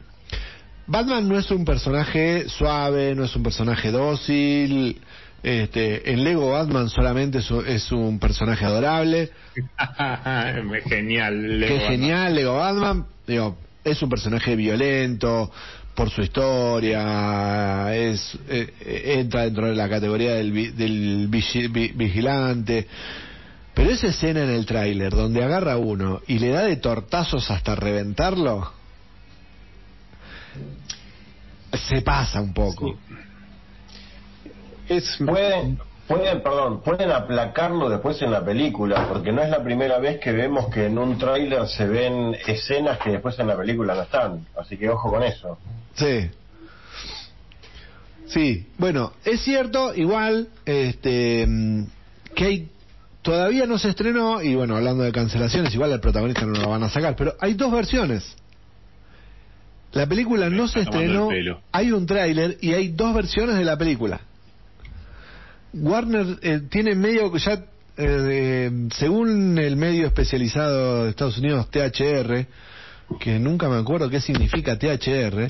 [0.90, 5.00] Batman no es un personaje suave, no es un personaje dócil.
[5.42, 9.30] Este, en Lego Batman solamente es un, es un personaje adorable.
[10.90, 11.60] genial.
[11.60, 13.06] Lego genial, Lego Batman.
[13.28, 15.52] Digo, es un personaje violento
[15.96, 21.92] por su historia, es eh, eh, entra dentro de la categoría del, del vigi- vi-
[21.94, 22.88] vigilante.
[23.74, 27.50] Pero esa escena en el tráiler donde agarra a uno y le da de tortazos
[27.52, 28.72] hasta reventarlo,
[31.74, 32.96] se pasa un poco.
[34.88, 40.00] Es, Pueden, pueden, perdón, pueden aplacarlo después en la película, porque no es la primera
[40.00, 43.94] vez que vemos que en un tráiler se ven escenas que después en la película
[43.94, 44.48] no están.
[44.58, 45.60] Así que ojo con eso.
[45.94, 46.32] Sí.
[48.30, 51.84] Sí, bueno, es cierto, igual, este, mm,
[52.36, 52.70] que hay,
[53.24, 56.84] todavía no se estrenó, y bueno, hablando de cancelaciones, igual el protagonista no lo van
[56.84, 58.36] a sacar, pero hay dos versiones.
[59.92, 61.30] La película no se estrenó,
[61.72, 64.22] hay un tráiler y hay dos versiones de la película.
[65.74, 67.66] Warner eh, tiene medio, ya,
[67.98, 72.46] eh, según el medio especializado de Estados Unidos, THR,
[73.20, 75.48] que nunca me acuerdo qué significa THR,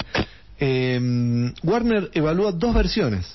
[0.60, 3.34] eh, Warner evalúa dos versiones.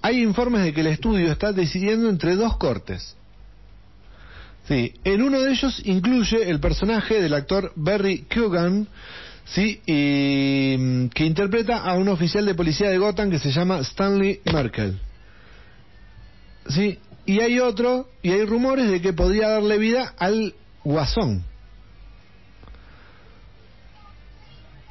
[0.00, 3.16] Hay informes de que el estudio está decidiendo entre dos cortes.
[4.68, 8.86] Sí, en uno de ellos incluye el personaje del actor Barry Keoghan,
[9.50, 13.78] Sí, y mm, que interpreta a un oficial de policía de Gotham que se llama
[13.78, 15.00] Stanley Merkel.
[16.68, 20.54] Sí, y hay otro, y hay rumores de que podría darle vida al
[20.84, 21.44] Guasón.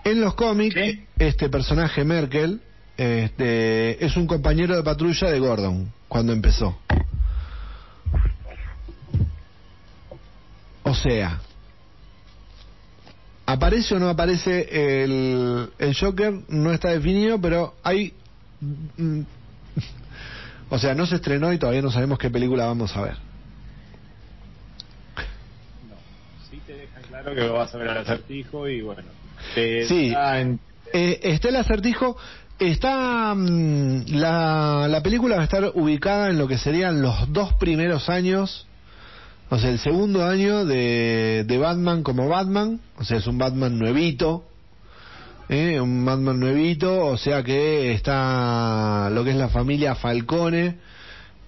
[0.03, 0.75] En los cómics,
[1.19, 2.61] este personaje Merkel
[2.95, 6.79] este, es un compañero de patrulla de Gordon cuando empezó.
[10.83, 11.41] O sea,
[13.47, 16.33] ¿aparece o no aparece el, el Joker?
[16.49, 18.13] No está definido, pero hay...
[18.61, 19.21] mm,
[20.69, 23.15] O sea, no se estrenó y todavía no sabemos qué película vamos a ver.
[26.51, 29.03] Sí te dejan claro que vas a ver al acertijo y bueno.
[29.55, 30.09] Te Sí.
[30.11, 30.59] da en-
[30.93, 32.17] Eh, está el acertijo.
[32.59, 37.53] Está mm, la, la película va a estar ubicada en lo que serían los dos
[37.53, 38.66] primeros años,
[39.49, 43.79] o sea, el segundo año de, de Batman como Batman, o sea, es un Batman
[43.79, 44.43] nuevito,
[45.49, 45.79] ¿eh?
[45.79, 50.75] un Batman nuevito, o sea que está lo que es la familia Falcone.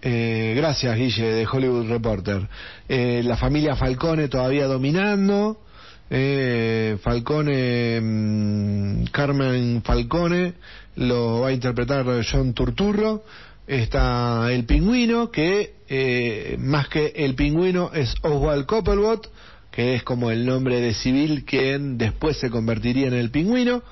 [0.01, 2.47] Eh, gracias, Guille, de Hollywood Reporter.
[2.87, 5.61] Eh, la familia Falcone todavía dominando.
[6.09, 10.53] Eh, Falcone, mm, Carmen Falcone,
[10.95, 13.23] lo va a interpretar John Turturro.
[13.69, 19.31] Está el pingüino, que eh, más que el pingüino es Oswald Coppelbot,
[19.69, 23.83] que es como el nombre de civil quien después se convertiría en el pingüino.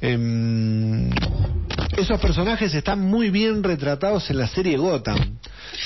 [0.00, 1.10] Em,
[1.96, 5.38] esos personajes están muy bien retratados en la serie Gotham.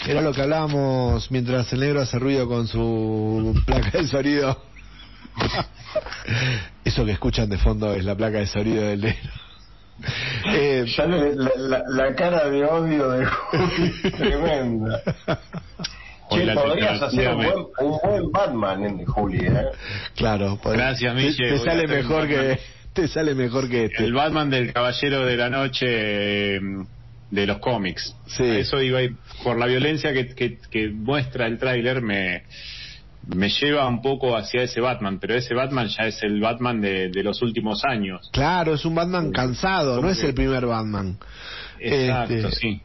[0.06, 4.64] Era lo que hablábamos mientras el negro hace ruido con su placa de sonido.
[6.82, 9.32] Eso que escuchan de fondo es la placa de sonido del negro.
[10.54, 15.02] Eh, Ya le- la, la- la cara de odio de Juli tremenda.
[16.30, 19.66] Che, podrías hacer un buen, un buen Batman, en Juli, ¿eh?
[20.14, 22.58] claro, pod- Gracias, te- Miche, Te, sale mejor que
[22.92, 24.04] te sale mejor que este.
[24.04, 25.86] El Batman del Caballero de la Noche
[26.56, 26.60] eh,
[27.30, 28.14] de los cómics.
[28.26, 28.44] Sí.
[28.44, 29.10] Eso iba y
[29.42, 32.42] por la violencia que, que, que muestra el tráiler me,
[33.34, 37.10] me lleva un poco hacia ese Batman, pero ese Batman ya es el Batman de,
[37.10, 38.28] de los últimos años.
[38.32, 41.18] Claro, es un Batman cansado, no es el primer Batman.
[41.78, 42.80] Exacto, Este, sí.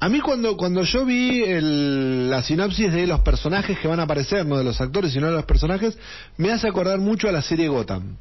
[0.00, 4.02] A mí cuando, cuando yo vi el- la sinopsis de los personajes que van a
[4.02, 5.96] aparecer, no de los actores, sino de los personajes,
[6.36, 8.16] me hace acordar mucho a la serie Gotham.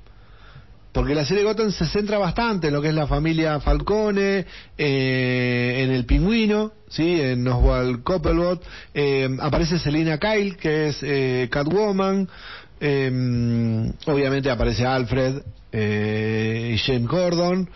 [0.93, 4.45] Porque la serie Gotham se centra bastante en lo que es la familia Falcone,
[4.77, 7.19] eh, en el pingüino, ¿sí?
[7.19, 8.63] en Oswald Coppelbot,
[8.93, 12.29] eh, aparece Selina Kyle, que es eh, Catwoman,
[12.79, 15.41] eh, obviamente aparece Alfred
[15.71, 17.67] eh, y James Gordon,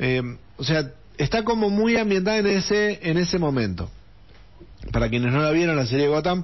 [0.00, 0.22] eh,
[0.56, 3.88] o sea, está como muy ambientada en ese, en ese momento.
[4.90, 6.42] Para quienes no la vieron, la serie Gotham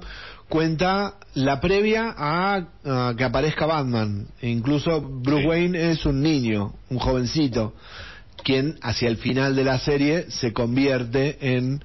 [0.51, 4.27] cuenta la previa a, a que aparezca Batman.
[4.41, 5.47] E incluso Bruce Sí.
[5.47, 7.73] Wayne es un niño, un jovencito,
[8.43, 11.81] quien hacia el final de la serie se convierte en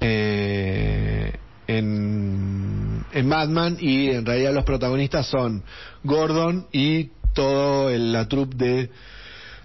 [0.00, 1.32] eh,
[1.68, 5.62] en, en Batman y en realidad los protagonistas son
[6.04, 8.90] Gordon y todo el- la troupe de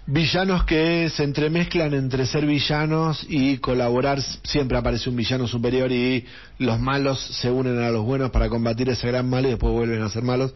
[0.08, 4.22] villanos que se entremezclan entre ser villanos y colaborar.
[4.44, 6.26] Siempre aparece un villano superior y
[6.60, 10.02] los malos se unen a los buenos para combatir ese gran mal y después vuelven
[10.02, 10.56] a ser malos.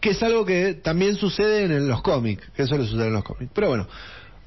[0.00, 3.52] Que es algo que también sucede en los cómics, que suele suceder en los cómics.
[3.54, 3.86] Pero bueno,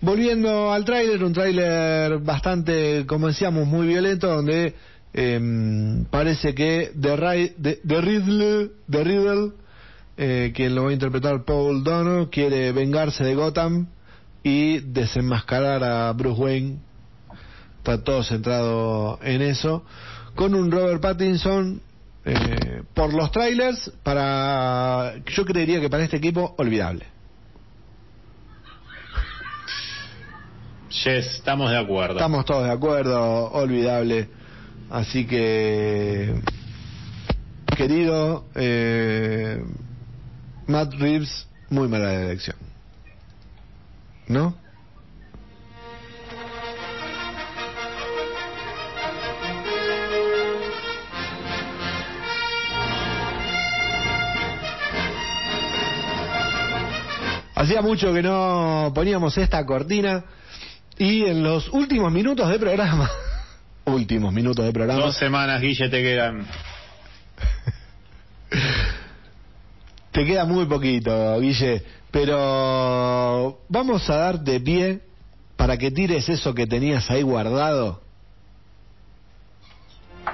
[0.02, 4.74] volviendo al tráiler, un tráiler bastante, como decíamos, muy violento, donde
[5.14, 9.52] em, parece que The, The Riddle, The Riddle
[10.18, 13.88] eh, quien lo va a interpretar Paul Dano, quiere vengarse de Gotham
[14.44, 16.80] y desenmascarar a Bruce Wayne.
[17.78, 19.84] Está todo centrado en eso.
[20.36, 21.82] Con un Robert Pattinson,
[22.24, 27.06] eh, por los trailers, para yo creería que para este equipo, olvidable.
[30.90, 32.16] Yes, estamos de acuerdo.
[32.16, 34.30] Estamos todos de acuerdo, olvidable.
[34.90, 36.36] Así que,
[37.78, 39.64] querido eh,
[40.68, 42.70] Matt Reeves, muy mala elección.
[44.32, 44.56] ¿No?
[57.53, 60.24] Hacía mucho que no poníamos esta cortina
[60.98, 63.12] y en los últimos minutos de programa,
[63.86, 66.48] últimos minutos de programa, Dos semanas, Guille, te quedan.
[70.12, 75.02] te queda muy poquito, Guille, pero vamos a darte pie
[75.56, 78.02] para que tires eso que tenías ahí guardado.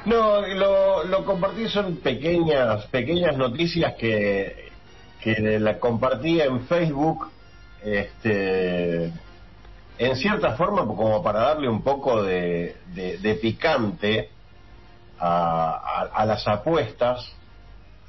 [0.05, 4.69] No, lo, compartí, son pequeñas, pequeñas noticias que,
[5.21, 7.29] que la compartí en Facebook
[7.83, 9.05] este,
[9.97, 14.29] en cierta forma, como para darle un poco de, de- picante
[15.19, 17.31] a- a las apuestas,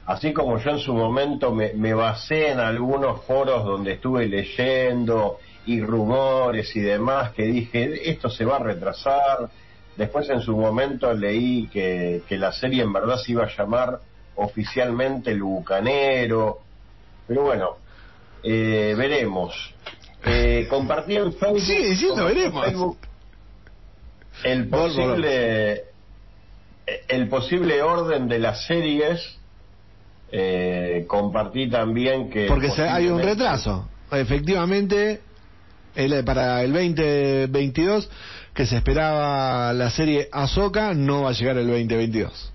[0.09, 5.39] así como yo en su momento me, me basé en algunos foros donde estuve leyendo
[5.67, 9.51] y rumores y demás, que dije, esto se va a retrasar.
[9.99, 14.01] Después en su momento leí que, que la serie en verdad se iba a llamar
[14.37, 16.61] oficialmente El Bucanero.
[17.27, 17.77] Pero bueno,
[18.43, 19.75] eh, veremos.
[20.25, 22.65] Eh, compartí en Facebook, Sigue diciendo veremos.
[22.65, 22.99] Facebook
[24.45, 25.85] el posible
[27.09, 29.39] el posible orden de las series
[30.33, 33.89] eh, compartí también que Porque hay un retraso.
[34.11, 35.21] Efectivamente,
[35.95, 38.09] el- para el 2022,
[38.55, 42.53] que se esperaba la serie Ahsoka, no va a llegar el 2022.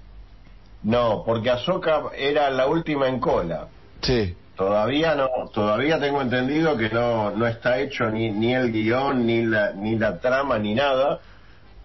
[0.83, 3.67] no porque Ahsoka era la última en cola
[4.01, 4.35] Sí.
[4.57, 9.45] todavía no todavía tengo entendido que no no está hecho ni ni el guion ni
[9.45, 11.19] la ni la trama ni nada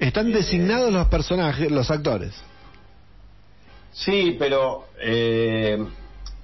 [0.01, 2.33] Están Eh, designados los personajes, los actores.
[3.93, 5.79] Sí, pero eh,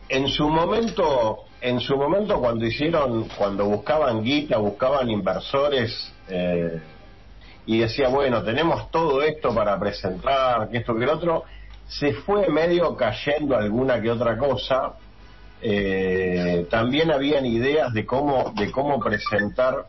[0.09, 6.81] en su momento, en su momento cuando hicieron, cuando buscaban guita, buscaban inversores eh,
[7.67, 11.45] y decía bueno, tenemos todo esto para presentar, que esto que lo otro,
[11.87, 14.95] se fue medio cayendo alguna que otra cosa.
[15.67, 19.87] Eh, también habían ideas de cómo, de cómo presentar,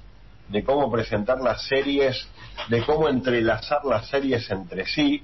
[0.47, 2.29] de cómo presentar las series,
[2.69, 5.23] de cómo entrelazar las series entre sí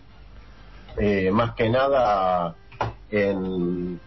[0.98, 2.56] eh, más que nada
[3.10, 4.00] en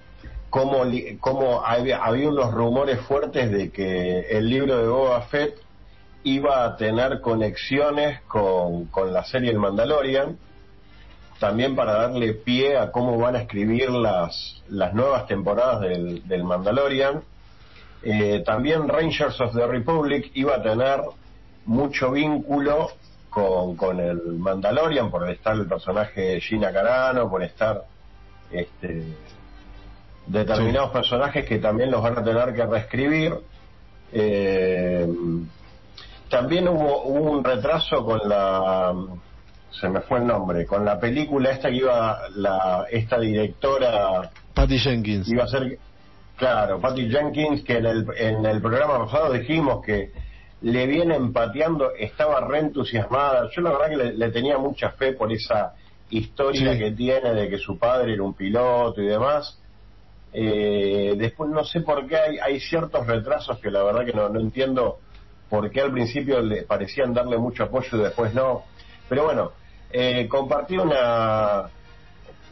[0.51, 0.85] cómo,
[1.21, 5.59] cómo había, había unos rumores fuertes de que el libro de Boba Fett
[6.23, 10.39] iba a tener conexiones con, con la serie El Mandalorian,
[11.39, 16.45] también para darle pie a cómo van a escribir las, las nuevas temporadas del, del
[16.45, 17.23] Mandalorian.
[18.03, 21.01] Eh, también Rangers of the Republic iba a tener
[21.67, 22.91] mucho vínculo
[23.35, 27.83] con, con el Mandalorian, por estar el personaje de Gina Carano, por estar
[28.53, 29.03] este,
[30.27, 33.35] determinados personajes que también los van a tener que reescribir.
[34.13, 35.07] Eh,
[36.31, 38.95] también hubo, hubo un retraso con la
[39.71, 44.79] se me fue el nombre con la película esta que iba la esta directora Patty
[44.79, 45.29] Jenkins.
[45.29, 45.79] iba a ser
[46.37, 50.13] claro Patty Jenkins que en el, en el programa pasado dijimos que
[50.65, 53.49] le viene empateando estaba re entusiasmada.
[53.55, 55.75] Yo la verdad que le, le tenía mucha fe por esa
[56.11, 56.79] historia Sí.
[56.79, 59.59] que tiene de que su padre era un piloto y demás.
[60.33, 64.29] Eh, después no sé por qué hay, hay ciertos retrasos que la verdad que no,
[64.31, 64.99] no entiendo
[65.51, 68.63] por qué al principio le parecían darle mucho apoyo y después no.
[69.09, 69.53] Pero bueno
[69.93, 71.69] eh, compartí una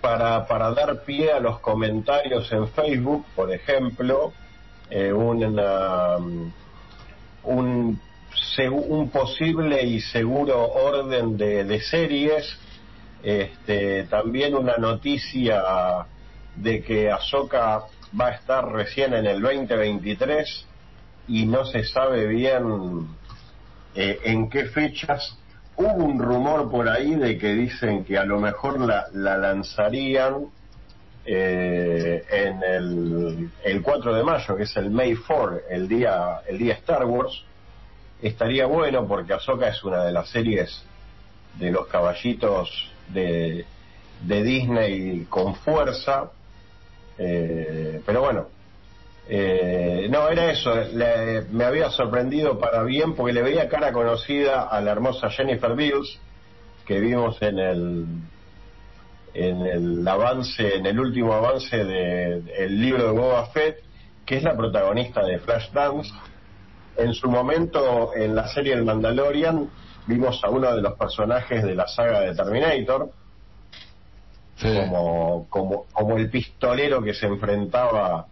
[0.01, 4.33] para, para dar pie a los comentarios en Facebook, por ejemplo,
[4.91, 6.19] eh, una,
[7.45, 8.01] un,
[8.71, 12.57] un posible y seguro orden de, series,
[13.23, 15.63] este, también una noticia
[16.57, 17.85] de que Ahsoka
[18.19, 20.67] va a estar recién en el 2023
[21.29, 23.09] y no se sabe bien
[23.95, 25.39] eh, en qué fechas.
[25.77, 30.49] Hubo un rumor por ahí de que dicen que a lo mejor la lanzarían
[31.25, 36.59] eh, en el, el 4 de mayo, que es el May 4, el día, el
[36.59, 37.45] día Star Wars.
[38.21, 40.85] Estaría bueno porque Ahsoka es una de las series
[41.59, 42.71] de los caballitos
[43.09, 43.65] de,
[44.23, 46.31] de Disney con fuerza.
[47.19, 48.47] Eh, pero bueno,
[49.29, 50.75] eh, no, era eso.
[50.75, 55.75] le- me había sorprendido para bien porque le veía cara conocida a la hermosa Jennifer
[55.75, 56.19] Beals
[56.87, 58.07] que vimos en el
[59.35, 63.79] en el avance, en el último avance del libro de Boba Fett,
[64.27, 66.11] que es la protagonista de Flashdance.
[66.97, 69.69] En su momento, en la serie El Mandalorian,
[70.07, 73.11] vimos a uno de los personajes de la saga de Terminator,
[74.57, 74.69] Sí.
[74.77, 78.27] como, como, como el pistolero que se enfrentaba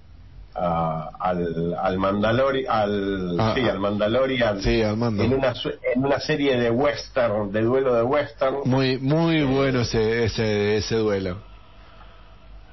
[0.54, 5.22] a- al, al Mandalorian, al, Ah, sí, al Mandalorian Sí, al mando.
[5.22, 5.54] en una,
[5.94, 8.56] en una serie de western, de duelo de western.
[8.64, 11.38] Muy, muy bueno ese, ese, ese duelo.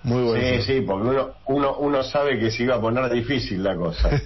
[0.04, 0.44] Muy bueno.
[0.58, 4.10] Sí, sí, porque uno, uno, uno sabe que se iba a poner difícil la cosa.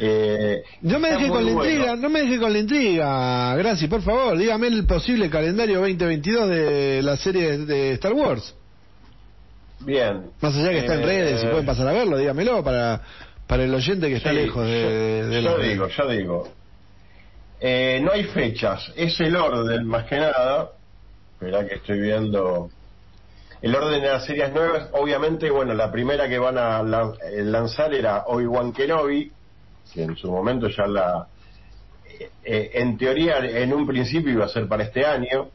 [0.00, 1.68] Eh, No me deje con la bueno.
[1.68, 6.48] intriga, no me deje con la intriga, Graci, por favor, dígame el posible calendario 2022
[6.48, 8.54] de la serie de Star Wars.
[9.80, 10.30] Bien.
[10.40, 13.00] Más allá que está en Eh, redes y pueden pasar a verlo, dígamelo para,
[13.46, 15.96] para el oyente que está sí, lejos de, yo, de yo digo, redes.
[15.96, 16.48] yo digo.
[17.60, 20.70] Eh, no hay fechas, es el orden más que nada.
[21.34, 22.70] Esperá que estoy viendo.
[23.62, 27.42] El orden de las series nuevas, obviamente, bueno, la primera que van a la- eh,
[27.42, 29.32] lanzar era Obi-Wan Kenobi,
[29.92, 31.26] que en su momento ya la,
[32.20, 35.50] eh, eh, en teoría, en un principio iba a ser para este año.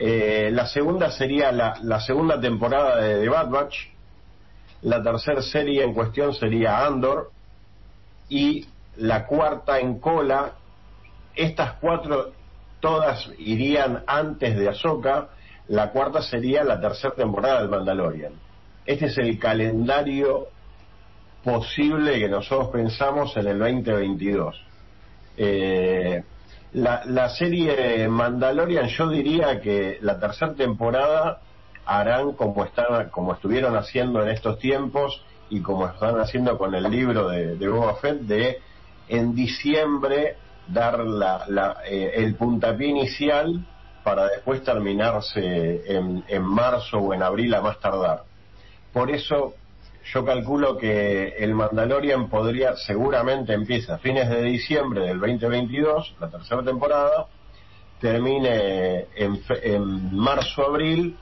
[0.00, 3.76] Eh, la segunda sería la, segunda temporada de The Bad Batch.
[4.82, 7.30] La tercera serie en cuestión sería Andor.
[8.28, 8.66] Y
[8.96, 10.52] la cuarta en cola.
[11.34, 12.32] Estas cuatro
[12.80, 15.28] todas irían antes de Ahsoka.
[15.68, 18.32] La cuarta sería la tercera temporada del Mandalorian.
[18.86, 20.48] Este es el calendario
[21.44, 24.64] posible que nosotros pensamos en el 2022.
[25.36, 26.22] Eh,
[26.72, 31.40] la, la serie Mandalorian, yo diría que la tercera temporada
[31.86, 36.84] harán como están, como estuvieron haciendo en estos tiempos y como están haciendo con el
[36.90, 38.58] libro de, de Boba Fett, de
[39.08, 40.36] en diciembre
[40.68, 43.64] dar la, la, eh, el puntapié inicial
[44.04, 48.24] para después terminarse en, en marzo o en abril a más tardar.
[48.92, 49.54] Por eso
[50.12, 56.30] yo calculo que el Mandalorian podría, seguramente empieza a fines de diciembre del 2022, la
[56.30, 57.26] tercera temporada,
[58.00, 61.16] termine en, marzo-abril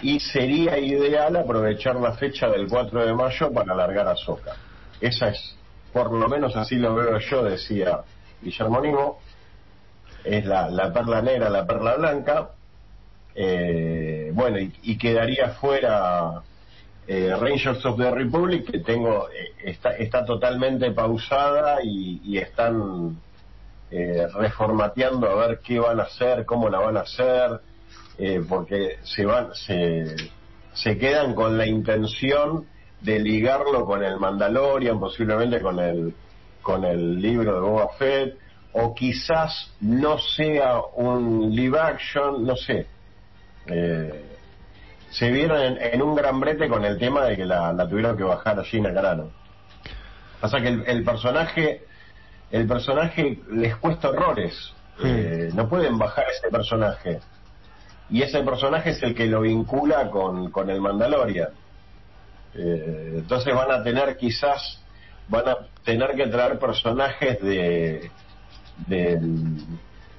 [0.00, 4.54] y sería ideal aprovechar la fecha del 4 de mayo para alargar a Soca.
[5.00, 5.56] Esa es,
[5.92, 8.00] por lo menos así lo veo yo, decía
[8.40, 9.20] Guillermo Nimo,
[10.24, 12.50] es la, la perla negra, la perla blanca,
[13.34, 16.42] eh, bueno, y quedaría fuera
[17.08, 23.18] eh, Rangers of the Republic que tengo eh, está, está totalmente pausada y, y están
[23.90, 27.60] eh, reformateando a ver qué van a hacer, cómo la van a hacer,
[28.18, 30.16] eh, porque se van se,
[30.74, 32.66] se quedan con la intención
[33.00, 36.14] de ligarlo con el Mandalorian, posiblemente con el
[36.60, 38.36] con el libro de Boba Fett,
[38.72, 42.86] o quizás no sea un live action, no sé.
[43.66, 44.27] Eh,
[45.10, 48.16] se vieron en, en un gran brete con el tema de que la, la tuvieron
[48.16, 49.30] que bajar a Gina Carano.
[50.40, 51.82] Pasa que el, el personaje,
[52.50, 54.72] el personaje les cuesta horrores.
[55.04, 57.20] Eh, no pueden bajar ese personaje.
[58.10, 61.48] Y ese personaje es el que lo vincula con, con el Mandalorian.
[62.54, 64.82] Eh, entonces van a tener quizás,
[65.28, 68.10] van a tener que traer personajes de,
[68.86, 69.20] de,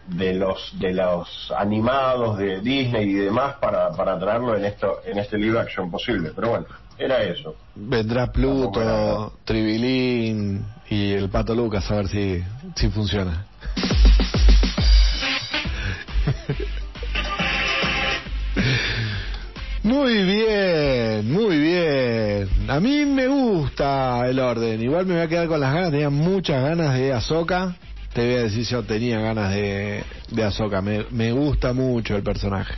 [0.10, 5.18] de los de los animados de Disney y demás para, para traerlo en esto en
[5.20, 6.66] este live action posible pero bueno
[6.98, 12.44] era eso Vendrá Pluto, era- Tribilín y el Pato Lucas a ver si,
[12.76, 13.46] si funciona.
[19.84, 22.50] Muy bien, muy bien.
[22.70, 24.82] A mí me gusta el orden.
[24.82, 25.92] Igual me voy a quedar con las ganas.
[25.92, 27.76] Tenía muchas ganas de Ahsoka.
[28.20, 30.82] Te voy a decir, yo tenía ganas de, de Ahsoka.
[30.82, 32.76] Me, me gusta mucho el personaje.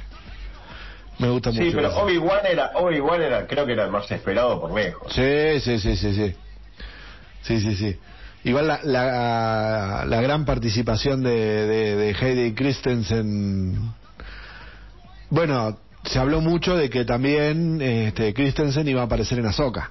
[1.18, 1.64] Me gusta mucho.
[1.64, 2.12] sí pero personaje.
[2.12, 5.60] Obi Wan era Obi Wan era creo que era el más esperado por lejos Sí,
[5.62, 6.36] sí, sí, sí, sí.
[7.42, 7.98] Sí, sí, sí.
[8.44, 11.32] Igual la, la, la gran participación de,
[11.66, 13.94] de, de Heidi Christensen.
[15.32, 19.90] Bueno, se habló mucho de que también este, Christensen iba a aparecer en Ahsoka.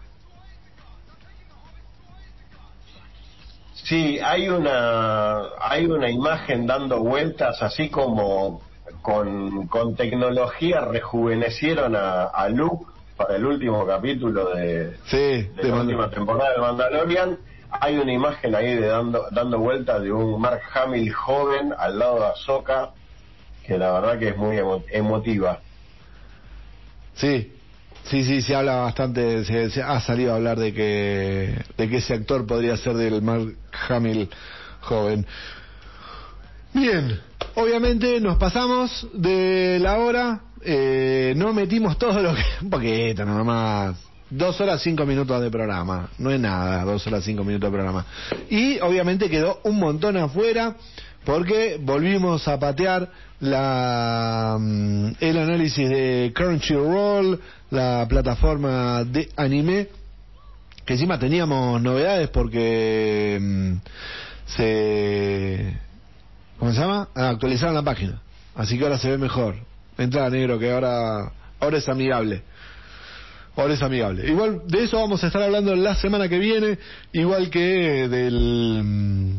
[3.84, 8.62] Sí, hay una hay una imagen dando vueltas así como
[9.02, 12.86] con, con tecnología rejuvenecieron a, a Luke
[13.16, 17.38] para el último capítulo de, Sí, de de la Mandal- última temporada de Mandalorian.
[17.72, 22.20] Hay una imagen ahí de dando dando vueltas de un Mark Hamill joven al lado
[22.20, 22.90] de Ahsoka
[23.64, 25.60] que la verdad que es muy emo- emotiva.
[27.14, 27.56] Sí,
[28.04, 32.14] sí, sí, se habla bastante, se, ha salido a hablar de que, de que ese
[32.14, 33.56] actor podría ser del Mark
[33.88, 34.28] Hamill
[34.80, 35.26] joven.
[36.72, 37.20] Bien,
[37.54, 42.42] obviamente nos pasamos de la hora, eh, no metimos todo lo que...
[42.62, 43.96] Un poquito nomás.
[44.30, 48.06] Dos horas cinco minutos de programa, no es nada, dos horas cinco minutos de programa.
[48.48, 50.76] Y obviamente quedó un montón afuera
[51.24, 53.10] porque volvimos a patear
[53.40, 57.40] la, mm, el análisis de Crunchyroll,
[57.70, 59.88] la plataforma de anime,
[60.84, 63.72] que encima teníamos novedades porque mm,
[64.46, 65.78] se...
[66.58, 67.08] ¿Cómo se llama?
[67.14, 68.20] Actualizaron la página.
[68.54, 69.54] Así que ahora se ve mejor.
[69.96, 72.42] Entra negro que ahora, ahora es amigable.
[73.56, 74.28] Ahora es amigable.
[74.28, 76.78] Igual de eso vamos a estar hablando la semana que viene,
[77.12, 79.32] igual que del mm,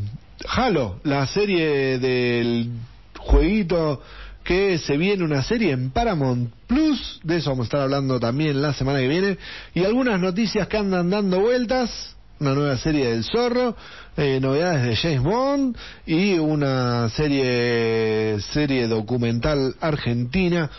[0.47, 2.71] Halo, la serie del
[3.17, 4.01] jueguito
[4.43, 8.61] que se viene una serie en Paramount Plus, de eso vamos a estar hablando también
[8.61, 9.37] la semana que viene,
[9.73, 13.75] y algunas noticias que andan dando vueltas, una nueva serie del zorro,
[14.17, 15.77] eh, novedades de James Bond
[16.07, 20.69] y una serie serie documental argentina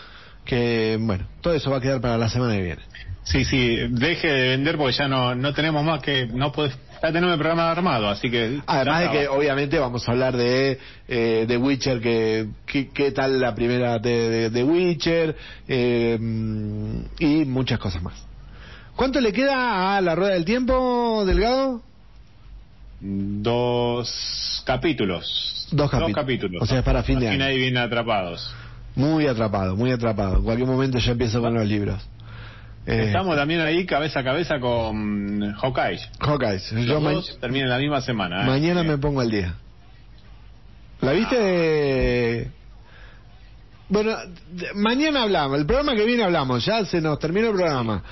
[0.43, 2.81] que bueno, todo eso va a quedar para la semana que viene.
[3.23, 7.11] Sí, sí, deje de vender porque ya no, no tenemos más que, no podemos ya
[7.11, 8.61] tenemos el programa armado, así que...
[8.65, 13.53] Además de que obviamente vamos a hablar de eh, Witcher, que, que- qué tal la
[13.53, 15.35] primera de, de, de Witcher
[15.67, 16.17] eh,
[17.19, 18.13] y muchas cosas más.
[18.95, 21.81] ¿Cuánto le queda a la rueda del tiempo, Delgado?
[23.01, 25.67] Dos capítulos.
[25.71, 26.61] Dos capítulos.
[26.61, 27.43] O sea, es para fin de año.
[27.43, 28.53] ahí viene atrapados.
[28.95, 30.37] Muy atrapado, muy atrapado.
[30.37, 32.01] En cualquier momento ya empiezo con los libros.
[32.85, 35.99] Eh, Estamos también ahí cabeza a cabeza con Hawkeye.
[36.19, 36.71] Hawkeyes.
[36.71, 38.43] Yo Los ma- dos terminan la misma semana.
[38.43, 38.45] ¿eh?
[38.45, 39.53] mañana me pongo al día.
[41.01, 42.51] ¿La viste?
[43.89, 44.15] Bueno,
[44.75, 45.59] mañana hablamos.
[45.59, 46.65] El programa que viene hablamos.
[46.65, 48.03] Ya se nos terminó el programa.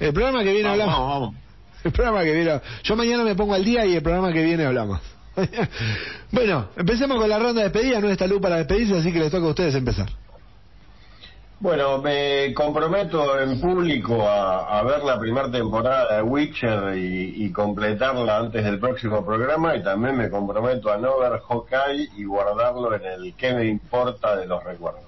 [0.00, 0.98] El programa que viene Vamos, hablamos.
[1.00, 1.34] vamos, vamos.
[1.84, 2.60] El programa que viene.
[2.82, 5.00] Yo mañana me pongo al día y el programa que viene hablamos.
[6.32, 8.00] bueno, empecemos con la ronda de despedida.
[8.00, 10.08] No está luz para despedirse, así que les toca a ustedes empezar.
[11.58, 17.50] Bueno, me comprometo en público a, a ver la primera temporada de Witcher y, y
[17.50, 22.94] completarla antes del próximo programa y también me comprometo a no ver Hawkeye y guardarlo
[22.94, 25.00] en el que me importa de los recuerdos.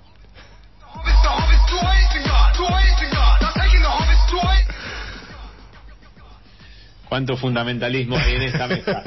[7.11, 9.03] Cuánto fundamentalismo hay en esta mesa.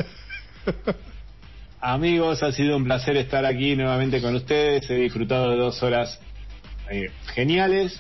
[1.82, 4.88] Amigos, ha sido un placer estar aquí nuevamente con ustedes.
[4.92, 6.20] He disfrutado de dos horas
[6.92, 8.00] eh, geniales.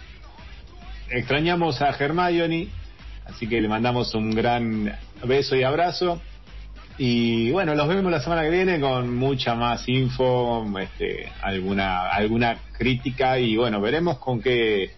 [1.09, 2.67] Extrañamos a Hermione,
[3.25, 6.21] así que le mandamos un gran beso y abrazo.
[6.97, 12.57] Y bueno, los vemos la semana que viene con mucha más info, este, alguna alguna
[12.77, 14.91] crítica y bueno, veremos con qué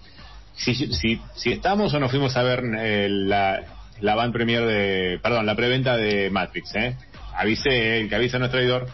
[0.56, 3.62] si, si, si estamos o nos fuimos a ver eh, la,
[4.02, 6.98] la van premier de, perdón, la preventa de Matrix, ¿eh?
[7.36, 8.88] Avise, el que avisa no es traidor.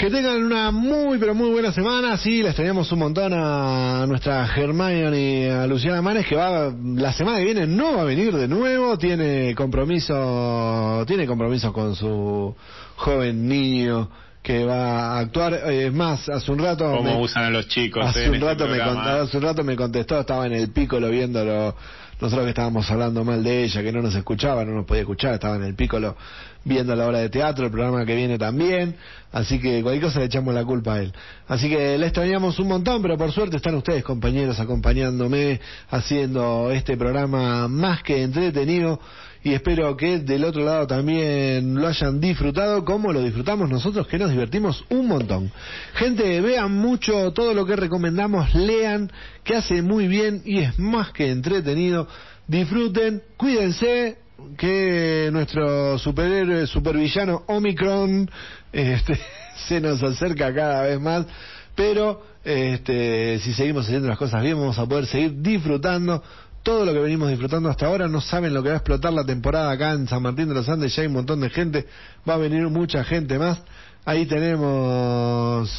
[0.00, 4.46] Que tengan una muy pero muy buena semana, sí, les teníamos un montón a nuestra
[4.46, 8.34] Hermione y a Luciana Manes que va la semana que viene no va a venir
[8.34, 12.56] de nuevo, tiene compromiso, tiene compromiso con su
[12.96, 14.08] joven niño
[14.42, 18.02] que va a actuar, eh, es más, hace un rato usan a los chicos.
[18.06, 20.72] hace eh, un este rato me contó, hace un rato me contestó, estaba en el
[20.72, 21.76] pícolo viéndolo,
[22.20, 25.34] nosotros que estábamos hablando mal de ella, que no nos escuchaba, no nos podía escuchar,
[25.34, 26.16] estaba en el pícolo
[26.64, 28.96] viendo la obra de teatro, el programa que viene también,
[29.32, 31.12] así que cualquier cosa le echamos la culpa a él.
[31.48, 36.96] Así que le extrañamos un montón, pero por suerte están ustedes compañeros acompañándome, haciendo este
[36.96, 39.00] programa más que entretenido
[39.42, 44.18] y espero que del otro lado también lo hayan disfrutado como lo disfrutamos nosotros que
[44.18, 45.50] nos divertimos un montón.
[45.94, 49.10] Gente, vean mucho todo lo que recomendamos, lean,
[49.42, 52.06] que hace muy bien y es más que entretenido.
[52.46, 54.18] Disfruten, cuídense,
[54.56, 58.30] que nuestro superhéroe, supervillano Omicron
[58.72, 59.18] este,
[59.68, 61.26] se nos acerca cada vez más,
[61.74, 66.22] pero este, si seguimos haciendo las cosas bien vamos a poder seguir disfrutando
[66.62, 68.08] todo lo que venimos disfrutando hasta ahora.
[68.08, 70.68] No saben lo que va a explotar la temporada acá en San Martín de los
[70.68, 71.86] Andes, ya hay un montón de gente,
[72.28, 73.62] va a venir mucha gente más.
[74.04, 75.70] Ahí tenemos,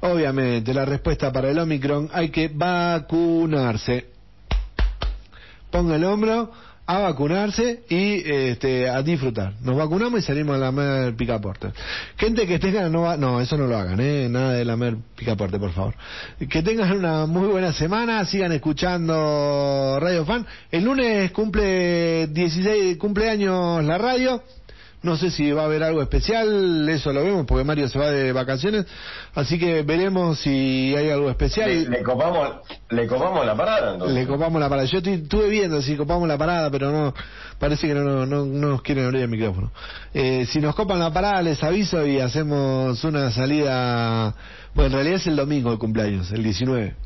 [0.00, 4.18] obviamente, la respuesta para el Omicron, hay que vacunarse
[5.70, 6.50] ponga el hombro
[6.88, 9.52] a vacunarse y este, a disfrutar.
[9.60, 11.68] Nos vacunamos y salimos a lamer picaporte.
[12.16, 14.26] Gente que tenga, no, no, eso no lo hagan, ¿eh?
[14.30, 15.94] nada de lamer picaporte, por favor.
[16.48, 20.46] Que tengan una muy buena semana, sigan escuchando Radio Fan.
[20.70, 24.42] El lunes cumple 16 cumpleaños la radio.
[25.00, 28.10] No sé si va a haber algo especial, eso lo vemos porque Mario se va
[28.10, 28.84] de vacaciones,
[29.32, 31.70] así que veremos si hay algo especial.
[31.70, 32.56] Le, le copamos,
[32.90, 34.16] le copamos la parada entonces.
[34.16, 34.88] Le copamos la parada.
[34.88, 37.14] Yo estuve viendo si copamos la parada, pero no,
[37.60, 39.70] parece que no, no, no, no nos quieren abrir el micrófono.
[40.12, 44.34] Eh, si nos copan la parada, les aviso y hacemos una salida.
[44.74, 46.96] Bueno, en realidad es el domingo de cumpleaños, el 19.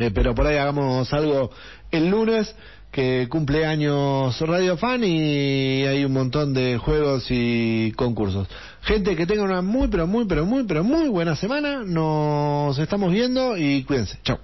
[0.00, 1.50] Eh, pero por ahí hagamos algo
[1.90, 2.54] el lunes
[2.90, 8.48] que cumple años Radio Fan y hay un montón de juegos y concursos.
[8.82, 11.82] Gente que tenga una muy pero muy pero muy pero muy buena semana.
[11.84, 14.18] Nos estamos viendo y cuídense.
[14.22, 14.38] Chao.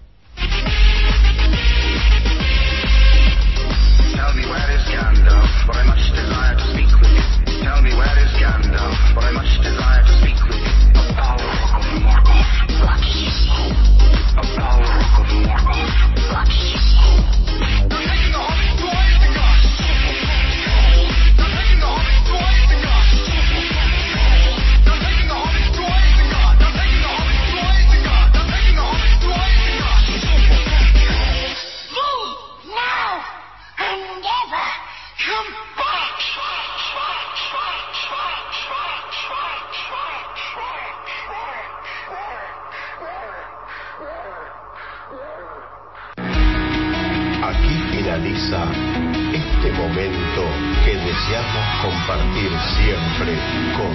[51.27, 53.35] Deseamos compartir siempre
[53.77, 53.93] con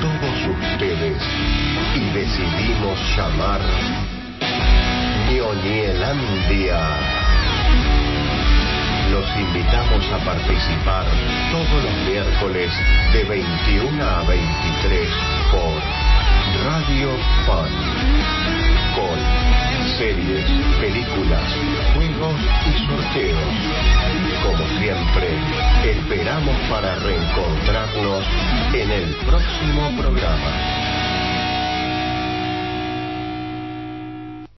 [0.00, 1.22] todos ustedes
[1.94, 3.60] y decidimos llamar
[5.30, 6.80] Ñoñelandia.
[9.10, 11.06] Los invitamos a participar
[11.52, 12.72] todos los miércoles
[13.12, 15.08] de 21 a 23
[15.52, 15.74] por
[16.66, 17.10] Radio
[17.46, 17.70] Fun.
[18.96, 19.18] Con
[19.96, 20.44] series,
[20.80, 21.54] películas,
[21.94, 24.03] juegos y sorteos.
[24.44, 25.28] Como siempre,
[25.84, 28.24] esperamos para reencontrarnos
[28.74, 30.83] en el próximo programa.